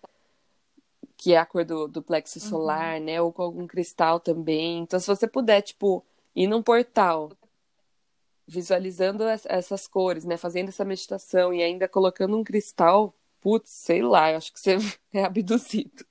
que 1.16 1.34
é 1.34 1.38
a 1.38 1.46
cor 1.46 1.64
do, 1.64 1.88
do 1.88 2.02
plexo 2.02 2.40
uhum. 2.40 2.50
solar, 2.50 3.00
uhum. 3.00 3.06
né? 3.06 3.22
Ou 3.22 3.32
com 3.32 3.44
algum 3.44 3.68
cristal 3.68 4.20
também. 4.20 4.80
Então, 4.80 5.00
se 5.00 5.08
você 5.08 5.28
puder, 5.28 5.62
tipo, 5.62 6.04
ir 6.36 6.48
num 6.48 6.64
portal 6.64 7.32
visualizando 8.48 9.24
essas 9.46 9.88
cores, 9.88 10.26
né? 10.26 10.38
Fazendo 10.38 10.70
essa 10.70 10.86
meditação 10.86 11.54
e 11.54 11.62
ainda 11.64 11.88
colocando 11.88 12.38
um 12.38 12.44
cristal, 12.44 13.16
putz, 13.42 13.70
sei 13.72 14.02
lá, 14.02 14.32
eu 14.32 14.38
acho 14.38 14.52
que 14.54 14.60
você 14.60 14.78
é 15.14 15.24
abduzido. 15.24 16.06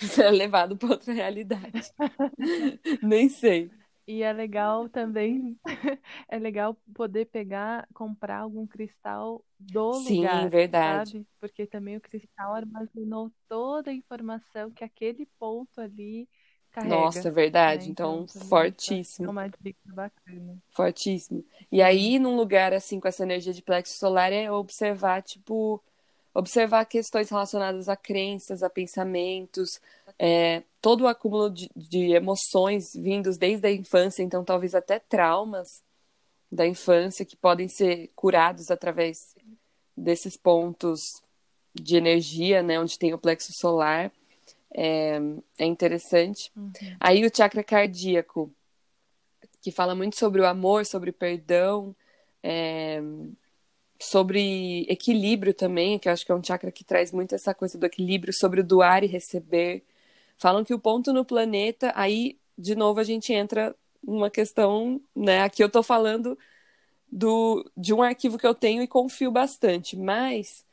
Você 0.00 0.22
é 0.24 0.30
levado 0.30 0.76
para 0.76 0.90
outra 0.90 1.12
realidade. 1.12 1.92
Nem 3.02 3.28
sei. 3.28 3.72
E 4.06 4.22
é 4.22 4.32
legal 4.32 4.88
também, 4.88 5.58
é 6.28 6.38
legal 6.38 6.74
poder 6.94 7.26
pegar, 7.26 7.86
comprar 7.94 8.38
algum 8.40 8.66
cristal 8.66 9.44
do 9.58 9.98
Sim, 9.98 9.98
lugar. 9.98 10.48
Sim, 10.48 10.48
verdade. 10.48 11.14
Sabe? 11.14 11.26
Porque 11.40 11.66
também 11.66 11.96
o 11.98 12.00
cristal 12.00 12.54
armazenou 12.54 13.30
toda 13.48 13.90
a 13.90 13.94
informação 13.94 14.70
que 14.70 14.82
aquele 14.82 15.26
ponto 15.38 15.78
ali 15.80 16.26
carrega. 16.72 16.94
Nossa, 16.94 17.30
verdade. 17.30 17.86
Né? 17.86 17.90
Então, 17.90 18.26
então 18.28 18.48
fortíssimo. 18.48 19.28
É 19.28 19.30
uma 19.30 19.48
dica 19.48 19.78
bacana. 19.86 20.56
Fortíssimo. 20.70 21.44
E 21.70 21.82
aí, 21.82 22.18
num 22.18 22.36
lugar 22.36 22.72
assim, 22.72 23.00
com 23.00 23.08
essa 23.08 23.22
energia 23.22 23.52
de 23.52 23.62
plexo 23.62 23.98
solar, 23.98 24.32
é 24.32 24.50
observar, 24.50 25.22
tipo, 25.22 25.82
observar 26.34 26.84
questões 26.84 27.28
relacionadas 27.30 27.88
a 27.88 27.96
crenças, 27.96 28.62
a 28.62 28.70
pensamentos, 28.70 29.80
é, 30.18 30.62
todo 30.80 31.02
o 31.02 31.08
acúmulo 31.08 31.50
de, 31.50 31.70
de, 31.74 32.12
emoções 32.12 32.92
vindos 32.94 33.36
desde 33.36 33.66
a 33.66 33.72
infância, 33.72 34.22
então 34.22 34.44
talvez 34.44 34.74
até 34.74 34.98
traumas 34.98 35.82
da 36.50 36.66
infância 36.66 37.24
que 37.24 37.36
podem 37.36 37.68
ser 37.68 38.10
curados 38.14 38.70
através 38.70 39.34
desses 39.96 40.36
pontos 40.36 41.22
de 41.74 41.96
energia, 41.96 42.62
né, 42.62 42.78
onde 42.78 42.98
tem 42.98 43.12
o 43.12 43.18
plexo 43.18 43.52
solar. 43.52 44.12
É, 44.74 45.18
é 45.58 45.64
interessante. 45.64 46.52
Uhum. 46.56 46.72
Aí 47.00 47.24
o 47.24 47.34
chakra 47.34 47.64
cardíaco, 47.64 48.52
que 49.60 49.70
fala 49.70 49.94
muito 49.94 50.16
sobre 50.16 50.40
o 50.40 50.46
amor, 50.46 50.84
sobre 50.86 51.12
perdão, 51.12 51.94
é, 52.42 53.00
sobre 54.00 54.86
equilíbrio 54.88 55.52
também, 55.52 55.98
que 55.98 56.08
eu 56.08 56.12
acho 56.12 56.24
que 56.24 56.32
é 56.32 56.34
um 56.34 56.42
chakra 56.42 56.70
que 56.70 56.84
traz 56.84 57.12
muito 57.12 57.34
essa 57.34 57.52
coisa 57.52 57.76
do 57.76 57.86
equilíbrio 57.86 58.32
sobre 58.32 58.60
o 58.60 58.64
doar 58.64 59.02
e 59.02 59.06
receber. 59.06 59.82
Falam 60.36 60.64
que 60.64 60.72
o 60.72 60.78
ponto 60.78 61.12
no 61.12 61.24
planeta, 61.24 61.92
aí, 61.96 62.38
de 62.56 62.76
novo, 62.76 63.00
a 63.00 63.04
gente 63.04 63.32
entra 63.32 63.74
numa 64.02 64.30
questão, 64.30 65.00
né? 65.14 65.42
Aqui 65.42 65.62
eu 65.62 65.66
estou 65.66 65.82
falando 65.82 66.38
do, 67.10 67.68
de 67.76 67.92
um 67.92 68.02
arquivo 68.02 68.38
que 68.38 68.46
eu 68.46 68.54
tenho 68.54 68.82
e 68.82 68.86
confio 68.86 69.30
bastante, 69.32 69.96
mas 69.96 70.64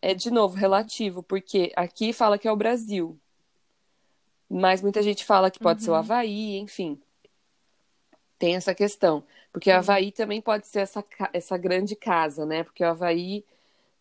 é, 0.00 0.14
de 0.14 0.30
novo, 0.30 0.56
relativo, 0.56 1.22
porque 1.22 1.72
aqui 1.76 2.12
fala 2.12 2.38
que 2.38 2.46
é 2.46 2.52
o 2.52 2.56
Brasil, 2.56 3.18
mas 4.48 4.80
muita 4.80 5.02
gente 5.02 5.24
fala 5.24 5.50
que 5.50 5.58
pode 5.58 5.80
uhum. 5.80 5.84
ser 5.84 5.90
o 5.90 5.94
uhum. 5.94 5.98
Havaí, 5.98 6.58
enfim. 6.58 7.00
Tem 8.38 8.56
essa 8.56 8.74
questão. 8.74 9.24
Porque 9.52 9.70
o 9.70 9.76
Havaí 9.76 10.12
também 10.12 10.40
pode 10.40 10.66
ser 10.66 10.80
essa, 10.80 11.04
essa 11.32 11.58
grande 11.58 11.96
casa, 11.96 12.46
né? 12.46 12.62
Porque 12.62 12.82
o 12.82 12.86
Havaí 12.86 13.44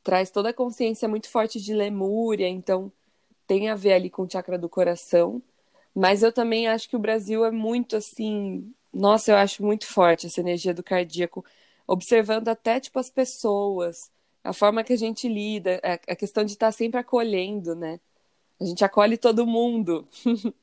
traz 0.04 0.30
toda 0.30 0.50
a 0.50 0.54
consciência 0.54 1.08
muito 1.08 1.30
forte 1.30 1.60
de 1.60 1.74
Lemúria, 1.74 2.48
então 2.48 2.92
tem 3.46 3.70
a 3.70 3.76
ver 3.76 3.94
ali 3.94 4.10
com 4.10 4.24
o 4.24 4.30
chakra 4.30 4.58
do 4.58 4.70
coração. 4.70 5.42
Mas 5.94 6.22
eu 6.22 6.32
também 6.32 6.68
acho 6.68 6.88
que 6.90 6.96
o 6.96 7.00
Brasil 7.00 7.44
é 7.44 7.52
muito 7.52 7.96
assim. 7.96 8.72
Nossa, 8.94 9.32
eu 9.32 9.36
acho 9.38 9.64
muito 9.64 9.88
forte 9.88 10.28
essa 10.28 10.40
energia 10.40 10.74
do 10.74 10.84
cardíaco, 10.84 11.44
observando 11.88 12.48
até 12.50 12.80
tipo 12.80 13.00
as 13.00 13.10
pessoas, 13.10 14.12
a 14.48 14.54
forma 14.54 14.84
que 14.84 14.94
a 14.94 14.98
gente 14.98 15.28
lida, 15.28 15.82
a 15.84 16.16
questão 16.16 16.46
de 16.46 16.52
estar 16.52 16.72
sempre 16.72 17.00
acolhendo, 17.00 17.76
né? 17.76 18.00
A 18.60 18.64
gente 18.64 18.84
acolhe 18.86 19.18
todo 19.18 19.46
mundo. 19.46 20.08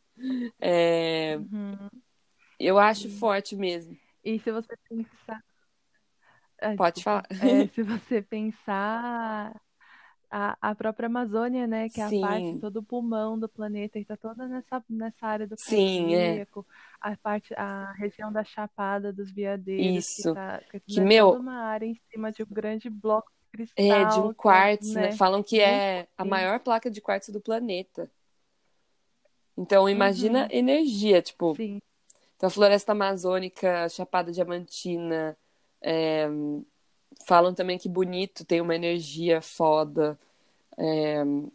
é... 0.59 1.37
uhum. 1.37 1.90
Eu 2.59 2.79
acho 2.79 3.11
forte 3.11 3.55
mesmo. 3.55 3.94
E 4.25 4.38
se 4.38 4.51
você 4.51 4.75
pensar. 4.88 5.44
Pode 6.79 7.03
falar. 7.03 7.27
É, 7.31 7.66
se 7.75 7.83
você 7.83 8.23
pensar 8.23 9.61
a, 10.31 10.57
a 10.62 10.75
própria 10.75 11.07
Amazônia, 11.07 11.66
né, 11.66 11.90
que 11.90 12.01
é 12.01 12.09
Sim. 12.09 12.25
a 12.25 12.29
parte, 12.29 12.59
todo 12.61 12.79
o 12.79 12.83
pulmão 12.83 13.38
do 13.38 13.51
planeta, 13.51 13.99
está 13.99 14.16
toda 14.16 14.49
nessa, 14.49 14.83
nessa 14.88 15.27
área 15.27 15.47
do 15.47 15.57
Sim, 15.59 16.15
é. 16.15 16.46
a 17.00 17.17
parte, 17.19 17.52
a 17.54 17.92
região 17.92 18.33
da 18.33 18.42
Chapada 18.44 19.13
dos 19.13 19.31
Veadeiros, 19.31 20.08
Isso. 20.08 20.31
que, 20.31 20.35
tá, 20.35 20.63
que, 20.71 20.81
que 20.81 21.00
meu... 21.02 21.33
toda 21.33 21.40
uma 21.40 21.65
área 21.65 21.87
em 21.87 22.00
cima 22.11 22.33
de 22.33 22.42
um 22.42 22.48
grande 22.48 22.88
bloco 22.88 23.31
cristal. 23.55 23.85
É, 23.85 24.05
de 24.05 24.21
um 24.21 24.35
quartzo, 24.35 24.94
né? 24.94 25.02
né? 25.02 25.13
Falam 25.13 25.42
que 25.42 25.61
é 25.61 26.07
a 26.17 26.25
maior 26.25 26.61
placa 26.61 26.90
de 26.90 27.00
quartzo 27.00 27.33
do 27.33 27.40
planeta. 27.40 28.11
Então, 29.57 29.88
imagina 29.88 30.42
uhum. 30.42 30.48
energia, 30.50 31.23
tipo, 31.23 31.55
Sim. 31.55 31.81
Então, 32.37 32.48
a 32.48 32.50
floresta 32.50 32.92
amazônica, 32.92 33.88
Chapada 33.88 34.33
Diamantina, 34.33 35.37
é, 35.81 36.27
falam 37.27 37.55
também 37.55 37.79
que 37.79 37.88
bonito, 37.88 38.44
tem 38.44 38.61
uma 38.61 38.75
energia 38.75 39.40
foda. 39.40 40.19
É... 40.77 41.23
O 41.23 41.50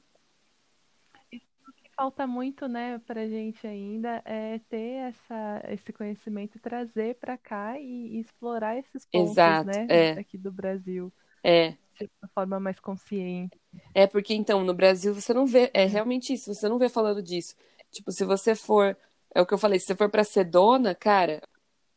que 1.75 1.89
falta 1.95 2.25
muito, 2.25 2.67
né, 2.67 2.99
pra 3.05 3.27
gente 3.27 3.67
ainda 3.67 4.21
é 4.25 4.59
ter 4.69 5.09
essa, 5.09 5.63
esse 5.69 5.91
conhecimento 5.91 6.55
e 6.55 6.59
trazer 6.59 7.15
para 7.15 7.37
cá 7.37 7.79
e, 7.79 8.15
e, 8.15 8.19
explorar 8.19 8.77
esses 8.77 9.05
pontos, 9.05 9.31
Exato, 9.31 9.67
né, 9.67 9.87
é. 9.89 10.11
aqui 10.13 10.37
do 10.37 10.51
Brasil. 10.51 11.11
É. 11.43 11.75
de 12.05 12.11
uma 12.21 12.29
forma 12.33 12.59
mais 12.59 12.79
consciente. 12.79 13.59
É 13.93 14.07
porque 14.07 14.33
então 14.33 14.63
no 14.63 14.73
Brasil 14.73 15.13
você 15.13 15.33
não 15.33 15.45
vê, 15.45 15.69
é 15.73 15.85
realmente 15.85 16.33
isso, 16.33 16.53
você 16.53 16.67
não 16.67 16.77
vê 16.77 16.89
falando 16.89 17.21
disso. 17.21 17.55
Tipo, 17.91 18.11
se 18.11 18.23
você 18.23 18.55
for, 18.55 18.97
é 19.33 19.41
o 19.41 19.45
que 19.45 19.53
eu 19.53 19.57
falei, 19.57 19.79
se 19.79 19.87
você 19.87 19.95
for 19.95 20.09
para 20.09 20.23
Sedona, 20.23 20.93
cara, 20.93 21.41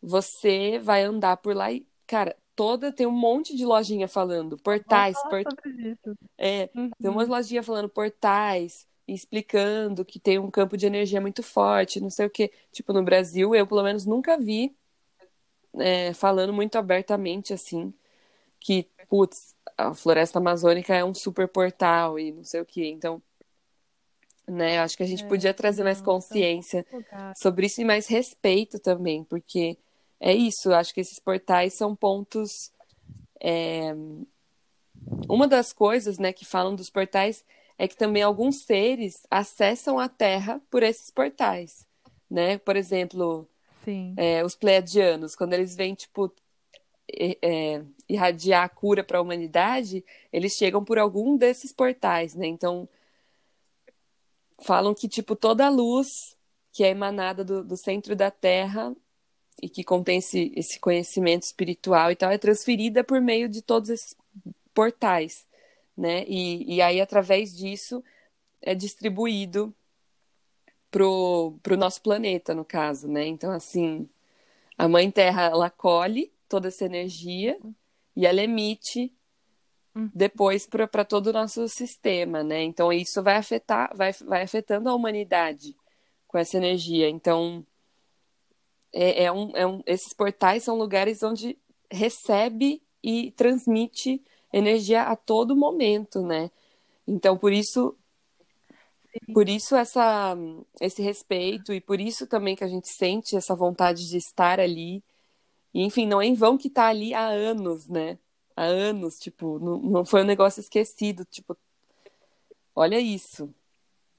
você 0.00 0.78
vai 0.78 1.02
andar 1.02 1.36
por 1.36 1.54
lá 1.54 1.70
e, 1.70 1.86
cara, 2.06 2.36
toda 2.54 2.92
tem 2.92 3.06
um 3.06 3.10
monte 3.10 3.56
de 3.56 3.64
lojinha 3.64 4.08
falando, 4.08 4.56
portais, 4.58 5.16
port... 5.28 5.46
é, 6.38 6.70
uhum. 6.74 6.90
tem 6.90 7.10
umas 7.10 7.28
lojinhas 7.28 7.64
falando 7.64 7.88
portais, 7.88 8.86
explicando 9.06 10.04
que 10.04 10.18
tem 10.18 10.38
um 10.38 10.50
campo 10.50 10.76
de 10.76 10.86
energia 10.86 11.20
muito 11.20 11.42
forte, 11.42 12.00
não 12.00 12.10
sei 12.10 12.26
o 12.26 12.30
que. 12.30 12.50
Tipo, 12.70 12.92
no 12.92 13.02
Brasil, 13.02 13.54
eu 13.54 13.66
pelo 13.66 13.82
menos 13.82 14.06
nunca 14.06 14.38
vi 14.38 14.74
é, 15.74 16.12
falando 16.12 16.52
muito 16.52 16.76
abertamente 16.76 17.52
assim 17.52 17.92
que, 18.60 18.88
putz, 19.08 19.51
a 19.76 19.94
floresta 19.94 20.38
amazônica 20.38 20.94
é 20.94 21.04
um 21.04 21.14
super 21.14 21.48
portal 21.48 22.18
e 22.18 22.32
não 22.32 22.44
sei 22.44 22.60
o 22.60 22.64
que. 22.64 22.86
Então, 22.86 23.22
né, 24.46 24.78
acho 24.80 24.96
que 24.96 25.02
a 25.02 25.06
gente 25.06 25.24
é, 25.24 25.28
podia 25.28 25.54
trazer 25.54 25.84
mais 25.84 26.00
consciência 26.00 26.84
sobre 27.36 27.66
isso 27.66 27.80
e 27.80 27.84
mais 27.84 28.06
respeito 28.06 28.78
também, 28.78 29.24
porque 29.24 29.78
é 30.20 30.32
isso, 30.34 30.72
acho 30.72 30.94
que 30.94 31.00
esses 31.00 31.18
portais 31.18 31.74
são 31.74 31.96
pontos. 31.96 32.72
É... 33.40 33.94
Uma 35.28 35.48
das 35.48 35.72
coisas 35.72 36.18
né, 36.18 36.32
que 36.32 36.44
falam 36.44 36.76
dos 36.76 36.88
portais 36.88 37.44
é 37.76 37.88
que 37.88 37.96
também 37.96 38.22
alguns 38.22 38.62
seres 38.62 39.26
acessam 39.30 39.98
a 39.98 40.08
Terra 40.08 40.60
por 40.70 40.82
esses 40.82 41.10
portais. 41.10 41.86
Né? 42.30 42.58
Por 42.58 42.76
exemplo, 42.76 43.48
é, 44.16 44.44
os 44.44 44.54
pleiadianos, 44.54 45.34
quando 45.34 45.54
eles 45.54 45.74
vêm, 45.74 45.94
tipo, 45.94 46.32
é, 47.42 47.82
irradiar 48.08 48.64
a 48.64 48.68
cura 48.68 49.04
para 49.04 49.18
a 49.18 49.22
humanidade, 49.22 50.04
eles 50.32 50.52
chegam 50.52 50.84
por 50.84 50.98
algum 50.98 51.36
desses 51.36 51.72
portais, 51.72 52.34
né? 52.34 52.46
Então, 52.46 52.88
falam 54.62 54.94
que, 54.94 55.08
tipo, 55.08 55.36
toda 55.36 55.66
a 55.66 55.70
luz 55.70 56.08
que 56.72 56.84
é 56.84 56.88
emanada 56.88 57.44
do, 57.44 57.62
do 57.62 57.76
centro 57.76 58.16
da 58.16 58.30
Terra 58.30 58.94
e 59.62 59.68
que 59.68 59.84
contém 59.84 60.18
esse, 60.18 60.52
esse 60.56 60.80
conhecimento 60.80 61.42
espiritual 61.42 62.10
e 62.10 62.16
tal, 62.16 62.30
é 62.30 62.38
transferida 62.38 63.04
por 63.04 63.20
meio 63.20 63.48
de 63.48 63.60
todos 63.60 63.90
esses 63.90 64.16
portais, 64.72 65.46
né? 65.96 66.24
E, 66.26 66.76
e 66.76 66.82
aí, 66.82 67.00
através 67.00 67.54
disso, 67.54 68.02
é 68.62 68.74
distribuído 68.74 69.74
pro, 70.90 71.58
pro 71.62 71.76
nosso 71.76 72.00
planeta, 72.02 72.54
no 72.54 72.64
caso, 72.64 73.06
né? 73.08 73.26
Então, 73.26 73.52
assim, 73.52 74.08
a 74.78 74.88
Mãe 74.88 75.10
Terra, 75.10 75.44
ela 75.44 75.70
colhe 75.70 76.31
toda 76.52 76.68
essa 76.68 76.84
energia 76.84 77.58
e 78.14 78.26
ela 78.26 78.42
emite 78.42 79.10
hum. 79.96 80.10
depois 80.14 80.66
para 80.66 81.02
todo 81.02 81.28
o 81.28 81.32
nosso 81.32 81.66
sistema, 81.66 82.44
né? 82.44 82.62
Então, 82.62 82.92
isso 82.92 83.22
vai 83.22 83.36
afetar, 83.36 83.90
vai, 83.96 84.12
vai 84.12 84.42
afetando 84.42 84.90
a 84.90 84.94
humanidade 84.94 85.74
com 86.28 86.36
essa 86.36 86.58
energia. 86.58 87.08
Então, 87.08 87.66
é, 88.92 89.24
é, 89.24 89.32
um, 89.32 89.56
é 89.56 89.66
um, 89.66 89.82
esses 89.86 90.12
portais 90.12 90.62
são 90.62 90.76
lugares 90.76 91.22
onde 91.22 91.58
recebe 91.90 92.82
e 93.02 93.30
transmite 93.30 94.22
energia 94.52 95.04
a 95.04 95.16
todo 95.16 95.56
momento, 95.56 96.20
né? 96.20 96.50
Então, 97.08 97.38
por 97.38 97.50
isso, 97.50 97.96
por 99.32 99.48
isso 99.48 99.74
essa, 99.74 100.36
esse 100.82 101.00
respeito 101.00 101.72
e 101.72 101.80
por 101.80 101.98
isso 101.98 102.26
também 102.26 102.54
que 102.54 102.62
a 102.62 102.68
gente 102.68 102.88
sente 102.88 103.36
essa 103.36 103.56
vontade 103.56 104.06
de 104.06 104.18
estar 104.18 104.60
ali. 104.60 105.02
E, 105.72 105.82
enfim, 105.82 106.06
não 106.06 106.20
é 106.20 106.26
em 106.26 106.34
vão 106.34 106.58
que 106.58 106.68
está 106.68 106.88
ali 106.88 107.14
há 107.14 107.26
anos, 107.26 107.88
né? 107.88 108.18
Há 108.56 108.64
anos, 108.64 109.18
tipo, 109.18 109.58
não, 109.58 109.78
não 109.78 110.04
foi 110.04 110.22
um 110.22 110.26
negócio 110.26 110.60
esquecido, 110.60 111.24
tipo, 111.24 111.56
olha 112.74 113.00
isso. 113.00 113.52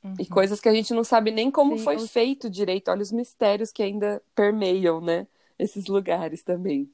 Uhum. 0.03 0.15
E 0.19 0.25
coisas 0.25 0.59
que 0.59 0.67
a 0.67 0.73
gente 0.73 0.93
não 0.93 1.03
sabe 1.03 1.31
nem 1.31 1.49
como 1.49 1.77
Sim, 1.77 1.83
foi 1.83 1.95
eu... 1.95 2.07
feito 2.07 2.49
direito. 2.49 2.89
Olha 2.89 3.01
os 3.01 3.11
mistérios 3.11 3.71
que 3.71 3.81
ainda 3.81 4.21
permeiam, 4.35 4.99
né? 4.99 5.27
Esses 5.57 5.87
lugares 5.87 6.43
também. 6.43 6.91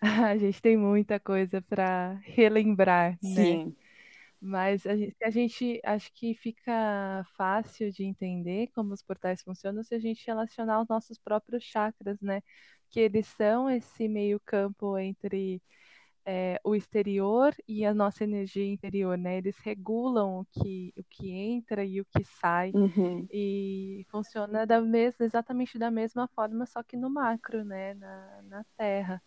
A 0.30 0.36
gente 0.36 0.60
tem 0.62 0.76
muita 0.76 1.18
coisa 1.18 1.60
para 1.62 2.20
relembrar, 2.22 3.18
né? 3.22 3.34
Sim. 3.34 3.64
né? 3.66 3.72
Mas 4.40 4.86
a 4.86 4.94
gente, 4.94 5.16
a 5.24 5.30
gente 5.30 5.80
acho 5.82 6.12
que 6.12 6.34
fica 6.34 7.26
fácil 7.36 7.90
de 7.90 8.04
entender 8.04 8.68
como 8.68 8.92
os 8.92 9.02
portais 9.02 9.42
funcionam 9.42 9.82
se 9.82 9.94
a 9.94 9.98
gente 9.98 10.26
relacionar 10.26 10.82
os 10.82 10.88
nossos 10.88 11.18
próprios 11.18 11.64
chakras, 11.64 12.20
né? 12.20 12.42
Que 12.90 13.00
eles 13.00 13.26
são 13.26 13.68
esse 13.68 14.08
meio 14.08 14.40
campo 14.44 14.98
entre 14.98 15.60
é, 16.26 16.60
o 16.64 16.74
exterior 16.74 17.54
e 17.68 17.84
a 17.84 17.94
nossa 17.94 18.24
energia 18.24 18.66
interior, 18.66 19.16
né? 19.16 19.38
Eles 19.38 19.56
regulam 19.58 20.40
o 20.40 20.44
que, 20.46 20.92
o 20.96 21.04
que 21.04 21.30
entra 21.30 21.84
e 21.84 22.00
o 22.00 22.04
que 22.04 22.24
sai. 22.24 22.72
Uhum. 22.74 23.26
E 23.30 24.04
funciona 24.10 24.66
da 24.66 24.80
mesma, 24.80 25.24
exatamente 25.24 25.78
da 25.78 25.88
mesma 25.88 26.26
forma, 26.34 26.66
só 26.66 26.82
que 26.82 26.96
no 26.96 27.08
macro, 27.08 27.64
né? 27.64 27.94
Na, 27.94 28.42
na 28.42 28.64
Terra. 28.76 29.22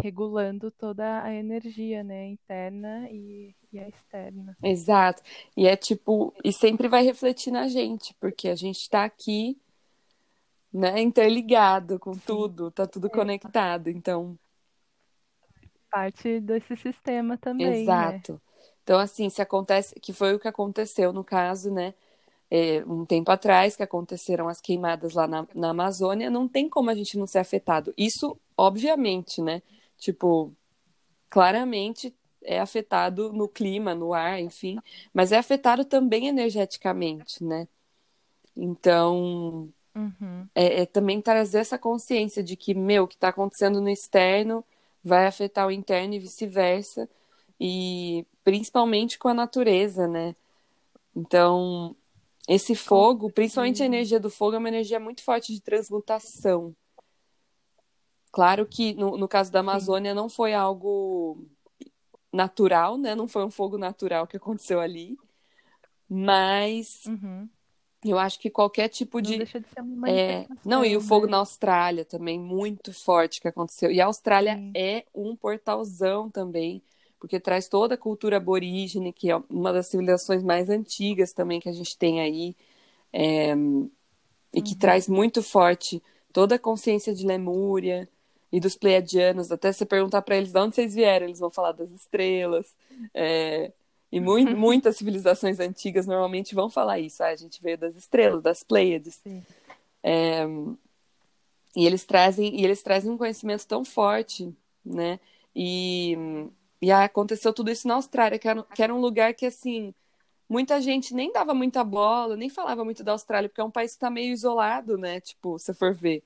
Regulando 0.00 0.70
toda 0.70 1.24
a 1.24 1.34
energia, 1.34 2.04
né? 2.04 2.26
Interna 2.26 3.08
e, 3.10 3.56
e 3.72 3.78
a 3.80 3.88
externa. 3.88 4.56
Exato. 4.62 5.22
E 5.56 5.66
é 5.66 5.74
tipo, 5.76 6.32
e 6.44 6.52
sempre 6.52 6.88
vai 6.88 7.02
refletir 7.02 7.50
na 7.50 7.66
gente, 7.66 8.14
porque 8.20 8.48
a 8.48 8.54
gente 8.54 8.80
está 8.80 9.04
aqui, 9.04 9.58
né, 10.72 11.00
interligado 11.00 11.98
com 11.98 12.12
tudo, 12.12 12.70
tá 12.70 12.86
tudo 12.86 13.06
é. 13.06 13.10
conectado. 13.10 13.88
Então, 13.88 14.38
parte 15.90 16.40
desse 16.40 16.76
sistema 16.76 17.36
também. 17.36 17.66
Né? 17.66 17.80
Exato. 17.82 18.34
Né? 18.34 18.40
Então, 18.82 18.98
assim, 18.98 19.28
se 19.28 19.42
acontece, 19.42 19.94
que 20.00 20.12
foi 20.12 20.34
o 20.34 20.38
que 20.38 20.48
aconteceu 20.48 21.12
no 21.12 21.24
caso, 21.24 21.70
né? 21.70 21.94
É, 22.50 22.82
um 22.86 23.04
tempo 23.04 23.30
atrás, 23.30 23.76
que 23.76 23.82
aconteceram 23.82 24.48
as 24.48 24.58
queimadas 24.58 25.12
lá 25.12 25.26
na, 25.26 25.46
na 25.54 25.70
Amazônia, 25.70 26.30
não 26.30 26.48
tem 26.48 26.66
como 26.66 26.88
a 26.88 26.94
gente 26.94 27.18
não 27.18 27.26
ser 27.26 27.40
afetado. 27.40 27.92
Isso, 27.96 28.38
obviamente, 28.56 29.42
né? 29.42 29.60
Tipo, 29.98 30.54
claramente 31.28 32.14
é 32.42 32.58
afetado 32.58 33.32
no 33.32 33.48
clima, 33.48 33.94
no 33.94 34.14
ar, 34.14 34.40
enfim, 34.40 34.78
mas 35.12 35.32
é 35.32 35.36
afetado 35.36 35.84
também 35.84 36.28
energeticamente, 36.28 37.44
né? 37.44 37.68
Então, 38.56 39.70
uhum. 39.98 40.46
é, 40.54 40.82
é, 40.82 40.86
também 40.86 41.20
trazer 41.20 41.58
essa 41.58 41.78
consciência 41.78 42.42
de 42.42 42.56
que, 42.56 42.74
meu, 42.74 43.04
o 43.04 43.08
que 43.08 43.14
está 43.14 43.28
acontecendo 43.28 43.80
no 43.80 43.88
externo 43.88 44.64
vai 45.02 45.26
afetar 45.26 45.66
o 45.66 45.70
interno 45.70 46.14
e 46.14 46.18
vice-versa, 46.18 47.08
e 47.60 48.24
principalmente 48.44 49.18
com 49.18 49.28
a 49.28 49.34
natureza, 49.34 50.06
né? 50.06 50.34
Então, 51.14 51.96
esse 52.48 52.74
fogo, 52.74 53.30
principalmente 53.30 53.82
a 53.82 53.86
energia 53.86 54.20
do 54.20 54.30
fogo, 54.30 54.54
é 54.54 54.58
uma 54.58 54.68
energia 54.68 55.00
muito 55.00 55.22
forte 55.22 55.52
de 55.52 55.60
transmutação. 55.60 56.74
Claro 58.30 58.66
que 58.66 58.94
no, 58.94 59.16
no 59.16 59.26
caso 59.26 59.50
da 59.50 59.60
Amazônia 59.60 60.14
não 60.14 60.28
foi 60.28 60.54
algo 60.54 61.46
natural, 62.32 62.96
né? 62.96 63.14
Não 63.14 63.26
foi 63.26 63.44
um 63.44 63.50
fogo 63.50 63.76
natural 63.76 64.26
que 64.26 64.36
aconteceu 64.36 64.80
ali, 64.80 65.18
mas 66.08 67.04
uhum. 67.06 67.48
Eu 68.04 68.18
acho 68.18 68.38
que 68.38 68.48
qualquer 68.48 68.88
tipo 68.88 69.20
de. 69.20 69.32
Não 69.32 69.38
deixa 69.38 69.60
de 69.60 69.68
ser 69.68 69.80
uma 69.80 70.08
é... 70.08 70.46
Não, 70.64 70.84
e 70.84 70.96
o 70.96 71.00
fogo 71.00 71.26
né? 71.26 71.32
na 71.32 71.38
Austrália 71.38 72.04
também, 72.04 72.38
muito 72.38 72.92
forte 72.92 73.40
que 73.40 73.48
aconteceu. 73.48 73.90
E 73.90 74.00
a 74.00 74.06
Austrália 74.06 74.54
Sim. 74.54 74.72
é 74.74 75.04
um 75.12 75.34
portalzão 75.34 76.30
também, 76.30 76.80
porque 77.18 77.40
traz 77.40 77.68
toda 77.68 77.94
a 77.94 77.98
cultura 77.98 78.36
aborígene, 78.36 79.12
que 79.12 79.30
é 79.30 79.36
uma 79.50 79.72
das 79.72 79.88
civilizações 79.88 80.44
mais 80.44 80.70
antigas 80.70 81.32
também 81.32 81.58
que 81.58 81.68
a 81.68 81.72
gente 81.72 81.98
tem 81.98 82.20
aí, 82.20 82.54
é... 83.12 83.52
e 84.54 84.62
que 84.62 84.72
uhum. 84.72 84.78
traz 84.78 85.08
muito 85.08 85.42
forte 85.42 86.00
toda 86.32 86.54
a 86.54 86.58
consciência 86.58 87.12
de 87.12 87.26
Lemúria 87.26 88.08
e 88.52 88.60
dos 88.60 88.76
Pleiadianos. 88.76 89.50
Até 89.50 89.72
você 89.72 89.84
perguntar 89.84 90.22
para 90.22 90.36
eles 90.36 90.52
de 90.52 90.58
onde 90.58 90.76
vocês 90.76 90.94
vieram, 90.94 91.26
eles 91.26 91.40
vão 91.40 91.50
falar 91.50 91.72
das 91.72 91.90
estrelas. 91.90 92.76
É... 93.12 93.72
E 94.10 94.20
mu 94.20 94.38
muitas 94.56 94.96
civilizações 94.96 95.60
antigas 95.60 96.06
normalmente 96.06 96.54
vão 96.54 96.70
falar 96.70 96.98
isso. 96.98 97.22
Ah, 97.22 97.28
a 97.28 97.36
gente 97.36 97.62
veio 97.62 97.78
das 97.78 97.96
estrelas, 97.96 98.42
das 98.42 98.62
Pleiades. 98.62 99.20
É, 100.02 100.44
e 101.76 101.86
eles 101.86 102.04
trazem 102.04 102.60
e 102.60 102.64
eles 102.64 102.82
trazem 102.82 103.10
um 103.10 103.18
conhecimento 103.18 103.66
tão 103.66 103.84
forte, 103.84 104.54
né? 104.84 105.20
E, 105.54 106.16
e 106.80 106.90
aconteceu 106.90 107.52
tudo 107.52 107.70
isso 107.70 107.86
na 107.86 107.94
Austrália, 107.94 108.38
que 108.38 108.48
era, 108.48 108.62
que 108.62 108.82
era 108.82 108.94
um 108.94 109.00
lugar 109.00 109.34
que 109.34 109.46
assim 109.46 109.94
muita 110.48 110.80
gente 110.80 111.14
nem 111.14 111.30
dava 111.32 111.52
muita 111.52 111.84
bola, 111.84 112.36
nem 112.36 112.48
falava 112.48 112.84
muito 112.84 113.04
da 113.04 113.12
Austrália, 113.12 113.48
porque 113.48 113.60
é 113.60 113.64
um 113.64 113.70
país 113.70 113.92
que 113.92 113.96
está 113.96 114.10
meio 114.10 114.32
isolado, 114.32 114.96
né? 114.96 115.20
Tipo, 115.20 115.58
se 115.58 115.74
for 115.74 115.94
ver. 115.94 116.22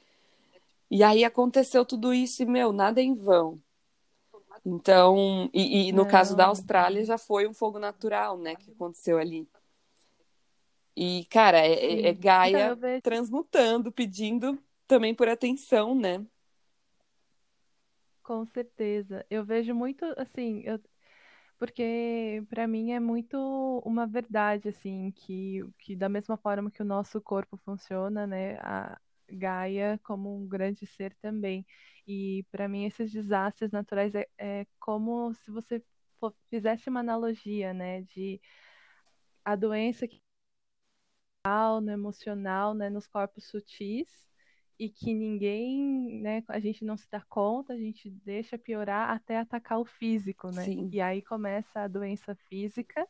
E 0.91 1.03
aí 1.03 1.25
aconteceu 1.25 1.85
tudo 1.85 2.13
isso 2.15 2.43
e, 2.43 2.47
meu, 2.47 2.73
nada 2.73 3.01
é 3.01 3.05
em 3.05 3.15
vão. 3.15 3.59
Então, 4.65 5.51
e, 5.53 5.89
e 5.89 5.93
no 5.93 6.05
Não. 6.05 6.11
caso 6.11 6.37
da 6.37 6.47
Austrália 6.47 7.05
já 7.05 7.19
foi 7.19 7.49
um 7.49 7.55
fogo 7.55 7.79
natural, 7.79 8.39
né, 8.39 8.55
que 8.55 8.71
aconteceu 8.71 9.19
ali. 9.19 9.47
E, 10.97 11.25
cara, 11.31 11.59
é, 11.59 11.73
é, 11.73 12.09
é 12.09 12.13
Gaia 12.13 12.79
transmutando, 13.03 13.91
pedindo 13.91 14.59
também 14.87 15.15
por 15.15 15.29
atenção, 15.29 15.95
né? 15.95 16.25
Com 18.23 18.47
certeza. 18.47 19.27
Eu 19.29 19.45
vejo 19.45 19.75
muito, 19.75 20.05
assim, 20.17 20.63
eu, 20.65 20.79
porque 21.59 22.43
para 22.49 22.67
mim 22.67 22.93
é 22.93 23.01
muito 23.01 23.37
uma 23.85 24.07
verdade, 24.07 24.69
assim, 24.69 25.11
que, 25.13 25.65
que 25.79 25.97
da 25.97 26.09
mesma 26.09 26.37
forma 26.37 26.71
que 26.71 26.83
o 26.83 26.85
nosso 26.85 27.21
corpo 27.21 27.57
funciona, 27.65 28.27
né, 28.27 28.57
a 28.61 28.99
Gaia 29.37 29.99
como 30.05 30.37
um 30.37 30.47
grande 30.49 30.87
ser 30.87 31.15
também. 31.17 31.67
E 32.07 32.45
para 32.51 32.69
mim 32.69 32.85
esses 32.85 33.13
desastres 33.13 33.71
naturais 33.73 34.15
é, 34.15 34.27
é 34.39 34.67
como 34.81 35.33
se 35.35 35.51
você 35.51 35.83
fizesse 36.51 36.89
uma 36.89 37.01
analogia, 37.01 37.73
né, 37.75 38.03
de 38.03 38.41
a 39.45 39.57
doença 39.57 40.07
que 40.07 40.21
no 41.83 41.91
emocional, 41.91 42.73
né, 42.73 42.89
nos 42.89 43.07
corpos 43.07 43.47
sutis 43.49 44.25
e 44.79 44.89
que 44.89 45.13
ninguém, 45.13 46.21
né, 46.21 46.43
a 46.49 46.61
gente 46.61 46.85
não 46.85 46.97
se 46.97 47.09
dá 47.11 47.21
conta, 47.29 47.73
a 47.73 47.77
gente 47.77 48.11
deixa 48.11 48.57
piorar 48.59 49.11
até 49.11 49.39
atacar 49.39 49.79
o 49.81 49.85
físico, 49.85 50.51
né? 50.51 50.65
Sim. 50.65 50.89
E 50.93 51.01
aí 51.01 51.23
começa 51.23 51.81
a 51.81 51.89
doença 51.89 52.35
física 52.49 53.07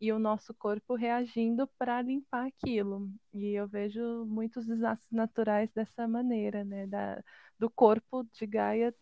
e 0.00 0.12
o 0.12 0.18
nosso 0.18 0.54
corpo 0.54 0.94
reagindo 0.94 1.68
para 1.78 2.00
limpar 2.00 2.46
aquilo. 2.46 3.10
E 3.34 3.52
eu 3.52 3.68
vejo 3.68 4.24
muitos 4.26 4.66
desastres 4.66 5.12
naturais 5.12 5.70
dessa 5.72 6.08
maneira, 6.08 6.64
né, 6.64 6.86
da, 6.86 7.22
do 7.58 7.68
corpo 7.68 8.24
de 8.32 8.46
Gaia 8.46 8.94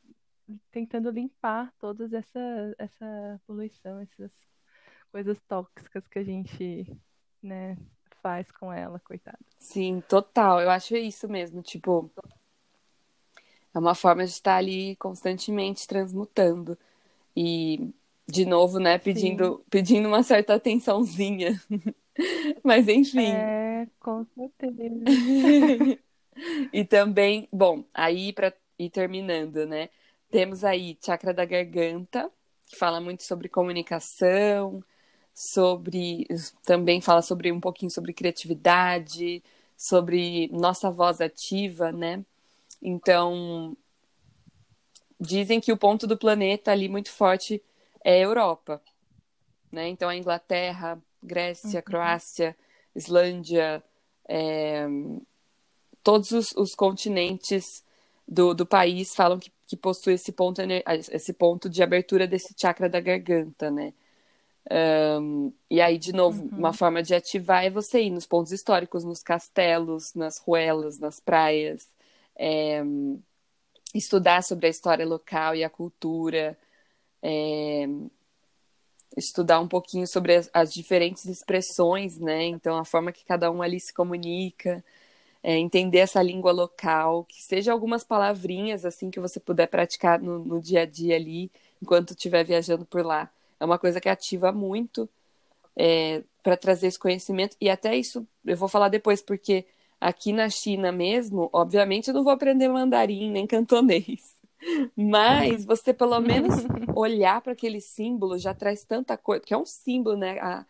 tentando 0.71 1.11
limpar 1.11 1.73
toda 1.79 2.09
essa 2.17 2.75
essa 2.79 3.41
poluição, 3.47 4.01
essas 4.01 4.33
coisas 5.13 5.39
tóxicas 5.47 6.07
que 6.09 6.19
a 6.19 6.25
gente, 6.25 6.87
né, 7.43 7.77
faz 8.23 8.51
com 8.51 8.73
ela, 8.73 8.99
coitada. 9.01 9.39
Sim, 9.59 10.03
total. 10.09 10.61
Eu 10.61 10.71
acho 10.71 10.97
isso 10.97 11.29
mesmo. 11.29 11.63
Tipo, 11.63 12.11
é 13.75 13.79
uma 13.79 13.95
forma 13.95 14.25
de 14.25 14.31
estar 14.31 14.57
ali 14.57 14.97
constantemente 14.97 15.87
transmutando. 15.87 16.77
E, 17.37 17.91
de 18.29 18.45
novo, 18.45 18.79
né, 18.79 18.99
pedindo, 18.99 19.65
pedindo 19.71 20.07
uma 20.07 20.23
certa 20.23 20.55
atençãozinha. 20.55 21.61
Mas, 22.63 22.89
enfim. 22.89 23.33
É, 23.33 23.87
com 23.99 24.27
certeza. 24.35 24.77
e 26.73 26.85
também, 26.85 27.49
bom, 27.53 27.85
aí 27.95 28.33
para 28.33 28.53
ir 28.79 28.91
terminando, 28.91 29.67
né? 29.67 29.89
Temos 30.31 30.63
aí 30.63 30.99
chakra 31.05 31.33
da 31.33 31.45
garganta, 31.45 32.31
que 32.69 32.77
fala 32.77 33.01
muito 33.01 33.23
sobre 33.23 33.49
comunicação, 33.49 34.85
sobre 35.35 36.27
também 36.65 37.01
fala 37.01 37.23
sobre 37.23 37.51
um 37.51 37.61
pouquinho 37.61 37.91
sobre 37.91 38.13
criatividade, 38.13 39.43
sobre 39.77 40.49
nossa 40.53 40.91
voz 40.91 41.21
ativa, 41.21 41.91
né? 41.93 42.23
Então 42.83 43.77
dizem 45.21 45.61
que 45.61 45.73
o 45.73 45.77
ponto 45.77 46.07
do 46.07 46.19
planeta 46.19 46.71
ali 46.71 46.89
muito 46.89 47.11
forte 47.11 47.63
é 48.05 48.19
Europa, 48.19 48.81
né? 49.71 49.89
Então 49.89 50.09
a 50.09 50.17
Inglaterra, 50.17 50.99
Grécia, 51.23 51.79
uhum. 51.79 51.85
Croácia, 51.85 52.57
Islândia, 52.95 53.83
é, 54.29 54.87
todos 56.03 56.31
os, 56.33 56.53
os, 56.53 56.75
continentes 56.75 57.85
do, 58.27 58.55
do 58.55 58.67
país 58.67 59.15
falam 59.15 59.39
que, 59.39 59.53
que 59.67 59.77
possui 59.77 60.15
esse 60.15 60.33
ponto, 60.33 60.61
esse 61.13 61.33
ponto 61.33 61.69
de 61.69 61.83
abertura 61.83 62.27
desse 62.27 62.55
chakra 62.57 62.89
da 62.89 63.01
garganta, 63.01 63.71
né? 63.71 63.93
Um, 64.71 65.51
e 65.71 65.81
aí, 65.81 65.97
de 65.97 66.13
novo, 66.13 66.43
uhum. 66.43 66.59
uma 66.59 66.73
forma 66.75 67.03
de 67.03 67.15
ativar 67.15 67.65
é 67.65 67.71
você 67.71 68.03
ir 68.03 68.11
nos 68.11 68.27
pontos 68.27 68.53
históricos, 68.53 69.03
nos 69.03 69.23
castelos, 69.23 70.13
nas 70.15 70.39
ruelas, 70.39 70.99
nas 70.99 71.19
praias, 71.19 71.89
é, 72.37 72.83
estudar 73.95 74.43
sobre 74.43 74.67
a 74.67 74.71
história 74.71 75.07
local 75.07 75.55
e 75.55 75.65
a 75.65 75.71
cultura, 75.71 76.59
é, 77.23 77.87
estudar 79.17 79.61
um 79.61 79.69
pouquinho 79.69 80.07
sobre 80.07 80.37
as, 80.37 80.51
as, 80.53 80.73
diferentes 80.73 81.27
expressões, 81.27 82.19
né? 82.19 82.45
Então, 82.45 82.79
a 82.79 82.85
forma 82.85 83.13
que 83.13 83.25
cada 83.25 83.51
um 83.51 83.63
ali 83.63 83.81
se 83.81 83.93
comunica, 83.93 84.85
é, 85.43 85.57
entender 85.59 85.99
essa 85.99 86.23
língua 86.23 86.53
local, 86.53 87.25
que 87.25 87.43
seja 87.43 87.73
algumas 87.73 88.05
palavrinhas 88.05 88.85
assim 88.85 89.11
que 89.11 89.21
você 89.21 89.41
puder 89.41 89.69
praticar 89.69 90.21
no, 90.21 90.39
no 90.45 90.61
dia 90.61 90.83
a 90.83 90.87
dia 90.87 91.17
ali, 91.17 91.51
enquanto 91.83 92.11
estiver 92.11 92.45
viajando 92.45 92.85
por 92.85 93.05
lá 93.05 93.31
é 93.61 93.65
uma 93.65 93.79
coisa 93.79 94.01
que 94.01 94.09
ativa 94.09 94.53
muito 94.53 95.09
é, 95.77 96.23
para 96.43 96.57
trazer 96.57 96.89
esse 96.89 96.99
conhecimento. 96.99 97.57
E 97.61 97.69
até 97.69 97.97
isso 97.97 98.27
eu 98.45 98.57
vou 98.57 98.69
falar 98.69 98.89
depois, 98.89 99.23
porque 99.23 99.67
aqui 100.01 100.33
na 100.33 100.49
China 100.49 100.93
mesmo, 100.93 101.49
obviamente 101.53 102.09
eu 102.09 102.15
não 102.15 102.25
vou 102.25 102.33
aprender 102.33 102.69
mandarim 102.69 103.31
nem 103.31 103.47
cantonês. 103.47 104.38
Mas 104.97 105.65
você 105.65 105.93
pelo 105.95 106.19
menos 106.21 106.55
olhar 106.95 107.41
para 107.41 107.53
aquele 107.53 107.81
símbolo 107.81 108.39
já 108.39 108.53
traz 108.55 108.85
tanta 108.85 109.17
coisa, 109.17 109.45
que 109.45 109.55
é 109.55 109.59
um 109.59 109.67
símbolo, 109.67 110.17
né? 110.17 110.39
A, 110.41 110.65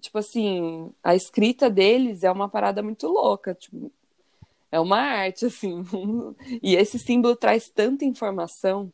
tipo 0.00 0.18
assim, 0.18 0.92
a 1.02 1.14
escrita 1.14 1.70
deles 1.70 2.22
é 2.24 2.30
uma 2.30 2.48
parada 2.48 2.82
muito 2.82 3.08
louca, 3.08 3.54
tipo, 3.54 3.90
é 4.70 4.80
uma 4.80 4.98
arte, 4.98 5.46
assim. 5.46 5.84
e 6.62 6.74
esse 6.74 6.98
símbolo 6.98 7.36
traz 7.36 7.68
tanta 7.68 8.04
informação. 8.04 8.92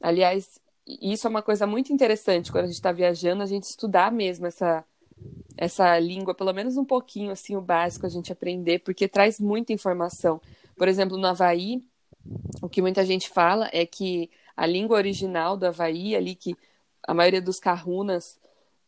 Aliás, 0.00 0.60
isso 0.86 1.26
é 1.26 1.30
uma 1.30 1.42
coisa 1.42 1.66
muito 1.66 1.92
interessante 1.92 2.50
quando 2.50 2.64
a 2.64 2.66
gente 2.68 2.76
está 2.76 2.92
viajando, 2.92 3.42
a 3.42 3.46
gente 3.46 3.64
estudar 3.64 4.12
mesmo 4.12 4.46
essa, 4.46 4.84
essa 5.56 5.98
língua, 5.98 6.34
pelo 6.34 6.52
menos 6.52 6.76
um 6.76 6.84
pouquinho, 6.84 7.30
assim, 7.30 7.56
o 7.56 7.60
básico 7.60 8.06
a 8.06 8.08
gente 8.08 8.32
aprender, 8.32 8.80
porque 8.80 9.08
traz 9.08 9.38
muita 9.38 9.72
informação. 9.72 10.40
Por 10.76 10.88
exemplo, 10.88 11.16
no 11.16 11.26
Havaí, 11.26 11.82
o 12.60 12.68
que 12.68 12.82
muita 12.82 13.04
gente 13.04 13.28
fala 13.28 13.68
é 13.72 13.84
que 13.84 14.30
a 14.56 14.66
língua 14.66 14.96
original 14.96 15.56
do 15.56 15.66
Havaí, 15.66 16.14
ali 16.14 16.34
que 16.34 16.56
a 17.06 17.14
maioria 17.14 17.42
dos 17.42 17.58
kahunas 17.58 18.38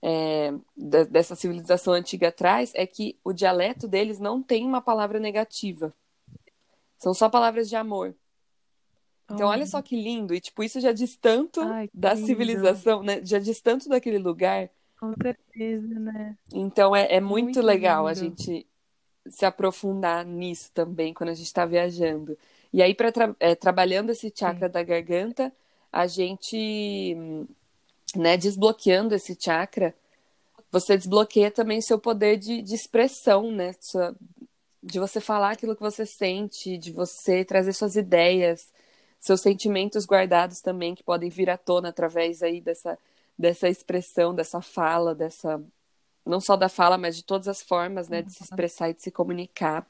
é, 0.03 0.53
dessa 0.76 1.35
civilização 1.35 1.95
antiga 1.95 2.30
traz, 2.30 2.72
é 2.74 2.87
que 2.87 3.18
o 3.24 3.32
dialeto 3.32 3.89
deles 3.89 4.18
não 4.18 4.43
tem 4.43 4.64
uma 4.64 4.80
palavra 4.80 5.18
negativa. 5.18 5.93
São 6.99 7.14
só 7.14 7.28
palavras 7.28 7.68
de 7.68 7.76
amor. 7.76 8.14
Então, 9.30 9.49
olha 9.49 9.66
só 9.66 9.80
que 9.80 9.97
lindo. 9.97 10.35
E, 10.35 10.41
tipo, 10.41 10.62
isso 10.62 10.80
já 10.80 10.93
diz 10.93 11.16
tanto 11.16 11.61
Ai, 11.61 11.89
da 11.95 12.12
lindo. 12.12 12.26
civilização, 12.26 13.03
né? 13.03 13.20
Já 13.24 13.39
diz 13.39 13.61
tanto 13.61 13.89
daquele 13.89 14.18
lugar. 14.18 14.70
Com 15.01 15.12
certeza, 15.20 15.99
né? 15.99 16.37
Então, 16.53 16.95
é, 16.95 17.14
é 17.14 17.20
muito, 17.20 17.45
muito 17.45 17.62
legal 17.62 18.07
lindo. 18.07 18.11
a 18.11 18.14
gente 18.14 18.66
se 19.28 19.47
aprofundar 19.47 20.24
nisso 20.24 20.70
também 20.72 21.14
quando 21.14 21.30
a 21.30 21.35
gente 21.35 21.47
está 21.47 21.64
viajando. 21.64 22.37
E 22.74 22.82
aí, 22.82 22.92
para 22.92 23.12
tra 23.12 23.36
é, 23.38 23.54
trabalhando 23.54 24.10
esse 24.10 24.32
chakra 24.36 24.66
Sim. 24.66 24.72
da 24.72 24.82
garganta, 24.82 25.52
a 25.92 26.08
gente, 26.08 27.16
né, 28.16 28.36
desbloqueando 28.36 29.14
esse 29.14 29.38
chakra, 29.40 29.94
você 30.72 30.96
desbloqueia 30.96 31.52
também 31.52 31.80
seu 31.80 32.00
poder 32.00 32.36
de, 32.36 32.62
de 32.62 32.74
expressão, 32.74 33.52
né? 33.52 33.76
Sua, 33.80 34.12
de 34.82 34.98
você 34.98 35.20
falar 35.20 35.52
aquilo 35.52 35.76
que 35.76 35.82
você 35.82 36.04
sente, 36.04 36.76
de 36.76 36.90
você 36.90 37.44
trazer 37.44 37.72
suas 37.74 37.94
ideias 37.94 38.72
seus 39.20 39.40
sentimentos 39.40 40.04
guardados 40.04 40.60
também 40.60 40.96
que 40.96 41.04
podem 41.04 41.30
vir 41.30 41.48
à 41.48 41.56
tona 41.56 41.90
através 41.90 42.42
aí 42.42 42.60
dessa 42.60 42.98
dessa 43.38 43.68
expressão, 43.68 44.34
dessa 44.34 44.60
fala, 44.60 45.14
dessa 45.14 45.62
não 46.26 46.40
só 46.40 46.56
da 46.56 46.68
fala, 46.68 46.98
mas 46.98 47.14
de 47.16 47.22
todas 47.24 47.46
as 47.46 47.62
formas, 47.62 48.08
né, 48.08 48.20
de 48.22 48.32
se 48.32 48.42
expressar 48.42 48.90
e 48.90 48.94
de 48.94 49.02
se 49.02 49.12
comunicar. 49.12 49.86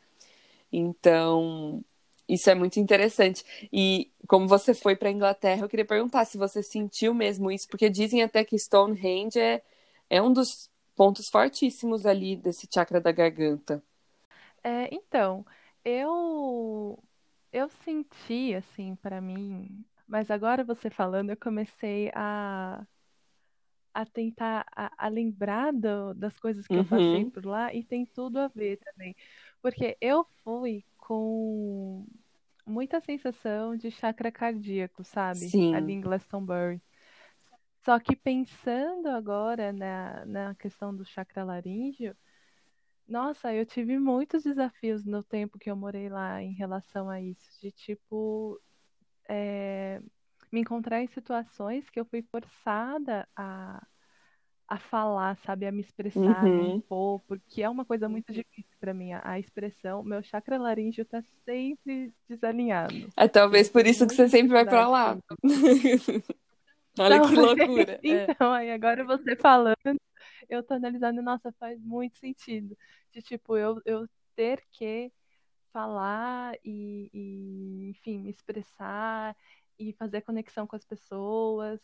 Então, 0.71 1.83
isso 2.29 2.51
é 2.51 2.55
muito 2.55 2.79
interessante. 2.81 3.45
E 3.73 4.11
como 4.29 4.49
você 4.49 4.75
foi 4.75 4.97
para 4.97 5.09
a 5.09 5.13
Inglaterra, 5.13 5.63
eu 5.65 5.69
queria 5.69 5.85
perguntar 5.85 6.25
se 6.25 6.39
você 6.39 6.63
sentiu 6.63 7.15
mesmo 7.15 7.51
isso, 7.51 7.69
porque 7.69 7.91
dizem 7.91 8.23
até 8.23 8.45
que 8.45 8.59
Stonehenge 8.59 9.39
é, 9.39 9.63
é 10.11 10.23
um 10.23 10.33
dos 10.33 10.71
pontos 10.97 11.29
fortíssimos 11.29 12.07
ali 12.07 12.37
desse 12.37 12.69
chakra 12.73 13.01
da 13.01 13.13
garganta. 13.13 13.83
É, 14.63 14.89
então, 14.95 15.45
eu 15.85 17.03
eu 17.53 17.69
senti, 17.85 18.55
assim, 18.55 18.97
para 18.97 19.21
mim, 19.21 19.85
mas 20.09 20.31
agora 20.31 20.65
você 20.65 20.91
falando, 20.91 21.31
eu 21.31 21.37
comecei 21.37 22.11
a, 22.15 22.85
a 23.93 24.05
tentar, 24.07 24.67
a, 24.75 25.07
a 25.07 25.09
lembrar 25.09 25.73
do, 25.73 26.15
das 26.15 26.39
coisas 26.41 26.67
que 26.67 26.79
eu 26.79 26.85
passei 26.85 27.25
Uhum. 27.25 27.33
por 27.33 27.45
lá 27.47 27.73
e 27.73 27.85
tem 27.85 28.05
tudo 28.07 28.39
a 28.39 28.49
ver 28.49 28.79
também. 28.79 29.15
Porque 29.63 29.97
eu 30.01 30.27
fui 30.43 30.85
com 31.05 32.07
muita 32.67 33.01
sensação 33.01 33.77
de 33.77 33.91
chakra 33.91 34.33
cardíaco, 34.33 35.05
sabe? 35.05 35.47
Ali 35.47 35.51
Sim. 35.51 35.93
em 35.93 36.01
Glastonbury. 36.01 36.83
Só 37.85 38.01
que 38.01 38.17
pensando 38.17 39.09
agora 39.09 39.73
na, 39.73 40.25
na 40.25 40.55
questão 40.55 40.97
do 40.97 41.05
chakra 41.05 41.45
laríngeo, 41.45 42.17
nossa, 43.07 43.53
eu 43.53 43.67
tive 43.67 43.99
muitos 43.99 44.43
desafios 44.43 45.05
no 45.05 45.23
tempo 45.23 45.59
que 45.59 45.71
eu 45.71 45.77
morei 45.77 46.09
lá 46.09 46.43
em 46.43 46.55
relação 46.55 47.11
a 47.11 47.21
isso, 47.21 47.61
de 47.61 47.71
tipo 47.71 48.59
é, 49.29 50.01
me 50.51 50.61
encontrar 50.61 51.03
em 51.03 51.07
situações 51.09 51.91
que 51.91 52.01
eu 52.01 52.07
fui 52.07 52.23
forçada 52.23 53.29
a, 53.37 53.87
a 54.69 54.79
falar, 54.79 55.37
sabe, 55.45 55.67
a 55.67 55.73
me 55.73 55.81
expressar, 55.83 56.45
Uhum. 56.45 56.77
impor, 56.77 57.21
porque 57.29 57.63
é 57.63 57.69
uma 57.69 57.85
coisa 57.85 58.09
muito 58.09 58.33
difícil 58.33 58.75
para 58.81 58.95
mim, 58.95 59.13
a, 59.13 59.39
expressão. 59.39 60.03
Meu 60.03 60.23
chakra 60.23 60.59
laríngeo 60.59 61.05
tá 61.05 61.23
sempre 61.45 62.13
desalinhado. 62.29 63.09
É 63.17 63.29
talvez 63.29 63.69
por 63.69 63.87
isso 63.87 64.07
que 64.07 64.15
você 64.15 64.29
sempre 64.29 64.53
vai 64.53 64.65
pra 64.65 64.89
lá. 64.89 65.19
Olha 66.99 67.21
que 67.21 67.33
Então, 67.33 67.45
loucura. 67.45 68.01
É. 68.03 68.25
então, 68.31 68.53
aí 68.53 68.71
agora 68.71 69.05
você 69.05 69.37
falando, 69.37 69.77
eu 70.49 70.63
tô 70.63 70.75
analisando, 70.75 71.23
nossa, 71.23 71.53
faz 71.59 71.81
muito 71.83 72.19
sentido. 72.19 72.77
De 73.13 73.23
tipo, 73.23 73.57
eu, 73.57 73.81
eu 73.85 74.07
ter 74.35 74.63
que 74.73 75.13
falar 75.73 76.57
e, 76.65 77.11
e, 77.13 77.91
enfim, 77.91 78.19
me 78.19 78.31
expressar 78.31 79.37
e 79.79 79.93
fazer 79.95 80.23
conexão 80.23 80.67
com 80.67 80.77
as 80.77 80.85
pessoas. 80.85 81.81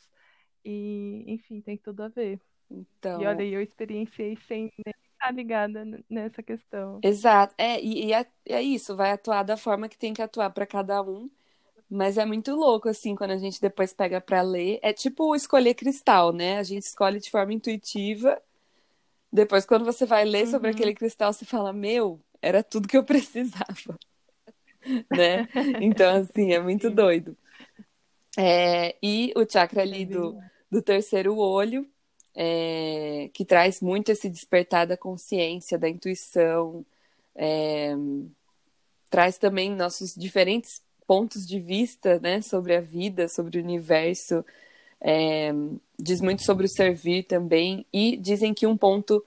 E, 0.64 1.24
enfim, 1.26 1.60
tem 1.60 1.76
tudo 1.76 2.02
a 2.02 2.08
ver. 2.08 2.40
E 3.14 3.24
Então, 3.24 3.24
olha, 3.26 3.44
eu 3.44 3.60
experienciei 3.62 4.36
sem 4.48 4.72
nem 4.84 4.94
estar 5.12 5.32
ligada 5.32 5.84
nessa 6.08 6.42
questão. 6.42 7.02
exato. 7.02 7.54
É, 7.58 7.80
e, 7.80 8.06
e 8.08 8.12
é, 8.12 8.26
é 8.48 8.62
isso, 8.62 8.96
vai 8.96 9.12
atuar 9.12 9.42
da 9.42 9.56
forma 9.56 9.88
que 9.88 9.98
tem 9.98 10.12
que 10.14 10.22
atuar 10.22 10.50
pra 10.50 10.66
cada 10.66 11.02
um. 11.02 11.30
Mas 11.90 12.18
é 12.18 12.24
muito 12.26 12.54
louco, 12.54 12.88
assim, 12.88 13.16
quando 13.16 13.32
a 13.32 13.38
gente 13.38 13.60
depois 13.60 13.92
pega 13.94 14.20
pra 14.20 14.42
ler. 14.42 14.80
É 14.82 14.92
tipo 14.92 15.34
escolher 15.36 15.74
cristal, 15.74 16.32
né? 16.32 16.58
A 16.58 16.62
gente 16.64 16.84
escolhe 16.84 17.20
de 17.20 17.30
forma 17.30 17.52
intuitiva. 17.54 18.40
Depois, 19.32 19.66
quando 19.66 19.84
você 19.84 20.06
vai 20.06 20.24
ler 20.24 20.46
sobre 20.48 20.70
Uhum. 20.70 20.70
aquele 20.70 20.94
cristal, 20.94 21.32
você 21.32 21.44
fala: 21.46 21.72
Meu, 21.72 22.20
era 22.42 22.62
tudo 22.64 22.88
que 22.88 22.96
eu 22.96 23.04
precisava, 23.06 23.98
né? 25.10 25.42
Então, 25.78 26.16
assim, 26.16 26.52
é 26.52 26.60
muito 26.60 26.90
doido. 26.90 27.36
É, 28.38 28.96
e 29.02 29.32
o 29.36 29.44
chakra 29.50 29.80
é 29.80 29.82
ali 29.84 30.06
do, 30.06 30.36
do 30.70 30.80
terceiro 30.82 31.36
olho, 31.36 31.86
é, 32.42 33.28
que 33.34 33.44
traz 33.44 33.82
muito 33.82 34.10
esse 34.10 34.30
despertar 34.30 34.86
da 34.86 34.96
consciência, 34.96 35.78
da 35.78 35.90
intuição, 35.90 36.86
é, 37.36 37.94
traz 39.10 39.36
também 39.36 39.70
nossos 39.76 40.14
diferentes 40.14 40.82
pontos 41.06 41.46
de 41.46 41.60
vista, 41.60 42.18
né, 42.20 42.40
sobre 42.40 42.74
a 42.74 42.80
vida, 42.80 43.28
sobre 43.28 43.58
o 43.58 43.62
universo, 43.62 44.42
é, 45.02 45.52
diz 45.98 46.22
muito 46.22 46.42
sobre 46.42 46.64
o 46.64 46.68
servir 46.68 47.24
também, 47.24 47.84
e 47.92 48.16
dizem 48.16 48.54
que 48.54 48.66
um 48.66 48.76
ponto, 48.76 49.22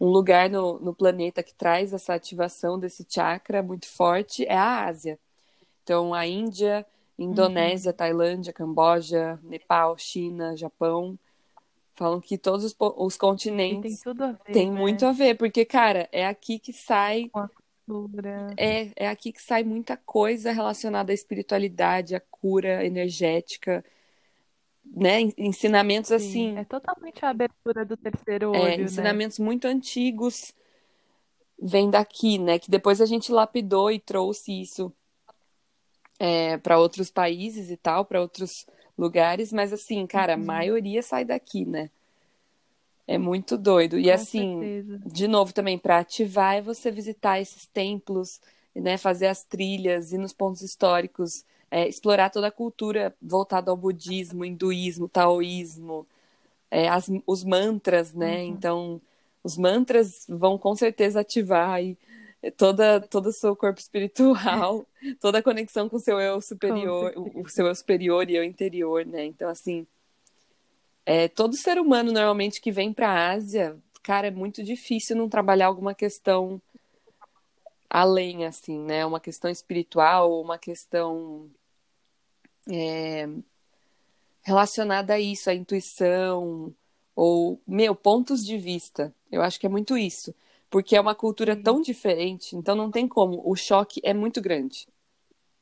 um 0.00 0.06
lugar 0.06 0.48
no, 0.48 0.78
no 0.80 0.94
planeta 0.94 1.42
que 1.42 1.52
traz 1.52 1.92
essa 1.92 2.14
ativação 2.14 2.78
desse 2.78 3.04
chakra 3.06 3.62
muito 3.62 3.86
forte 3.86 4.46
é 4.46 4.56
a 4.56 4.86
Ásia. 4.86 5.18
Então, 5.82 6.14
a 6.14 6.26
Índia, 6.26 6.86
Indonésia, 7.18 7.90
Uhum. 7.90 7.96
Tailândia, 7.98 8.54
Camboja, 8.54 9.38
Nepal, 9.42 9.98
China, 9.98 10.56
Japão, 10.56 11.18
falam 11.94 12.20
que 12.20 12.38
todos 12.38 12.64
os, 12.64 12.76
os 12.78 13.16
E 13.68 13.76
tem 13.76 13.96
continentes 13.96 13.96
tudo 13.96 14.22
a 14.24 14.32
ver, 14.32 14.44
têm 14.50 14.70
né? 14.70 14.72
muito 14.72 15.06
a 15.06 15.12
ver, 15.12 15.36
porque, 15.36 15.64
cara, 15.64 16.08
é 16.12 16.26
aqui 16.26 16.58
que 16.58 16.72
sai 16.72 17.32
Com 17.32 17.40
a 17.40 17.48
cultura. 17.48 18.56
é, 18.56 18.92
é 18.96 19.08
aqui 19.08 19.32
que 19.32 19.42
sai 19.42 19.64
muita 19.64 19.96
coisa 19.96 20.52
relacionada 20.52 21.12
à 21.12 21.14
espiritualidade, 21.14 22.14
à 22.14 22.20
cura 22.20 22.84
energética, 22.84 23.84
né? 24.84 25.20
En- 25.20 25.34
Ensinamentos 25.38 26.10
Sim, 26.12 26.12
assim, 26.12 26.56
é 26.56 26.64
totalmente 26.64 27.24
a 27.24 27.30
abertura 27.30 27.84
do 27.84 27.96
terceiro 27.96 28.50
é, 28.52 28.76
olho, 28.76 28.90
né? 28.90 29.20
ensinamentos 29.20 29.38
muito 29.38 29.66
antigos 29.66 30.52
vêm 31.60 31.90
daqui, 31.90 32.38
né? 32.38 32.58
Que 32.60 32.70
depois 32.70 33.00
a 33.00 33.06
gente 33.06 33.32
lapidou 33.32 33.90
e 33.90 33.98
trouxe 33.98 34.52
isso 34.60 34.92
é, 36.18 36.58
para 36.58 36.78
outros 36.78 37.10
países 37.10 37.70
e 37.70 37.76
tal, 37.76 38.04
para 38.04 38.20
outros 38.20 38.66
lugares, 38.96 39.52
mas 39.52 39.72
assim, 39.72 40.06
cara, 40.06 40.34
a 40.34 40.36
Uhum. 40.36 40.44
maioria 40.44 41.02
sai 41.02 41.24
daqui, 41.24 41.64
né? 41.64 41.90
É 43.06 43.18
muito 43.18 43.58
doido. 43.58 43.98
E 43.98 44.04
Com 44.04 44.10
assim, 44.14 44.58
certeza. 44.60 45.00
de 45.06 45.28
novo 45.28 45.52
também, 45.52 45.78
para 45.78 45.98
ativar 45.98 46.54
é 46.56 46.62
você 46.62 46.90
visitar 46.90 47.40
esses 47.40 47.66
templos, 47.66 48.40
né, 48.74 48.96
fazer 48.96 49.26
as 49.26 49.44
trilhas, 49.44 50.12
ir 50.12 50.18
nos 50.18 50.32
pontos 50.32 50.62
históricos, 50.62 51.44
é, 51.70 51.86
explorar 51.86 52.30
toda 52.30 52.48
a 52.48 52.52
cultura 52.52 53.14
voltada 53.20 53.70
ao 53.70 53.76
budismo, 53.76 54.44
hinduísmo, 54.44 55.08
taoísmo, 55.08 56.06
é, 56.70 56.88
as- 56.88 57.10
os 57.26 57.44
mantras, 57.44 58.12
né? 58.14 58.42
Uhum. 58.44 58.50
Então, 58.50 59.00
os 59.42 59.56
mantras 59.58 60.24
vão 60.28 60.56
com 60.58 60.74
certeza 60.74 61.20
ativar 61.20 61.70
aí 61.70 61.96
toda, 62.50 63.00
todo 63.00 63.26
o 63.26 63.32
seu 63.32 63.54
corpo 63.56 63.80
espiritual, 63.80 64.86
toda 65.20 65.38
a 65.38 65.42
conexão 65.42 65.88
com 65.88 65.96
o 65.96 66.00
seu 66.00 66.20
eu 66.20 66.40
superior, 66.40 67.12
o, 67.16 67.48
seu 67.48 67.66
eu 67.66 67.74
superior 67.74 68.28
e 68.28 68.36
eu 68.36 68.44
interior, 68.44 69.04
né? 69.06 69.24
Então, 69.24 69.48
assim, 69.48 69.86
é, 71.06 71.28
todo 71.28 71.56
ser 71.56 71.78
humano 71.78 72.12
normalmente 72.12 72.60
que 72.60 72.72
vem 72.72 72.92
para 72.92 73.10
a 73.10 73.32
Ásia, 73.32 73.76
cara, 74.02 74.28
é 74.28 74.30
muito 74.30 74.62
difícil 74.62 75.16
não 75.16 75.28
trabalhar 75.28 75.66
alguma 75.66 75.94
questão 75.94 76.60
além, 77.88 78.44
assim, 78.44 78.78
né? 78.78 79.06
Uma 79.06 79.20
questão 79.20 79.50
espiritual, 79.50 80.40
uma 80.40 80.58
questão 80.58 81.48
é, 82.68 83.28
relacionada 84.42 85.14
a 85.14 85.20
isso, 85.20 85.48
a 85.48 85.54
intuição, 85.54 86.74
ou, 87.14 87.60
meu, 87.66 87.94
pontos 87.94 88.44
de 88.44 88.58
vista. 88.58 89.14
Eu 89.30 89.42
acho 89.42 89.58
que 89.60 89.66
é 89.66 89.68
muito 89.68 89.96
isso. 89.96 90.34
Porque 90.74 90.96
é 90.96 91.00
uma 91.00 91.14
cultura 91.14 91.54
Sim. 91.54 91.62
tão 91.62 91.80
diferente, 91.80 92.56
então 92.56 92.74
não 92.74 92.90
tem 92.90 93.06
como. 93.08 93.40
O 93.48 93.54
choque 93.56 94.00
é 94.04 94.12
muito 94.12 94.40
grande, 94.42 94.88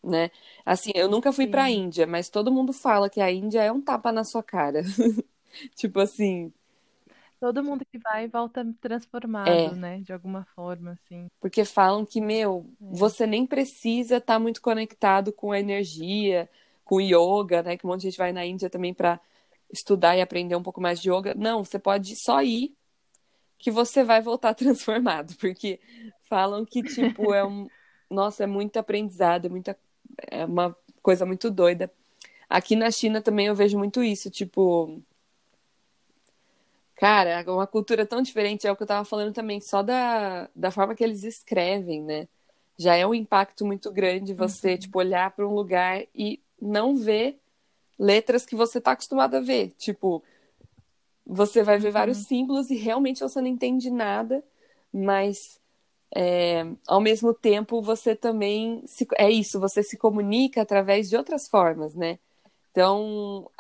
né? 0.05 0.31
Assim, 0.67 0.93
eu 0.95 1.09
nunca 1.09 1.33
fui 1.33 1.47
para 1.47 1.65
a. 1.65 1.71
Índia, 1.71 2.07
mas 2.07 2.31
todo 2.31 2.53
mundo 2.53 2.73
fala 2.73 3.11
que 3.11 3.21
a 3.21 3.31
Índia 3.33 3.63
é 3.63 3.73
um 3.73 3.83
tapa 3.83 4.13
na 4.13 4.25
sua 4.25 4.43
cara. 4.43 4.83
Tipo 5.77 6.01
assim, 6.01 6.53
Todo 7.41 7.63
mundo 7.63 7.85
que 7.85 7.99
vai 7.99 8.29
volta 8.29 8.61
é, 8.61 8.75
transformado, 8.81 9.75
né? 9.77 10.01
De 10.01 10.13
alguma 10.13 10.45
forma, 10.55 10.93
assim. 10.93 11.29
porque 11.41 11.65
falam 11.65 12.07
que, 12.07 12.21
meu, 12.21 12.67
É. 12.81 12.87
você 12.91 13.27
nem 13.27 13.47
precisa 13.47 14.19
estar 14.19 14.39
muito 14.39 14.61
conectado 14.63 15.33
com 15.33 15.53
a 15.53 15.59
energia, 15.61 16.49
com 16.85 16.97
o 16.97 17.01
yoga, 17.01 17.63
né? 17.63 17.77
Que 17.77 17.87
um 17.87 17.91
monte 17.91 18.03
de 18.03 18.09
gente 18.11 18.19
vai 18.19 18.33
na 18.33 18.45
Índia 18.47 18.71
também 18.71 18.95
para 18.95 19.21
estudar 19.73 20.17
e 20.17 20.21
aprender 20.23 20.57
um 20.57 20.63
pouco 20.63 20.81
mais 20.81 21.01
de 21.01 21.11
yoga. 21.11 21.35
Não, 21.35 21.65
você 21.65 21.79
pode 21.79 22.15
só 22.17 22.43
ir 22.43 22.77
que 23.63 23.71
você 23.73 24.05
vai 24.05 24.21
voltar 24.23 24.55
transformado, 24.57 25.35
porque 25.41 25.81
falam 26.25 26.67
que, 26.67 26.85
tipo, 26.85 27.33
é 27.35 27.45
um. 27.47 27.71
Nossa, 28.11 28.45
é 28.45 28.49
muito 28.49 28.79
aprendizado, 28.79 29.47
é 29.47 29.51
muita. 29.51 29.79
É 30.31 30.45
uma 30.47 30.77
coisa 31.03 31.27
muito 31.27 31.51
doida. 31.51 31.91
Aqui 32.51 32.77
na 32.77 32.91
China 32.91 33.23
também 33.23 33.47
eu 33.49 33.55
vejo 33.57 33.79
muito 33.79 34.03
isso, 34.05 34.31
tipo. 34.31 35.03
Cara, 36.97 37.31
é 37.43 37.51
uma 37.51 37.67
cultura 37.67 38.07
tão 38.07 38.23
diferente, 38.23 38.67
é 38.67 38.73
o 38.73 38.77
que 38.77 38.83
eu 38.85 38.87
tava 38.87 39.05
falando 39.05 39.35
também, 39.35 39.61
só 39.61 39.83
da, 39.83 40.49
da 40.55 40.71
forma 40.71 40.95
que 40.95 41.03
eles 41.03 41.25
escrevem, 41.25 42.03
né? 42.03 42.29
Já 42.79 42.95
é 42.97 43.07
um 43.07 43.15
impacto 43.15 43.67
muito 43.67 43.91
grande 43.93 44.35
você, 44.35 44.77
Uhum. 44.77 44.79
tipo, 44.79 44.99
olhar 44.99 45.31
para 45.33 45.47
um 45.47 45.55
lugar 45.55 46.05
e 46.15 46.41
não 46.61 46.97
ver 46.97 47.41
letras 47.99 48.47
que 48.47 48.57
você 48.57 48.81
tá 48.81 48.93
acostumado 48.93 49.37
a 49.37 49.41
ver. 49.41 49.71
Tipo, 49.79 50.23
você 51.27 51.63
vai 51.63 51.79
ver 51.79 51.93
vários 51.93 52.19
Uhum. 52.19 52.25
símbolos 52.25 52.71
e 52.71 52.77
realmente 52.77 53.21
você 53.21 53.41
não 53.41 53.49
entende 53.49 53.91
nada, 53.91 54.45
mas 54.93 55.61
é, 56.15 56.65
ao 56.87 57.01
mesmo 57.01 57.35
tempo 57.35 57.83
você 57.83 58.17
também 58.17 58.83
se, 58.87 59.07
é 59.19 59.31
isso, 59.31 59.61
você 59.61 59.83
se 59.83 59.97
comunica 59.99 60.63
através 60.63 61.09
de 61.11 61.17
outras 61.17 61.49
formas, 61.49 61.95
né? 61.95 62.19
Então, 62.73 63.51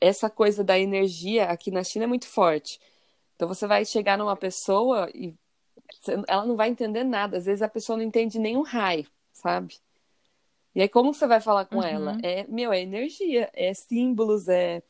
essa 0.00 0.30
coisa 0.30 0.64
da 0.64 0.78
energia 0.78 1.46
aqui 1.46 1.70
na 1.70 1.84
China 1.84 2.04
é 2.04 2.08
muito 2.08 2.28
forte. 2.28 2.80
Então 3.36 3.48
você 3.48 3.66
vai 3.66 3.84
chegar 3.84 4.18
numa 4.18 4.36
pessoa 4.36 5.10
e 5.14 5.34
ela 6.28 6.44
não 6.46 6.56
vai 6.56 6.68
entender 6.70 7.04
nada. 7.04 7.38
Às 7.38 7.46
vezes 7.46 7.62
a 7.62 7.68
pessoa 7.68 7.96
não 7.96 8.04
entende 8.04 8.38
nem 8.38 8.56
um 8.56 8.62
raio, 8.62 9.06
sabe? 9.32 9.76
E 10.74 10.82
aí 10.82 10.88
como 10.88 11.14
você 11.14 11.26
vai 11.26 11.40
falar 11.40 11.66
com 11.66 11.82
ela? 11.82 12.16
Uhum. 12.16 12.20
É, 12.22 12.46
meu, 12.48 12.72
é 12.72 12.80
energia, 12.80 13.50
é 13.54 13.72
símbolos, 13.74 14.48
é 14.48 14.82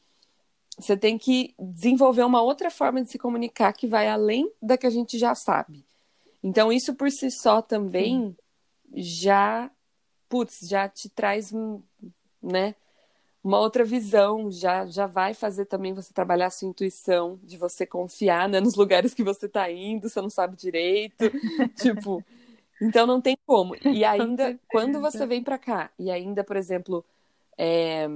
você 0.79 0.97
tem 0.97 1.17
que 1.17 1.55
desenvolver 1.59 2.25
uma 2.25 2.43
outra 2.43 2.71
forma 2.71 3.03
de 3.03 3.11
se 3.11 3.19
comunicar 3.19 3.73
que 3.73 3.87
vai 3.87 4.09
além 4.09 4.51
da 4.61 4.77
que 4.77 4.87
a 4.87 4.91
gente 4.91 5.19
já 5.19 5.35
sabe. 5.35 5.85
Então, 6.43 6.73
isso 6.73 6.95
por 6.95 7.11
si 7.11 7.31
só 7.31 7.61
Sim. 7.61 7.67
também 7.69 8.37
já, 8.95 9.71
putz, 10.29 10.61
já 10.69 10.89
te 10.89 11.09
traz, 11.09 11.53
né, 12.43 12.75
uma 13.43 13.61
outra 13.61 13.85
visão, 13.85 14.51
já, 14.51 14.87
já 14.87 15.07
vai 15.07 15.35
fazer 15.35 15.67
também 15.67 15.93
você 15.93 16.13
trabalhar 16.13 16.47
a 16.47 16.51
sua 16.51 16.69
intuição, 16.69 17.39
de 17.43 17.59
você 17.59 17.87
confiar, 17.87 18.49
né, 18.49 18.59
nos 18.61 18.75
lugares 18.75 19.13
que 19.13 19.23
você 19.23 19.49
tá 19.49 19.71
indo, 19.71 20.09
você 20.09 20.21
não 20.21 20.31
sabe 20.31 20.57
direito, 20.57 21.31
tipo, 21.77 22.25
então 22.81 23.07
não 23.07 23.21
tem 23.21 23.37
como. 23.47 23.77
E 23.85 24.05
ainda, 24.05 24.59
quando 24.69 25.01
você 25.01 25.27
vem 25.27 25.43
pra 25.43 25.59
cá, 25.59 25.91
e 25.99 26.11
ainda, 26.11 26.43
por 26.43 26.57
exemplo, 26.57 27.05
é, 27.57 28.09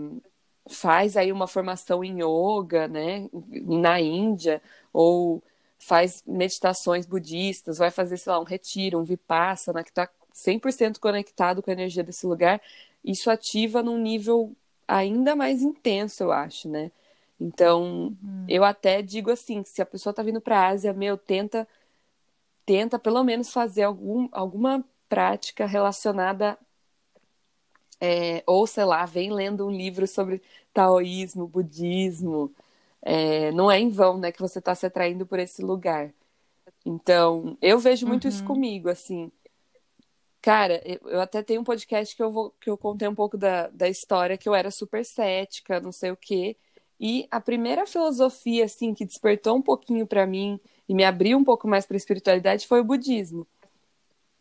faz 0.68 1.16
aí 1.16 1.32
uma 1.32 1.46
formação 1.46 2.04
em 2.04 2.22
yoga, 2.22 2.88
né, 2.88 3.28
na 3.64 4.00
Índia, 4.00 4.62
ou 4.92 5.42
faz 5.78 6.22
meditações 6.26 7.06
budistas, 7.06 7.78
vai 7.78 7.90
fazer, 7.90 8.16
sei 8.16 8.32
lá, 8.32 8.40
um 8.40 8.44
retiro, 8.44 8.98
um 8.98 9.04
vipassana, 9.04 9.84
que 9.84 9.92
tá 9.92 10.08
100% 10.34 10.98
conectado 10.98 11.62
com 11.62 11.70
a 11.70 11.72
energia 11.72 12.02
desse 12.02 12.26
lugar, 12.26 12.60
isso 13.04 13.30
ativa 13.30 13.82
num 13.82 13.98
nível 13.98 14.54
ainda 14.86 15.34
mais 15.34 15.62
intenso, 15.62 16.22
eu 16.22 16.32
acho, 16.32 16.68
né? 16.68 16.90
Então, 17.40 18.16
uhum. 18.22 18.44
eu 18.48 18.64
até 18.64 19.00
digo 19.00 19.30
assim, 19.30 19.62
se 19.64 19.80
a 19.80 19.86
pessoa 19.86 20.12
tá 20.12 20.22
vindo 20.22 20.40
para 20.40 20.58
a 20.58 20.68
Ásia, 20.68 20.92
meu, 20.92 21.16
tenta 21.16 21.66
tenta 22.66 22.98
pelo 22.98 23.24
menos 23.24 23.50
fazer 23.50 23.84
algum, 23.84 24.28
alguma 24.30 24.84
prática 25.08 25.64
relacionada 25.64 26.58
é, 28.00 28.42
ou 28.46 28.66
sei 28.66 28.84
lá, 28.84 29.04
vem 29.06 29.32
lendo 29.32 29.66
um 29.66 29.70
livro 29.70 30.06
sobre 30.06 30.42
taoísmo, 30.72 31.46
budismo. 31.46 32.52
É, 33.02 33.52
não 33.52 33.70
é 33.70 33.78
em 33.78 33.90
vão, 33.90 34.18
né, 34.18 34.32
que 34.32 34.40
você 34.40 34.58
está 34.58 34.74
se 34.74 34.86
atraindo 34.86 35.26
por 35.26 35.38
esse 35.38 35.62
lugar. 35.62 36.12
Então, 36.84 37.56
eu 37.60 37.78
vejo 37.78 38.06
muito 38.06 38.24
uhum. 38.24 38.30
isso 38.30 38.44
comigo, 38.44 38.88
assim. 38.88 39.30
Cara, 40.40 40.80
eu 41.04 41.20
até 41.20 41.42
tenho 41.42 41.60
um 41.60 41.64
podcast 41.64 42.14
que 42.14 42.22
eu, 42.22 42.30
vou, 42.30 42.54
que 42.60 42.70
eu 42.70 42.78
contei 42.78 43.08
um 43.08 43.14
pouco 43.14 43.36
da, 43.36 43.68
da 43.68 43.88
história, 43.88 44.38
que 44.38 44.48
eu 44.48 44.54
era 44.54 44.70
super 44.70 45.04
cética, 45.04 45.80
não 45.80 45.92
sei 45.92 46.10
o 46.12 46.16
quê. 46.16 46.56
E 47.00 47.26
a 47.30 47.40
primeira 47.40 47.86
filosofia, 47.86 48.64
assim, 48.64 48.94
que 48.94 49.04
despertou 49.04 49.56
um 49.56 49.62
pouquinho 49.62 50.06
para 50.06 50.26
mim 50.26 50.58
e 50.88 50.94
me 50.94 51.04
abriu 51.04 51.38
um 51.38 51.44
pouco 51.44 51.68
mais 51.68 51.86
para 51.86 51.96
a 51.96 51.98
espiritualidade 51.98 52.66
foi 52.66 52.80
o 52.80 52.84
budismo. 52.84 53.46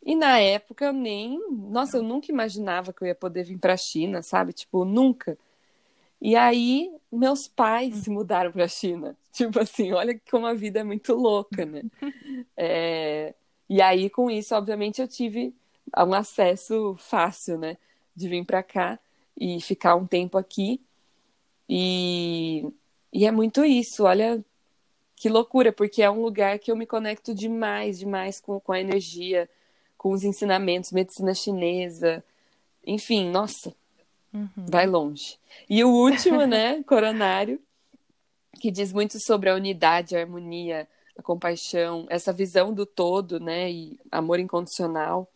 E 0.07 0.15
na 0.15 0.39
época 0.39 0.85
eu 0.85 0.93
nem, 0.93 1.37
nossa, 1.51 1.97
eu 1.97 2.01
nunca 2.01 2.31
imaginava 2.31 2.93
que 2.93 3.01
eu 3.03 3.07
ia 3.09 3.13
poder 3.13 3.43
vir 3.43 3.57
para 3.57 3.73
a 3.73 3.77
China, 3.77 4.21
sabe? 4.21 4.53
Tipo, 4.53 4.85
nunca. 4.85 5.37
E 6.21 6.33
aí 6.33 6.89
meus 7.11 7.47
pais 7.49 7.97
se 7.97 8.09
mudaram 8.09 8.49
para 8.51 8.63
a 8.63 8.69
China. 8.69 9.17
Tipo 9.33 9.59
assim, 9.59 9.91
olha 9.91 10.19
como 10.31 10.45
a 10.47 10.53
vida 10.53 10.79
é 10.79 10.83
muito 10.83 11.13
louca, 11.13 11.65
né? 11.65 11.83
É... 12.55 13.35
E 13.69 13.81
aí 13.81 14.09
com 14.09 14.31
isso, 14.31 14.55
obviamente, 14.55 15.01
eu 15.01 15.07
tive 15.09 15.53
um 15.97 16.13
acesso 16.13 16.95
fácil, 16.97 17.57
né? 17.57 17.77
De 18.15 18.29
vir 18.29 18.45
para 18.45 18.63
cá 18.63 18.97
e 19.37 19.59
ficar 19.59 19.95
um 19.95 20.07
tempo 20.07 20.37
aqui. 20.37 20.81
E, 21.69 22.65
e 23.11 23.25
é 23.25 23.31
muito 23.31 23.65
isso, 23.65 24.05
olha 24.05 24.43
que 25.17 25.29
loucura, 25.29 25.73
porque 25.73 26.01
é 26.01 26.09
um 26.09 26.21
lugar 26.21 26.59
que 26.59 26.71
eu 26.71 26.77
me 26.77 26.85
conecto 26.85 27.33
demais, 27.35 27.99
demais 27.99 28.39
com, 28.39 28.59
com 28.59 28.71
a 28.71 28.79
energia, 28.79 29.49
com 29.97 30.11
os 30.11 30.23
ensinamentos, 30.23 30.91
medicina 30.91 31.33
chinesa, 31.33 32.23
enfim, 32.85 33.29
nossa, 33.29 33.73
uhum. 34.33 34.49
vai 34.55 34.85
longe. 34.85 35.37
E 35.69 35.83
o 35.83 35.89
último, 35.89 36.45
né, 36.45 36.83
coronário, 36.87 37.59
que 38.59 38.71
diz 38.71 38.93
muito 38.93 39.19
sobre 39.19 39.49
a 39.49 39.55
unidade, 39.55 40.15
a 40.15 40.21
harmonia, 40.21 40.87
a 41.17 41.21
compaixão, 41.21 42.05
essa 42.09 42.31
visão 42.31 42.73
do 42.73 42.85
todo, 42.85 43.39
né, 43.39 43.71
e 43.71 43.99
amor 44.11 44.39
incondicional. 44.39 45.27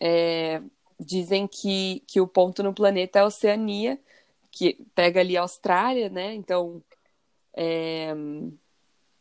É, 0.00 0.60
dizem 0.98 1.46
que, 1.46 2.02
que 2.06 2.20
o 2.20 2.26
ponto 2.26 2.62
no 2.62 2.72
planeta 2.72 3.18
é 3.18 3.22
a 3.22 3.26
Oceania, 3.26 3.98
que 4.50 4.74
pega 4.94 5.20
ali 5.20 5.36
a 5.36 5.42
Austrália, 5.42 6.08
né? 6.08 6.34
Então, 6.34 6.82
é, 7.54 8.14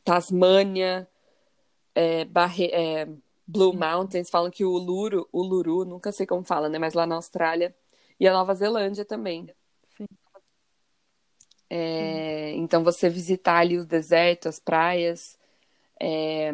Tasmânia, 0.04 1.08
é, 1.96 2.26
Barre, 2.26 2.66
é, 2.66 3.08
Blue 3.52 3.74
Mountains, 3.74 4.30
falam 4.30 4.50
que 4.50 4.64
o 4.64 4.72
Uluru, 4.72 5.28
Uluru, 5.32 5.84
nunca 5.84 6.12
sei 6.12 6.26
como 6.26 6.44
fala, 6.44 6.70
né? 6.70 6.80
Mas 6.80 6.94
lá 6.94 7.06
na 7.06 7.16
Austrália 7.16 7.76
e 8.20 8.28
a 8.28 8.34
Nova 8.34 8.54
Zelândia 8.56 9.04
também. 9.04 9.54
Sim. 9.98 10.06
É, 11.70 12.52
Sim. 12.54 12.62
Então, 12.62 12.84
você 12.84 13.10
visitar 13.10 13.58
ali 13.58 13.78
o 13.78 13.86
deserto, 13.86 14.48
as 14.48 14.60
praias. 14.60 15.38
É, 16.00 16.54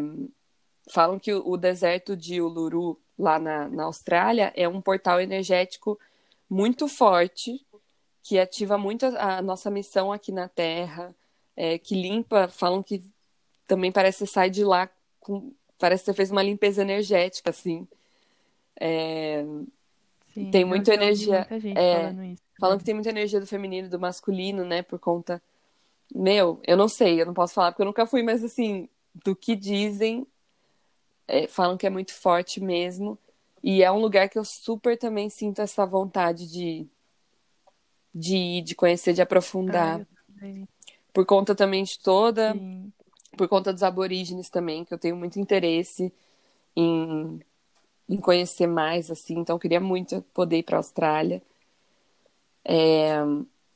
falam 0.89 1.19
que 1.19 1.33
o, 1.33 1.47
o, 1.47 1.57
deserto 1.57 2.17
de 2.17 2.41
Uluru, 2.41 2.99
lá 3.17 3.37
na, 3.37 3.69
na 3.69 3.83
Austrália, 3.83 4.51
é 4.55 4.67
um 4.67 4.81
portal 4.81 5.21
energético 5.21 5.99
muito 6.49 6.87
forte 6.87 7.65
que 8.23 8.39
ativa 8.39 8.77
muito 8.77 9.05
a, 9.05 9.37
a 9.37 9.41
nossa 9.41 9.69
missão 9.69 10.11
aqui 10.11 10.31
na 10.31 10.49
Terra, 10.49 11.15
é, 11.55 11.77
que 11.77 11.95
limpa, 11.95 12.47
falam 12.47 12.83
que 12.83 13.03
também 13.65 13.91
parece 13.91 14.25
que 14.25 14.29
sai 14.29 14.49
de 14.49 14.63
lá 14.63 14.89
com, 15.19 15.53
parece 15.77 16.03
que 16.03 16.11
você 16.11 16.13
fez 16.13 16.31
uma 16.31 16.43
limpeza 16.43 16.81
energética, 16.81 17.49
assim. 17.49 17.87
É, 18.79 19.43
Sim, 20.33 20.51
tem 20.51 20.65
muita 20.65 20.93
energia. 20.93 21.47
Muita 21.49 21.79
é, 21.79 21.95
falando 21.95 22.23
isso. 22.23 22.43
Falam 22.59 22.77
que 22.77 22.83
tem 22.83 22.93
muita 22.93 23.09
energia 23.09 23.39
do 23.39 23.47
feminino 23.47 23.87
e 23.87 23.89
do 23.89 23.99
masculino, 23.99 24.65
né? 24.65 24.81
Por 24.81 24.99
conta. 24.99 25.41
Meu, 26.13 26.59
eu 26.63 26.77
não 26.77 26.87
sei, 26.87 27.21
eu 27.21 27.25
não 27.25 27.33
posso 27.33 27.53
falar 27.53 27.71
porque 27.71 27.81
eu 27.81 27.87
nunca 27.87 28.05
fui, 28.05 28.23
mas 28.23 28.43
assim, 28.43 28.87
do 29.13 29.35
que 29.35 29.55
dizem, 29.55 30.25
é, 31.27 31.47
falam 31.47 31.77
que 31.77 31.85
é 31.85 31.89
muito 31.89 32.13
forte 32.13 32.61
mesmo. 32.61 33.17
E 33.63 33.83
é 33.83 33.91
um 33.91 33.99
lugar 33.99 34.29
que 34.29 34.39
eu 34.39 34.45
super 34.45 34.97
também 34.97 35.29
sinto 35.29 35.61
essa 35.61 35.85
vontade 35.85 36.49
de 36.49 36.87
de 38.13 38.35
ir, 38.35 38.61
de 38.63 38.73
conhecer, 38.73 39.13
de 39.13 39.21
aprofundar. 39.21 40.05
por 41.13 41.25
conta 41.25 41.53
também 41.53 41.83
de 41.83 41.99
toda. 41.99 42.53
Sim. 42.53 42.91
Por 43.37 43.47
conta 43.47 43.73
dos 43.73 43.83
aborígenes 43.83 44.49
também, 44.49 44.83
que 44.85 44.93
eu 44.93 44.97
tenho 44.99 45.15
muito 45.15 45.39
interesse 45.39 46.13
em, 46.75 47.39
em 48.09 48.17
conhecer 48.21 48.67
mais, 48.67 49.11
assim. 49.11 49.39
Então, 49.39 49.59
queria 49.59 49.79
muito 49.81 50.21
poder 50.33 50.59
ir 50.59 50.63
para 50.63 50.77
a 50.77 50.79
Austrália. 50.79 51.41
É, 52.65 53.17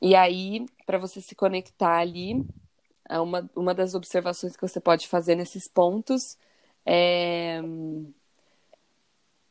e 0.00 0.14
aí, 0.14 0.66
para 0.86 0.98
você 0.98 1.20
se 1.20 1.34
conectar 1.34 1.98
ali, 1.98 2.44
uma, 3.10 3.50
uma 3.56 3.74
das 3.74 3.94
observações 3.94 4.56
que 4.56 4.62
você 4.68 4.80
pode 4.80 5.08
fazer 5.08 5.36
nesses 5.36 5.68
pontos 5.68 6.38
é 6.86 7.62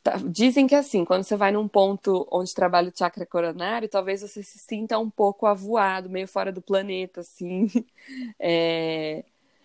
Tá, 0.02 0.16
dizem 0.16 0.66
que 0.66 0.74
assim, 0.74 1.04
quando 1.04 1.22
você 1.22 1.36
vai 1.36 1.52
num 1.52 1.68
ponto 1.68 2.26
onde 2.32 2.52
trabalha 2.52 2.88
o 2.88 2.96
chakra 2.96 3.24
coronário, 3.24 3.88
talvez 3.88 4.20
você 4.20 4.42
se 4.42 4.58
sinta 4.58 4.98
um 4.98 5.08
pouco 5.08 5.46
avoado, 5.46 6.10
meio 6.10 6.26
fora 6.26 6.50
do 6.50 6.60
planeta, 6.60 7.20
assim. 7.20 7.66
É... 8.38 9.24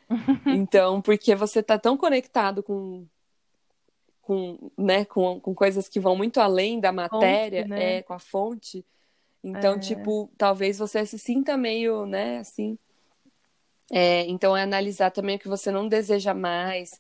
Então, 0.46 1.02
porque 1.02 1.36
você 1.36 1.60
está 1.60 1.78
tão 1.78 1.98
conectado 1.98 2.64
com, 2.64 3.06
com, 4.22 4.72
né, 4.78 5.06
com, 5.06 5.40
com 5.40 5.54
coisas 5.54 5.88
que 5.90 6.00
vão 6.00 6.16
muito 6.16 6.40
além 6.40 6.80
da 6.80 6.92
matéria, 6.92 7.64
fonte, 7.64 7.70
né? 7.70 7.96
é, 7.98 8.02
com 8.04 8.14
a 8.14 8.20
fonte. 8.20 8.86
Então, 9.44 9.76
é... 9.76 9.80
tipo, 9.80 10.30
talvez 10.38 10.80
você 10.80 11.06
se 11.06 11.20
sinta 11.20 11.58
meio, 11.58 12.06
né, 12.06 12.40
assim. 12.40 12.78
É, 13.92 14.26
então, 14.26 14.56
é 14.56 14.64
analisar 14.64 15.12
também 15.12 15.38
o 15.38 15.40
que 15.40 15.48
você 15.48 15.72
não 15.72 15.88
deseja 15.88 16.34
mais 16.34 17.00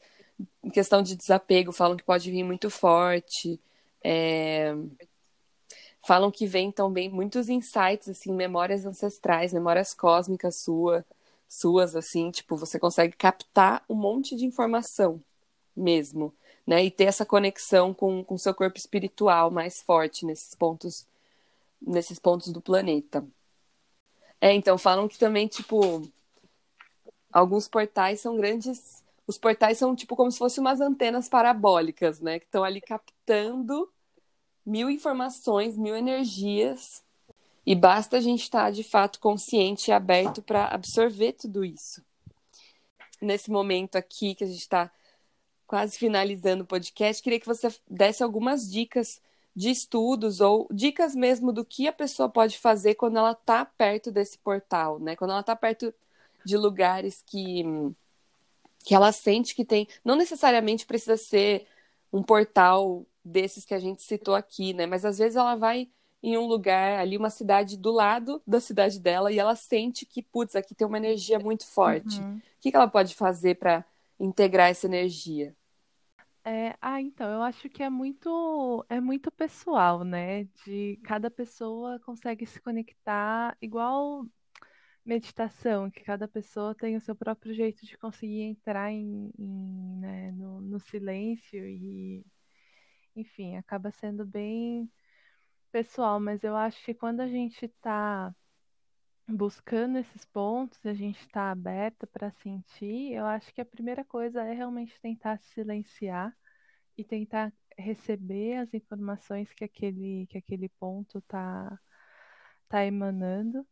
em 0.63 0.69
questão 0.69 1.01
de 1.01 1.15
desapego, 1.15 1.71
falam 1.71 1.97
que 1.97 2.03
pode 2.03 2.29
vir 2.29 2.43
muito 2.43 2.69
forte. 2.69 3.59
É... 4.03 4.73
Falam 6.05 6.31
que 6.31 6.45
vem 6.45 6.71
também 6.71 7.09
muitos 7.09 7.49
insights, 7.49 8.07
assim, 8.07 8.33
memórias 8.33 8.85
ancestrais, 8.85 9.51
memórias 9.51 9.93
cósmicas 9.93 10.55
sua, 10.55 11.05
suas, 11.47 11.95
assim, 11.95 12.31
tipo, 12.31 12.55
você 12.55 12.79
consegue 12.79 13.15
captar 13.15 13.83
um 13.89 13.95
monte 13.95 14.35
de 14.35 14.45
informação 14.45 15.21
mesmo, 15.75 16.33
né? 16.65 16.83
E 16.83 16.91
ter 16.91 17.05
essa 17.05 17.25
conexão 17.25 17.93
com 17.93 18.25
o 18.27 18.37
seu 18.37 18.53
corpo 18.53 18.77
espiritual 18.77 19.51
mais 19.51 19.81
forte 19.81 20.25
nesses 20.25 20.53
pontos, 20.55 21.05
nesses 21.81 22.19
pontos 22.19 22.51
do 22.51 22.61
planeta. 22.61 23.25
É, 24.41 24.53
então 24.53 24.77
falam 24.77 25.07
que 25.07 25.17
também, 25.17 25.47
tipo, 25.47 26.07
alguns 27.31 27.67
portais 27.67 28.21
são 28.21 28.37
grandes 28.37 29.03
os 29.27 29.37
portais 29.37 29.77
são 29.77 29.93
tipo 29.93 30.15
como 30.15 30.31
se 30.31 30.37
fossem 30.37 30.61
umas 30.61 30.79
antenas 30.79 31.27
parabólicas, 31.27 32.21
né? 32.21 32.39
Que 32.39 32.45
estão 32.45 32.63
ali 32.63 32.79
captando 32.79 33.91
mil 34.65 34.89
informações, 34.89 35.77
mil 35.77 35.95
energias. 35.95 37.03
E 37.67 37.75
basta 37.75 38.15
a 38.15 38.21
gente 38.21 38.43
estar 38.43 38.71
de 38.71 38.81
fato 38.81 39.19
consciente 39.19 39.91
e 39.91 39.93
aberto 39.93 40.41
para 40.41 40.67
absorver 40.67 41.33
tudo 41.33 41.65
isso. 41.65 42.01
Nesse 43.21 43.51
momento 43.51 43.97
aqui 43.97 44.33
que 44.33 44.45
a 44.45 44.47
gente 44.47 44.61
está 44.61 44.89
quase 45.67 45.97
finalizando 45.97 46.63
o 46.63 46.65
podcast, 46.65 47.21
queria 47.21 47.41
que 47.41 47.45
você 47.45 47.67
desse 47.85 48.23
algumas 48.23 48.71
dicas 48.71 49.21
de 49.53 49.69
estudos 49.69 50.39
ou 50.39 50.65
dicas 50.71 51.13
mesmo 51.13 51.51
do 51.51 51.65
que 51.65 51.89
a 51.89 51.91
pessoa 51.91 52.29
pode 52.29 52.57
fazer 52.57 52.95
quando 52.95 53.17
ela 53.17 53.33
está 53.33 53.65
perto 53.65 54.13
desse 54.13 54.37
portal, 54.37 54.97
né? 54.97 55.17
Quando 55.17 55.31
ela 55.31 55.41
está 55.41 55.53
perto 55.53 55.93
de 56.45 56.55
lugares 56.55 57.21
que 57.27 57.65
que 58.85 58.95
ela 58.95 59.11
sente 59.11 59.53
que 59.53 59.65
tem. 59.65 59.89
Não 60.05 60.15
necessariamente 60.15 60.85
precisa 60.85 61.17
ser 61.17 61.67
um 62.13 62.23
portal 62.23 63.05
desses 63.25 63.65
que 63.65 63.73
a 63.73 63.79
gente 63.79 64.03
citou 64.03 64.35
aqui, 64.35 64.73
né? 64.73 64.85
Mas 64.85 65.03
às 65.03 65.17
vezes 65.17 65.35
ela 65.35 65.55
vai 65.55 65.89
em 66.21 66.37
um 66.37 66.45
lugar 66.45 66.99
ali, 66.99 67.17
uma 67.17 67.29
cidade 67.29 67.77
do 67.77 67.91
lado 67.91 68.41
da 68.45 68.59
cidade 68.59 68.99
dela, 68.99 69.31
e 69.31 69.39
ela 69.39 69.55
sente 69.55 70.05
que, 70.05 70.21
putz, 70.21 70.55
aqui 70.55 70.73
tem 70.73 70.87
uma 70.87 70.97
energia 70.97 71.39
muito 71.39 71.65
forte. 71.65 72.19
Uhum. 72.19 72.37
O 72.37 72.41
que, 72.59 72.75
ela 72.75 72.87
pode 72.87 73.15
fazer 73.15 73.55
para 73.55 73.85
integrar 74.19 74.69
essa 74.69 74.87
energia? 74.87 75.55
É, 76.43 76.75
ah, 76.81 77.01
então, 77.01 77.29
eu 77.29 77.41
acho 77.43 77.69
que 77.69 77.83
é 77.83 77.89
muito, 77.89 78.85
é 78.89 78.99
muito 78.99 79.29
pessoal, 79.29 80.03
né? 80.03 80.45
De 80.65 80.99
cada 81.03 81.29
pessoa 81.29 81.99
consegue 81.99 82.45
se 82.45 82.59
conectar 82.59 83.55
igual 83.61 84.25
meditação, 85.05 85.89
que 85.89 86.03
cada 86.03 86.27
pessoa 86.27 86.75
tem 86.75 86.95
o 86.97 87.01
seu 87.01 87.15
próprio 87.15 87.53
jeito 87.53 87.85
de 87.85 87.97
conseguir 87.97 88.41
entrar 88.41 88.91
em, 88.91 89.31
em 89.37 89.97
né, 89.99 90.31
no, 90.31 90.59
no 90.59 90.79
silêncio 90.79 91.65
e, 91.65 92.25
enfim, 93.15 93.55
acaba 93.55 93.89
sendo 93.91 94.25
bem 94.25 94.89
pessoal, 95.77 96.19
mas 96.19 96.43
eu 96.43 96.55
acho 96.55 96.83
que 96.83 96.91
quando 96.91 97.19
a 97.21 97.27
gente 97.27 97.65
está 97.65 98.33
buscando 99.27 99.99
esses 99.99 100.25
pontos, 100.25 100.83
a 100.87 100.93
gente 100.93 101.19
está 101.19 101.51
aberta 101.51 102.07
para 102.07 102.31
sentir, 102.31 103.13
eu 103.13 103.25
acho 103.27 103.53
que 103.53 103.61
a 103.61 103.65
primeira 103.65 104.03
coisa 104.03 104.41
é 104.43 104.53
realmente 104.53 104.99
tentar 104.99 105.37
silenciar 105.39 106.35
e 106.97 107.03
tentar 107.03 107.53
receber 107.77 108.57
as 108.57 108.73
informações 108.73 109.53
que 109.53 109.63
aquele, 109.63 110.25
que 110.27 110.39
aquele 110.39 110.67
ponto 110.79 111.19
está 111.19 111.79
tá 112.67 112.83
emanando. 112.85 113.63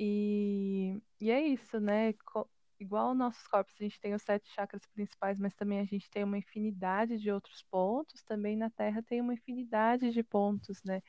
E, 0.00 1.00
e 1.20 1.30
é 1.30 1.40
isso, 1.42 1.80
né? 1.80 2.14
Co 2.14 2.48
igual 2.80 3.14
nossos 3.14 3.46
corpos, 3.46 3.74
a 3.80 3.84
gente 3.84 4.00
tem 4.00 4.14
os 4.14 4.22
sete 4.22 4.48
chakras 4.50 4.84
principais, 4.86 5.38
mas 5.38 5.54
também 5.54 5.80
a 5.80 5.84
gente 5.84 6.10
tem 6.10 6.24
uma 6.24 6.38
infinidade 6.38 7.18
de 7.18 7.30
outros 7.30 7.62
pontos. 7.70 8.22
Também 8.24 8.56
na 8.56 8.70
Terra 8.70 9.02
tem 9.02 9.20
uma 9.20 9.34
infinidade 9.34 10.10
de 10.12 10.22
pontos, 10.22 10.82
né? 10.84 11.02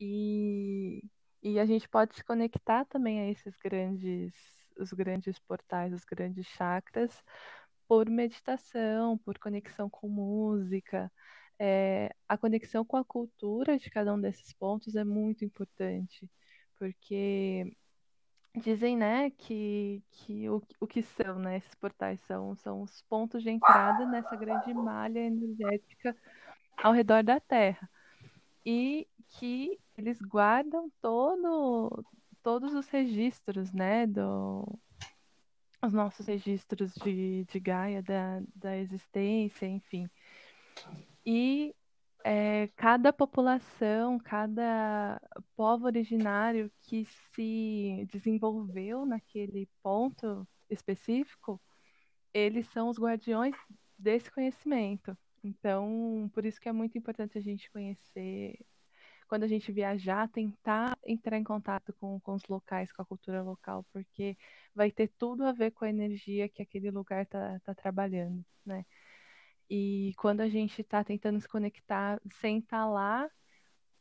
E, 0.00 1.02
e 1.42 1.58
a 1.58 1.66
gente 1.66 1.88
pode 1.88 2.14
se 2.14 2.24
conectar 2.24 2.84
também 2.86 3.20
a 3.20 3.30
esses 3.30 3.56
grandes, 3.56 4.34
os 4.78 4.92
grandes 4.92 5.38
portais, 5.38 5.92
os 5.92 6.04
grandes 6.04 6.46
chakras, 6.46 7.22
por 7.88 8.08
meditação, 8.08 9.18
por 9.18 9.38
conexão 9.38 9.88
com 9.88 10.08
música. 10.08 11.10
É, 11.58 12.14
a 12.28 12.38
conexão 12.38 12.84
com 12.84 12.96
a 12.96 13.04
cultura 13.04 13.78
de 13.78 13.90
cada 13.90 14.14
um 14.14 14.20
desses 14.20 14.52
pontos 14.52 14.94
é 14.94 15.04
muito 15.04 15.44
importante, 15.44 16.30
porque 16.78 17.74
dizem, 18.54 18.96
né, 18.96 19.30
que, 19.30 20.02
que 20.10 20.48
o, 20.48 20.62
o 20.80 20.86
que 20.86 21.02
são, 21.02 21.38
né, 21.38 21.56
esses 21.58 21.74
portais 21.74 22.20
são, 22.26 22.54
são 22.56 22.82
os 22.82 23.02
pontos 23.02 23.42
de 23.42 23.50
entrada 23.50 24.06
nessa 24.06 24.36
grande 24.36 24.72
malha 24.74 25.20
energética 25.20 26.16
ao 26.76 26.92
redor 26.92 27.22
da 27.22 27.40
Terra. 27.40 27.88
E 28.64 29.08
que 29.28 29.78
eles 29.96 30.20
guardam 30.20 30.90
todo, 31.00 32.04
todos 32.42 32.74
os 32.74 32.88
registros, 32.88 33.72
né, 33.72 34.06
do, 34.06 34.64
os 35.82 35.92
nossos 35.92 36.26
registros 36.26 36.94
de, 36.94 37.44
de 37.44 37.60
Gaia, 37.60 38.02
da, 38.02 38.42
da 38.54 38.76
existência, 38.76 39.66
enfim. 39.66 40.08
E 41.24 41.74
é, 42.24 42.68
cada 42.76 43.12
população, 43.12 44.18
cada 44.18 45.20
povo 45.56 45.86
originário 45.86 46.70
que 46.82 47.06
se 47.34 48.06
desenvolveu 48.10 49.06
naquele 49.06 49.68
ponto 49.82 50.46
específico, 50.68 51.60
eles 52.32 52.66
são 52.68 52.88
os 52.88 52.98
guardiões 52.98 53.54
desse 53.96 54.30
conhecimento. 54.30 55.16
Então, 55.42 56.30
por 56.34 56.44
isso 56.44 56.60
que 56.60 56.68
é 56.68 56.72
muito 56.72 56.98
importante 56.98 57.38
a 57.38 57.40
gente 57.40 57.70
conhecer 57.70 58.58
quando 59.28 59.44
a 59.44 59.46
gente 59.46 59.70
viajar, 59.70 60.28
tentar 60.28 60.98
entrar 61.04 61.38
em 61.38 61.44
contato 61.44 61.92
com, 62.00 62.18
com 62.20 62.34
os 62.34 62.44
locais, 62.48 62.90
com 62.90 63.02
a 63.02 63.06
cultura 63.06 63.42
local, 63.42 63.84
porque 63.92 64.36
vai 64.74 64.90
ter 64.90 65.08
tudo 65.18 65.44
a 65.44 65.52
ver 65.52 65.70
com 65.70 65.84
a 65.84 65.90
energia 65.90 66.48
que 66.48 66.62
aquele 66.62 66.90
lugar 66.90 67.22
está 67.22 67.60
tá 67.60 67.74
trabalhando, 67.74 68.44
né? 68.64 68.84
E 69.70 70.14
quando 70.16 70.40
a 70.40 70.48
gente 70.48 70.80
está 70.80 71.04
tentando 71.04 71.38
se 71.40 71.46
conectar 71.46 72.18
sem 72.40 72.58
estar 72.58 72.78
tá 72.78 72.86
lá, 72.86 73.30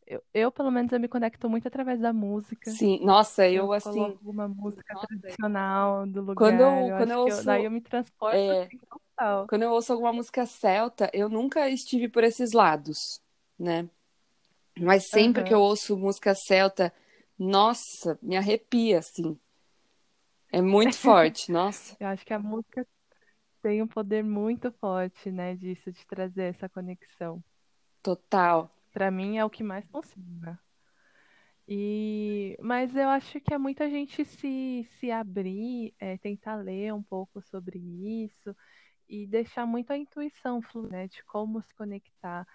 eu, 0.08 0.24
eu, 0.34 0.52
pelo 0.52 0.72
menos, 0.72 0.90
eu 0.94 1.00
me 1.02 1.10
conecto 1.10 1.50
muito 1.50 1.68
através 1.68 2.00
da 2.00 2.14
música. 2.14 2.72
Sim, 2.72 3.04
nossa, 3.04 3.46
eu, 3.46 3.66
eu 3.66 3.74
assim. 3.74 4.00
alguma 4.00 4.48
música 4.48 4.94
nossa, 4.94 5.08
tradicional 5.08 6.08
do 6.08 6.22
lugar. 6.22 6.36
Quando 6.36 6.62
eu, 6.62 6.88
eu 6.88 6.98
quando 6.98 7.12
eu 7.12 7.20
ouço. 7.20 7.46
Daí 7.46 7.66
eu 7.66 7.72
me 7.72 7.82
transporto 7.82 8.38
é, 8.38 8.64
assim, 8.64 8.78
total. 8.90 9.48
Quando 9.50 9.64
eu 9.64 9.72
ouço 9.72 9.92
alguma 9.92 10.14
música 10.14 10.46
celta, 10.46 11.12
eu 11.14 11.28
nunca 11.28 11.70
estive 11.70 12.08
por 12.08 12.24
esses 12.24 12.54
lados, 12.54 13.22
né? 13.60 13.90
Mas 14.80 15.08
sempre 15.08 15.42
uhum. 15.42 15.48
que 15.48 15.54
eu 15.54 15.62
ouço 15.62 15.98
música 15.98 16.34
celta, 16.36 16.94
nossa, 17.38 18.18
me 18.22 18.36
arrepia, 18.36 19.00
assim. 19.00 19.38
É 20.52 20.62
muito 20.62 20.98
forte, 20.98 21.52
nossa. 21.52 21.96
Eu 22.00 22.08
acho 22.08 22.26
que 22.26 22.34
a 22.34 22.40
música 22.40 22.88
tem 23.62 23.82
um 23.82 23.88
poder 23.88 24.24
muito 24.24 24.72
forte, 24.72 25.32
né, 25.32 25.56
disso, 25.56 25.92
de 25.92 26.06
trazer 26.06 26.44
essa 26.44 26.70
conexão. 26.70 27.44
Total. 28.02 28.72
Para 28.94 29.12
mim 29.12 29.38
é 29.38 29.46
o 29.46 29.50
que 29.50 29.64
mais 29.64 29.86
funciona. 29.90 30.60
E, 31.68 32.58
mas 32.62 32.96
eu 32.96 33.10
acho 33.10 33.42
que 33.42 33.54
é 33.54 33.58
muita 33.58 33.90
gente 33.90 34.24
se, 34.24 34.88
se 35.00 35.12
abrir, 35.12 35.94
é, 36.00 36.18
tentar 36.18 36.56
ler 36.56 36.94
um 36.94 37.04
pouco 37.04 37.42
sobre 37.42 37.78
isso 37.78 38.56
e 39.10 39.28
deixar 39.28 39.66
muito 39.66 39.92
a 39.92 39.98
intuição 39.98 40.62
fluir, 40.62 40.90
né, 40.90 41.08
de 41.08 41.22
como 41.26 41.62
se 41.62 41.76
conectar. 41.76 42.48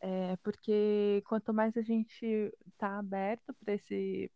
É, 0.00 0.36
porque 0.38 1.22
quanto 1.26 1.52
mais 1.52 1.76
a 1.76 1.82
gente 1.82 2.24
está 2.66 2.98
aberto 2.98 3.54
para 3.62 3.74
esse 3.74 4.30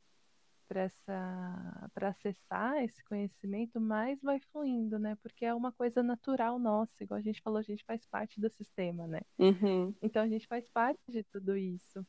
para 0.67 2.09
acessar 2.09 2.83
esse 2.83 3.05
conhecimento, 3.05 3.81
mais 3.81 4.21
vai 4.23 4.41
fluindo, 4.51 4.99
né? 4.99 5.17
Porque 5.23 5.45
é 5.45 5.55
uma 5.55 5.71
coisa 5.71 6.03
natural 6.03 6.59
nossa, 6.59 7.05
igual 7.05 7.19
a 7.19 7.23
gente 7.23 7.41
falou, 7.43 7.59
a 7.59 7.62
gente 7.62 7.85
faz 7.85 8.05
parte 8.07 8.41
do 8.41 8.51
sistema, 8.51 9.07
né? 9.07 9.21
Uhum. 9.39 9.95
Então 10.03 10.23
a 10.23 10.29
gente 10.29 10.47
faz 10.47 10.69
parte 10.71 11.01
de 11.09 11.23
tudo 11.25 11.57
isso. 11.57 12.05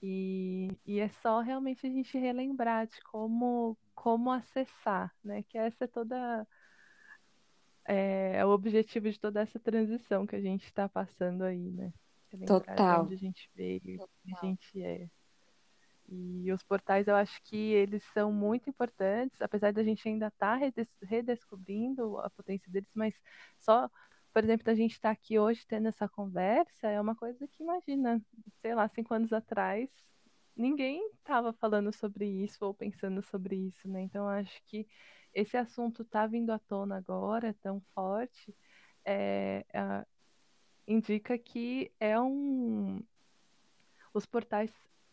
E, 0.00 0.68
e 0.86 1.00
é 1.00 1.08
só 1.08 1.40
realmente 1.40 1.86
a 1.86 1.90
gente 1.90 2.16
relembrar 2.16 2.86
de 2.86 3.00
como, 3.02 3.76
como 3.94 4.30
acessar, 4.30 5.12
né? 5.24 5.42
Que 5.42 5.58
essa 5.58 5.84
é 5.84 5.88
toda 5.88 6.46
é, 7.86 8.36
é 8.36 8.46
o 8.46 8.50
objetivo 8.50 9.10
de 9.10 9.18
toda 9.18 9.40
essa 9.40 9.58
transição 9.58 10.26
que 10.26 10.36
a 10.36 10.40
gente 10.40 10.64
está 10.64 10.88
passando 10.88 11.42
aí, 11.42 11.70
né? 11.70 11.92
Total. 12.46 13.04
onde 13.04 13.14
a 13.14 13.18
gente 13.18 13.50
veio, 13.54 13.80
onde 13.84 14.34
a 14.36 14.46
gente 14.46 14.82
é. 14.82 15.08
E 16.10 16.50
os 16.52 16.62
portais, 16.62 17.06
eu 17.06 17.14
acho 17.14 17.38
que 17.42 17.56
eles 17.56 18.02
são 18.14 18.32
muito 18.32 18.70
importantes, 18.70 19.40
apesar 19.42 19.72
da 19.72 19.82
gente 19.82 20.08
ainda 20.08 20.28
estar 20.28 20.58
tá 20.58 20.72
redescobrindo 21.02 22.18
a 22.18 22.30
potência 22.30 22.70
deles, 22.72 22.90
mas 22.94 23.14
só, 23.58 23.90
por 24.32 24.42
exemplo, 24.42 24.64
da 24.64 24.74
gente 24.74 24.92
estar 24.92 25.10
tá 25.10 25.12
aqui 25.12 25.38
hoje 25.38 25.66
tendo 25.66 25.88
essa 25.88 26.08
conversa, 26.08 26.88
é 26.88 26.98
uma 26.98 27.14
coisa 27.14 27.46
que, 27.46 27.62
imagina, 27.62 28.22
sei 28.62 28.74
lá, 28.74 28.88
cinco 28.88 29.12
anos 29.12 29.34
atrás, 29.34 29.90
ninguém 30.56 31.10
estava 31.14 31.52
falando 31.52 31.92
sobre 31.92 32.26
isso 32.26 32.64
ou 32.64 32.72
pensando 32.72 33.22
sobre 33.22 33.56
isso, 33.56 33.86
né? 33.86 34.00
Então, 34.00 34.26
acho 34.26 34.62
que 34.66 34.86
esse 35.34 35.58
assunto 35.58 36.02
está 36.02 36.26
vindo 36.26 36.50
à 36.50 36.58
tona 36.58 36.96
agora, 36.96 37.54
tão 37.62 37.82
forte, 37.94 38.54
é, 39.04 39.64
indica 40.88 41.36
que 41.36 41.92
é 42.00 42.18
um. 42.18 43.00
Os 44.14 44.24
portais 44.24 44.72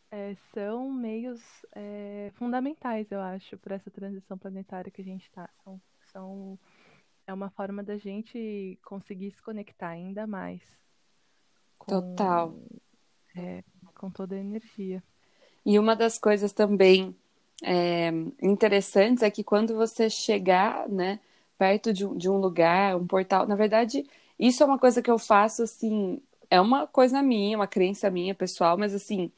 é, 0.10 0.36
são 0.54 0.90
meios 0.90 1.42
é, 1.76 2.32
fundamentais, 2.36 3.12
eu 3.12 3.20
acho, 3.20 3.58
para 3.58 3.76
essa 3.76 3.92
transição 3.92 4.38
planetária 4.38 4.90
que 4.90 5.02
a 5.02 5.06
gente 5.06 5.24
está. 5.24 5.50
São, 5.64 5.82
são, 6.12 6.60
é 7.28 7.34
uma 7.34 7.50
forma 7.50 7.84
da 7.84 7.98
gente 7.98 8.80
conseguir 8.84 9.32
se 9.32 9.42
conectar 9.44 9.90
ainda 9.90 10.26
mais. 10.26 10.62
Com, 11.78 11.92
Total. 11.92 12.56
É, 13.36 13.62
com 13.94 14.10
toda 14.10 14.36
a 14.36 14.40
energia. 14.40 15.04
E 15.66 15.78
uma 15.78 15.96
das 15.96 16.18
coisas 16.18 16.54
também 16.54 17.14
é, 17.62 18.10
interessantes 18.42 19.24
é 19.24 19.30
que 19.30 19.44
quando 19.44 19.76
você 19.76 20.10
chegar, 20.10 20.88
né, 20.88 21.20
perto 21.58 21.92
de 21.92 22.08
de 22.16 22.30
um 22.30 22.38
lugar, 22.38 22.96
um 22.96 23.06
portal, 23.06 23.46
na 23.46 23.56
verdade, 23.56 24.06
isso 24.40 24.64
é 24.64 24.66
uma 24.66 24.80
coisa 24.80 25.02
que 25.02 25.10
eu 25.12 25.18
faço, 25.20 25.64
assim, 25.64 26.22
é 26.50 26.60
uma 26.60 26.88
coisa 26.88 27.22
minha, 27.22 27.58
uma 27.58 27.68
crença 27.68 28.10
minha, 28.10 28.36
pessoal, 28.36 28.78
mas 28.78 28.94
assim, 28.94 29.32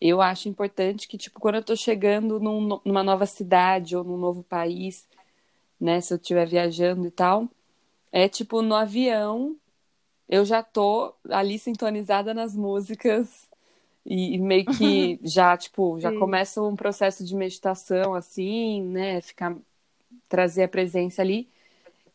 eu 0.00 0.20
acho 0.20 0.48
importante 0.48 1.08
que, 1.08 1.16
tipo, 1.18 1.40
quando 1.40 1.56
eu 1.56 1.64
tô 1.64 1.76
chegando 1.76 2.40
num, 2.40 2.80
numa 2.84 3.02
nova 3.02 3.26
cidade 3.26 3.96
ou 3.96 4.04
num 4.04 4.16
novo 4.18 4.42
país, 4.42 5.06
né, 5.80 6.00
se 6.00 6.12
eu 6.12 6.16
estiver 6.18 6.46
viajando 6.46 7.06
e 7.06 7.10
tal, 7.10 7.48
é 8.12 8.28
tipo, 8.28 8.62
no 8.62 8.74
avião, 8.74 9.56
eu 10.28 10.44
já 10.44 10.62
tô 10.62 11.14
ali 11.28 11.58
sintonizada 11.58 12.34
nas 12.34 12.54
músicas 12.56 13.48
e, 14.06 14.34
e 14.34 14.38
meio 14.38 14.64
que 14.66 15.18
já, 15.24 15.56
tipo, 15.56 15.98
já 16.00 16.12
começa 16.12 16.62
um 16.62 16.76
processo 16.76 17.24
de 17.24 17.34
meditação, 17.34 18.14
assim, 18.14 18.82
né, 18.82 19.20
ficar, 19.20 19.56
trazer 20.28 20.64
a 20.64 20.68
presença 20.68 21.22
ali. 21.22 21.48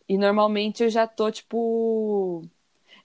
E 0.09 0.17
normalmente 0.17 0.83
eu 0.83 0.89
já 0.89 1.05
tô, 1.05 1.31
tipo. 1.31 2.43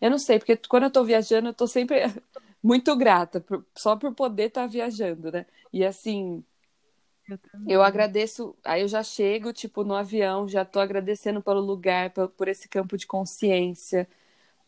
Eu 0.01 0.11
não 0.11 0.19
sei, 0.19 0.39
porque 0.39 0.57
quando 0.57 0.85
eu 0.85 0.91
tô 0.91 1.05
viajando, 1.05 1.49
eu 1.51 1.55
tô 1.55 1.67
sempre 1.67 2.01
muito 2.63 2.97
grata, 2.97 3.41
por, 3.43 3.65
só 3.77 3.95
por 3.95 4.15
poder 4.15 4.45
estar 4.45 4.63
tá 4.63 4.67
viajando, 4.67 5.31
né? 5.31 5.47
E 5.73 5.85
assim. 5.85 6.43
Eu, 7.29 7.39
eu, 7.67 7.83
agradeço, 7.83 8.55
aí 8.65 8.83
eu 8.83 8.89
já 8.89 9.03
chego, 9.03 9.53
tipo, 9.53 9.85
no 9.85 9.95
avião, 9.95 10.49
já 10.49 10.65
tô 10.65 10.79
agradecendo 10.81 11.43
pelo 11.43 11.61
lugar, 11.61 12.11
por, 12.11 12.49
esse 12.49 12.69
campo 12.69 12.99
de 12.99 13.07
consciência, 13.07 14.07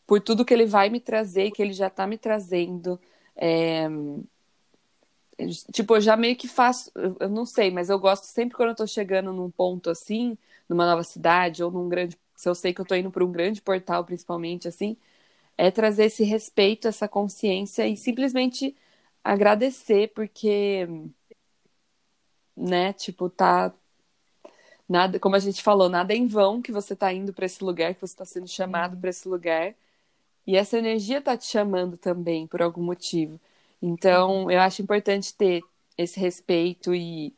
por 0.07 0.21
tudo 0.21 0.45
que 0.45 0.53
ele 0.53 0.65
vai 0.65 0.89
me 0.89 0.99
trazer, 0.99 1.51
que 1.51 1.61
ele 1.61 1.73
já 1.73 1.89
tá 1.89 2.07
me 2.07 2.17
trazendo. 2.17 2.99
É... 3.35 3.87
Tipo, 5.71 5.95
eu 5.97 6.01
já 6.01 6.17
meio 6.17 6.35
que 6.35 6.47
faço, 6.47 6.91
eu 7.19 7.29
não 7.29 7.45
sei, 7.45 7.69
mas 7.71 7.89
eu 7.89 7.99
gosto 7.99 8.25
sempre 8.25 8.57
quando 8.57 8.69
eu 8.69 8.75
tô 8.75 8.87
chegando 8.87 9.31
num 9.31 9.51
ponto 9.51 9.89
assim, 9.89 10.35
numa 10.67 10.85
nova 10.85 11.03
cidade 11.03 11.63
ou 11.63 11.69
num 11.71 11.87
grande 11.87 12.17
se 12.37 12.49
eu 12.49 12.55
sei 12.55 12.73
que 12.73 12.81
eu 12.81 12.83
estou 12.85 12.97
indo 12.97 13.11
para 13.11 13.25
um 13.25 13.33
grande 13.33 13.61
portal, 13.63 14.05
principalmente, 14.05 14.69
assim, 14.69 14.97
é 15.57 15.71
trazer 15.71 16.05
esse 16.05 16.23
respeito, 16.25 16.87
essa 16.87 17.07
consciência 17.07 17.87
e 17.87 17.97
simplesmente 17.97 18.75
agradecer, 19.23 20.09
porque, 20.15 20.87
né, 22.55 22.93
tipo, 22.93 23.29
tá, 23.29 23.73
Nada, 24.87 25.19
como 25.19 25.35
a 25.35 25.39
gente 25.39 25.61
falou, 25.61 25.89
nada 25.89 26.13
é 26.13 26.17
em 26.17 26.27
vão 26.27 26.61
que 26.61 26.71
você 26.71 26.93
está 26.93 27.11
indo 27.13 27.33
para 27.33 27.45
esse 27.45 27.63
lugar, 27.63 27.93
que 27.93 27.99
você 28.01 28.13
está 28.13 28.25
sendo 28.25 28.47
chamado 28.47 28.97
para 28.97 29.09
esse 29.09 29.27
lugar. 29.27 29.75
E 30.47 30.57
essa 30.57 30.77
energia 30.79 31.19
está 31.19 31.37
te 31.37 31.47
chamando 31.47 31.97
também 31.97 32.47
por 32.47 32.61
algum 32.61 32.83
motivo. 32.83 33.39
Então, 33.81 34.51
eu 34.51 34.59
acho 34.61 34.81
importante 34.81 35.35
ter 35.35 35.63
esse 35.97 36.19
respeito 36.19 36.95
e, 36.95 37.33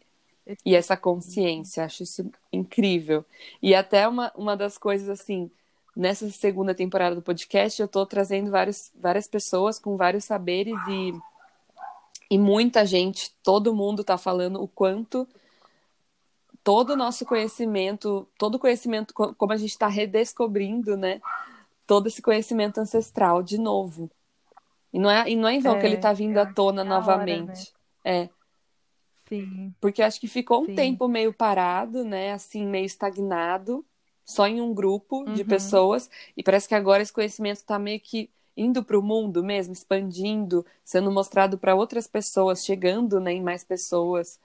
e 0.66 0.76
essa 0.76 0.96
consciência. 0.96 1.84
Acho 1.84 2.04
isso 2.04 2.32
incrível. 2.52 3.26
E 3.62 3.76
até 3.76 4.08
uma, 4.08 4.32
uma 4.36 4.56
das 4.56 4.78
coisas, 4.78 5.10
assim, 5.10 5.50
nessa 5.96 6.30
segunda 6.30 6.74
temporada 6.74 7.16
do 7.16 7.22
podcast, 7.22 7.80
eu 7.80 7.86
estou 7.86 8.06
trazendo 8.06 8.52
vários, 8.52 8.92
várias 8.96 9.28
pessoas 9.28 9.80
com 9.80 9.98
vários 9.98 10.26
saberes 10.26 10.78
e, 10.88 11.14
e 12.32 12.38
muita 12.38 12.86
gente, 12.86 13.32
todo 13.44 13.76
mundo 13.76 14.02
está 14.02 14.18
falando 14.18 14.62
o 14.62 14.68
quanto 14.68 15.28
todo 16.64 16.92
o 16.92 16.96
nosso 16.96 17.26
conhecimento, 17.26 18.28
todo 18.38 18.56
o 18.56 18.60
conhecimento, 18.60 19.14
como 19.14 19.54
a 19.54 19.58
gente 19.58 19.72
está 19.72 19.88
redescobrindo, 19.88 20.96
né? 20.96 21.22
Todo 21.88 22.08
esse 22.08 22.22
conhecimento 22.22 22.80
ancestral 22.80 23.42
de 23.42 23.58
novo. 23.58 24.10
E 24.94 25.00
não 25.00 25.10
é, 25.10 25.30
e 25.30 25.36
não 25.36 25.48
é 25.48 25.56
em 25.56 25.60
vão 25.60 25.76
é, 25.76 25.80
que 25.80 25.86
ele 25.86 25.96
está 25.96 26.14
vindo 26.14 26.38
à 26.38 26.46
tona 26.46 26.84
novamente. 26.84 27.74
Hora, 28.06 28.16
né? 28.18 28.24
É. 28.24 28.30
Sim. 29.30 29.74
Porque 29.80 30.02
acho 30.02 30.20
que 30.20 30.28
ficou 30.28 30.64
um 30.64 30.66
Sim. 30.66 30.76
tempo 30.76 31.08
meio 31.08 31.32
parado, 31.34 32.04
né? 32.04 32.34
Assim, 32.34 32.66
meio 32.66 32.86
estagnado, 32.86 33.86
só 34.26 34.48
em 34.48 34.60
um 34.60 34.74
grupo 34.74 35.24
uhum. 35.24 35.34
de 35.34 35.44
pessoas. 35.44 36.10
E 36.36 36.44
parece 36.44 36.68
que 36.68 36.76
agora 36.76 37.02
esse 37.02 37.14
conhecimento 37.14 37.58
está 37.58 37.80
meio 37.80 38.00
que 38.00 38.30
indo 38.58 38.84
para 38.84 39.00
o 39.00 39.02
mundo 39.02 39.44
mesmo, 39.44 39.72
expandindo, 39.72 40.66
sendo 40.84 41.12
mostrado 41.12 41.58
para 41.58 41.76
outras 41.76 42.08
pessoas, 42.08 42.66
chegando 42.66 43.20
né, 43.20 43.34
em 43.34 43.42
mais 43.42 43.64
pessoas. 43.64 44.40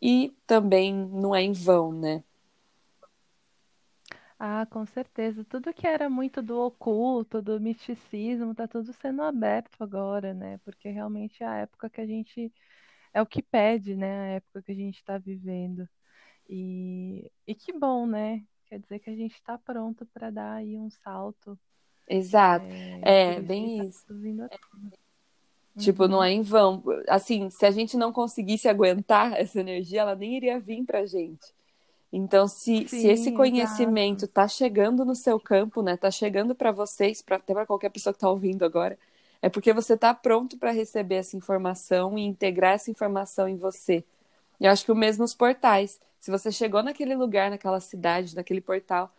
E 0.00 0.34
também 0.46 0.92
não 0.92 1.34
é 1.34 1.42
em 1.42 1.52
vão, 1.52 1.92
né? 1.92 2.24
Ah, 4.38 4.66
com 4.66 4.84
certeza. 4.84 5.44
Tudo 5.44 5.72
que 5.72 5.86
era 5.86 6.10
muito 6.10 6.42
do 6.42 6.58
oculto, 6.58 7.40
do 7.40 7.60
misticismo, 7.60 8.54
tá 8.56 8.66
tudo 8.66 8.92
sendo 8.92 9.22
aberto 9.22 9.80
agora, 9.80 10.34
né? 10.34 10.58
Porque 10.64 10.88
realmente 10.88 11.44
é 11.44 11.46
a 11.46 11.56
época 11.58 11.88
que 11.88 12.00
a 12.00 12.06
gente. 12.06 12.52
É 13.12 13.20
o 13.20 13.26
que 13.26 13.42
pede, 13.42 13.94
né? 13.94 14.20
A 14.20 14.26
época 14.36 14.62
que 14.62 14.72
a 14.72 14.74
gente 14.74 14.96
está 14.96 15.18
vivendo. 15.18 15.88
E, 16.48 17.30
e 17.46 17.54
que 17.54 17.72
bom, 17.72 18.06
né? 18.06 18.42
Quer 18.66 18.78
dizer 18.78 18.98
que 19.00 19.10
a 19.10 19.14
gente 19.14 19.34
está 19.34 19.58
pronto 19.58 20.06
para 20.06 20.30
dar 20.30 20.54
aí 20.54 20.78
um 20.78 20.90
salto. 20.90 21.58
Exato. 22.08 22.66
É, 23.02 23.34
é 23.34 23.40
bem 23.40 23.78
tá 23.78 23.84
isso. 23.84 24.06
Tipo, 25.78 26.04
uhum. 26.04 26.08
não 26.08 26.24
é 26.24 26.30
em 26.30 26.42
vão. 26.42 26.82
Assim, 27.08 27.48
se 27.50 27.64
a 27.64 27.70
gente 27.70 27.96
não 27.96 28.12
conseguisse 28.12 28.68
aguentar 28.68 29.34
essa 29.40 29.60
energia, 29.60 30.02
ela 30.02 30.14
nem 30.14 30.36
iria 30.36 30.58
vir 30.58 30.84
pra 30.84 31.06
gente. 31.06 31.54
Então, 32.12 32.46
se, 32.46 32.86
Sim, 32.86 32.88
se 32.88 33.08
esse 33.08 33.32
conhecimento 33.32 34.26
está 34.26 34.46
chegando 34.46 35.02
no 35.02 35.14
seu 35.14 35.40
campo, 35.40 35.82
né, 35.82 35.94
está 35.94 36.10
chegando 36.10 36.54
para 36.54 36.70
vocês, 36.70 37.22
pra, 37.22 37.36
até 37.36 37.54
para 37.54 37.64
qualquer 37.64 37.88
pessoa 37.88 38.12
que 38.12 38.18
está 38.18 38.28
ouvindo 38.28 38.64
agora, 38.64 38.98
é 39.42 39.48
porque 39.48 39.72
você 39.72 39.94
está 39.94 40.14
pronto 40.14 40.56
para 40.56 40.70
receber 40.70 41.16
essa 41.16 41.36
informação 41.36 42.16
e 42.16 42.22
integrar 42.22 42.74
essa 42.74 42.90
informação 42.92 43.48
em 43.48 43.56
você. 43.56 44.04
Eu 44.60 44.70
acho 44.70 44.84
que 44.84 44.92
o 44.92 44.96
mesmo 44.96 45.24
os 45.24 45.34
portais. 45.34 46.00
Se 46.20 46.30
você 46.30 46.52
chegou 46.52 46.80
naquele 46.80 47.16
lugar, 47.16 47.50
naquela 47.50 47.80
cidade, 47.80 48.36
naquele 48.36 48.60
portal, 48.60 49.12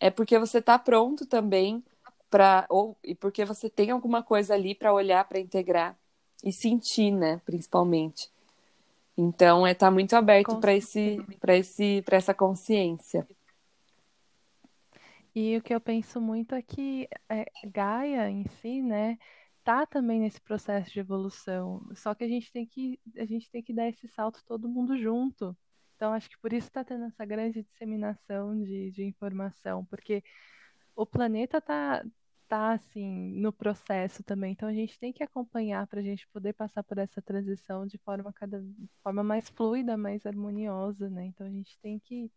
é 0.00 0.10
porque 0.10 0.38
você 0.38 0.58
está 0.58 0.78
pronto 0.78 1.26
também 1.26 1.84
para 2.30 2.64
ou 2.70 2.96
e 3.04 3.14
porque 3.14 3.44
você 3.44 3.68
tem 3.68 3.90
alguma 3.90 4.22
coisa 4.22 4.54
ali 4.54 4.74
para 4.74 4.92
olhar, 4.92 5.22
para 5.28 5.38
integrar 5.38 5.94
e 6.42 6.50
sentir, 6.50 7.10
né, 7.10 7.42
principalmente. 7.44 8.30
Então, 9.16 9.66
é 9.66 9.72
estar 9.72 9.88
tá 9.88 9.90
muito 9.90 10.14
aberto 10.14 10.56
para 10.58 10.72
esse, 10.74 11.20
para 11.40 11.56
esse, 11.56 12.02
para 12.02 12.16
essa 12.16 12.32
consciência. 12.32 13.26
E 15.40 15.56
o 15.56 15.62
que 15.62 15.72
eu 15.72 15.80
penso 15.80 16.20
muito 16.20 16.52
é 16.56 16.60
que 16.62 17.08
é, 17.28 17.44
Gaia 17.64 18.28
em 18.28 18.44
si, 18.60 18.82
né, 18.82 19.16
tá 19.62 19.86
também 19.86 20.18
nesse 20.20 20.40
processo 20.40 20.90
de 20.92 20.98
evolução. 20.98 21.80
Só 21.94 22.12
que 22.12 22.24
a 22.24 22.28
gente 22.28 22.50
tem 22.52 22.66
que 22.66 23.00
a 23.16 23.24
gente 23.24 23.48
tem 23.50 23.62
que 23.62 23.72
dar 23.72 23.88
esse 23.88 24.08
salto 24.08 24.42
todo 24.44 24.68
mundo 24.68 24.98
junto. 24.98 25.56
Então, 25.94 26.12
acho 26.12 26.28
que 26.28 26.38
por 26.38 26.52
isso 26.52 26.66
está 26.66 26.84
tendo 26.84 27.04
essa 27.04 27.24
grande 27.24 27.62
disseminação 27.62 28.60
de, 28.60 28.90
de 28.90 29.04
informação, 29.04 29.84
porque 29.84 30.24
o 30.96 31.06
planeta 31.06 31.60
tá, 31.60 32.04
tá 32.48 32.72
assim 32.72 33.32
no 33.40 33.52
processo 33.52 34.24
também. 34.24 34.52
Então 34.52 34.68
a 34.68 34.74
gente 34.74 34.98
tem 34.98 35.12
que 35.12 35.22
acompanhar 35.22 35.86
para 35.86 36.00
a 36.00 36.02
gente 36.02 36.26
poder 36.28 36.52
passar 36.54 36.82
por 36.82 36.98
essa 36.98 37.22
transição 37.22 37.86
de 37.86 37.98
forma 37.98 38.32
cada 38.32 38.60
forma 39.04 39.22
mais 39.22 39.48
fluida, 39.50 39.96
mais 39.96 40.26
harmoniosa, 40.26 41.08
né? 41.10 41.26
Então 41.26 41.46
a 41.46 41.50
gente 41.50 41.78
tem 41.80 42.00
que 42.00 42.30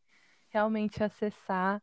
realmente 0.49 1.04
acessar 1.04 1.82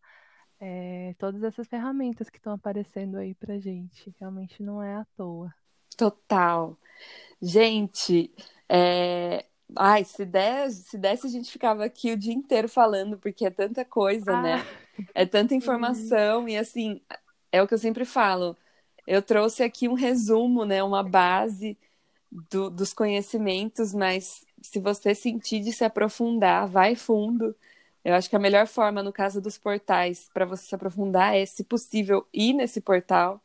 é, 0.61 1.15
todas 1.19 1.43
essas 1.43 1.67
ferramentas 1.69 2.29
que 2.29 2.39
estão 2.39 2.53
aparecendo 2.53 3.17
aí 3.17 3.35
para 3.35 3.59
gente. 3.59 4.15
Realmente 4.19 4.63
não 4.63 4.83
é 4.83 4.95
à 4.97 5.07
toa. 5.17 5.55
Total. 5.97 6.77
Gente, 7.41 8.33
é... 8.69 9.45
ai, 9.77 10.05
se 10.05 10.25
desse, 10.25 10.83
se 10.85 10.99
desse, 10.99 11.27
a 11.27 11.31
gente 11.31 11.51
ficava 11.51 11.85
aqui 11.85 12.13
o 12.13 12.17
dia 12.17 12.33
inteiro 12.33 12.69
falando, 12.69 13.19
porque 13.19 13.45
é 13.47 13.51
tanta 13.51 13.85
coisa, 13.85 14.41
né? 14.41 14.55
ah. 14.55 14.57
né? 14.59 15.09
É 15.15 15.27
tanta 15.27 15.55
informação, 15.57 16.49
e 16.49 16.57
assim, 16.57 17.01
é 17.53 17.63
o 17.63 17.67
que 17.69 17.75
eu 17.75 17.79
sempre 17.79 18.05
falo. 18.05 18.57
Eu 19.07 19.23
trouxe 19.23 19.63
aqui 19.63 19.89
um 19.89 19.95
resumo, 19.95 20.65
né, 20.65 20.83
uma 20.83 21.03
base 21.03 21.79
do, 22.31 22.69
dos 22.69 22.93
conhecimentos, 22.93 23.95
mas 23.95 24.45
se 24.61 24.79
você 24.79 25.15
sentir 25.15 25.61
de 25.61 25.73
se 25.73 25.85
aprofundar, 25.85 26.69
vai 26.69 26.95
fundo. 26.95 27.57
Eu 28.09 28.15
acho 28.15 28.31
que 28.31 28.37
a 28.37 28.39
melhor 28.39 28.67
forma, 28.67 29.03
no 29.03 29.13
caso 29.13 29.39
dos 29.39 29.59
portais, 29.59 30.31
para 30.33 30.47
você 30.47 30.65
se 30.67 30.75
aprofundar 30.75 31.37
é, 31.37 31.45
se 31.45 31.63
possível, 31.63 32.27
ir 32.33 32.55
nesse 32.55 32.81
portal. 32.81 33.39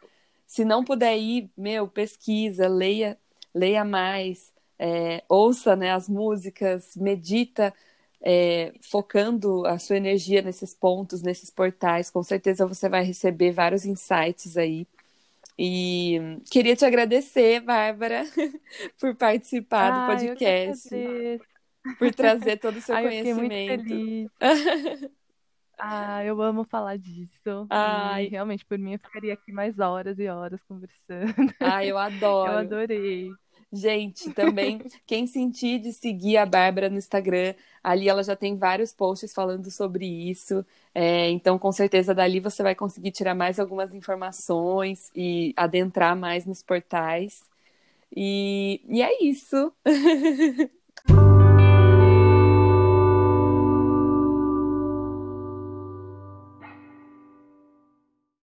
Se 0.48 0.64
não 0.64 0.86
puder 0.86 1.18
ir, 1.18 1.52
meu, 1.58 1.86
pesquisa, 1.86 2.66
leia, 2.70 3.18
leia 3.54 3.84
mais, 3.84 4.54
é, 4.80 5.22
ouça 5.28 5.76
né, 5.76 5.92
as 5.92 6.08
músicas, 6.08 6.96
medita 6.96 7.74
é, 8.22 8.72
focando 8.82 9.66
a 9.66 9.78
sua 9.78 9.98
energia 9.98 10.42
nesses 10.42 10.74
pontos, 10.74 11.22
nesses 11.22 11.50
portais, 11.50 12.10
com 12.10 12.24
certeza 12.24 12.66
você 12.66 12.88
vai 12.88 13.04
receber 13.04 13.52
vários 13.52 13.86
insights 13.86 14.56
aí. 14.56 14.88
E 15.60 16.40
queria 16.50 16.74
te 16.74 16.86
agradecer, 16.86 17.60
Bárbara, 17.60 18.24
por 18.98 19.14
participar 19.14 19.92
ah, 19.92 20.00
do 20.00 20.18
podcast, 20.18 20.90
por 21.98 22.14
trazer 22.14 22.58
todo 22.58 22.78
o 22.78 22.82
seu 22.82 22.96
Ai, 22.96 23.04
conhecimento. 23.04 24.32
Ah, 25.78 26.24
eu 26.24 26.42
amo 26.42 26.64
falar 26.64 26.98
disso. 26.98 27.68
Ai. 27.70 28.28
E 28.28 28.30
realmente, 28.30 28.64
por 28.64 28.78
mim, 28.78 28.94
eu 28.94 29.00
ficaria 29.00 29.34
aqui 29.34 29.52
mais 29.52 29.80
horas 29.80 30.18
e 30.18 30.28
horas 30.28 30.62
conversando. 30.64 31.54
Ah, 31.60 31.84
eu 31.86 31.98
adoro. 31.98 32.52
Eu 32.52 32.58
adorei. 32.60 33.32
Gente, 33.72 34.32
também, 34.34 34.80
quem 35.06 35.26
sentir 35.26 35.80
de 35.80 35.92
seguir 35.92 36.38
a 36.38 36.46
Bárbara 36.46 36.92
no 36.92 36.98
Instagram, 36.98 37.56
ali 37.84 38.08
ela 38.08 38.24
já 38.24 38.36
tem 38.36 38.56
vários 38.56 38.94
posts 38.94 39.34
falando 39.34 39.72
sobre 39.72 40.06
isso. 40.06 40.64
É, 40.94 41.30
então, 41.32 41.58
com 41.58 41.72
certeza, 41.72 42.14
dali 42.14 42.40
você 42.40 42.62
vai 42.62 42.76
conseguir 42.76 43.10
tirar 43.10 43.34
mais 43.34 43.60
algumas 43.60 43.94
informações 43.96 45.12
e 45.16 45.54
adentrar 45.58 46.16
mais 46.16 46.46
nos 46.46 46.62
portais. 46.62 47.42
E, 48.16 48.80
e 48.88 49.02
é 49.02 49.24
isso. 49.24 49.74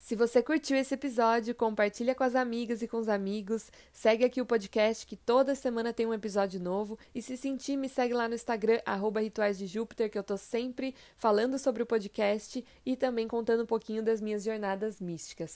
Se 0.06 0.14
você 0.14 0.40
curtiu 0.40 0.76
esse 0.76 0.94
episódio, 0.94 1.52
compartilha 1.52 2.14
com 2.14 2.22
as 2.22 2.36
amigas 2.36 2.80
e 2.80 2.86
com 2.86 2.98
os 2.98 3.08
amigos. 3.08 3.72
Segue 3.92 4.24
aqui 4.24 4.40
o 4.40 4.46
podcast 4.46 5.04
que 5.04 5.16
toda 5.16 5.52
semana 5.56 5.92
tem 5.92 6.06
um 6.06 6.14
episódio 6.14 6.60
novo. 6.60 6.96
E 7.12 7.20
se 7.20 7.36
sentir, 7.36 7.76
me 7.76 7.88
segue 7.88 8.14
lá 8.14 8.28
no 8.28 8.36
Instagram, 8.36 8.78
arroba 8.86 9.20
Rituais 9.20 9.58
de 9.58 9.66
Júpiter, 9.66 10.08
que 10.08 10.16
eu 10.16 10.22
tô 10.22 10.36
sempre 10.36 10.94
falando 11.16 11.58
sobre 11.58 11.82
o 11.82 11.86
podcast 11.86 12.64
e 12.86 12.94
também 12.94 13.26
contando 13.26 13.64
um 13.64 13.66
pouquinho 13.66 14.00
das 14.00 14.20
minhas 14.20 14.44
jornadas 14.44 15.00
místicas. 15.00 15.54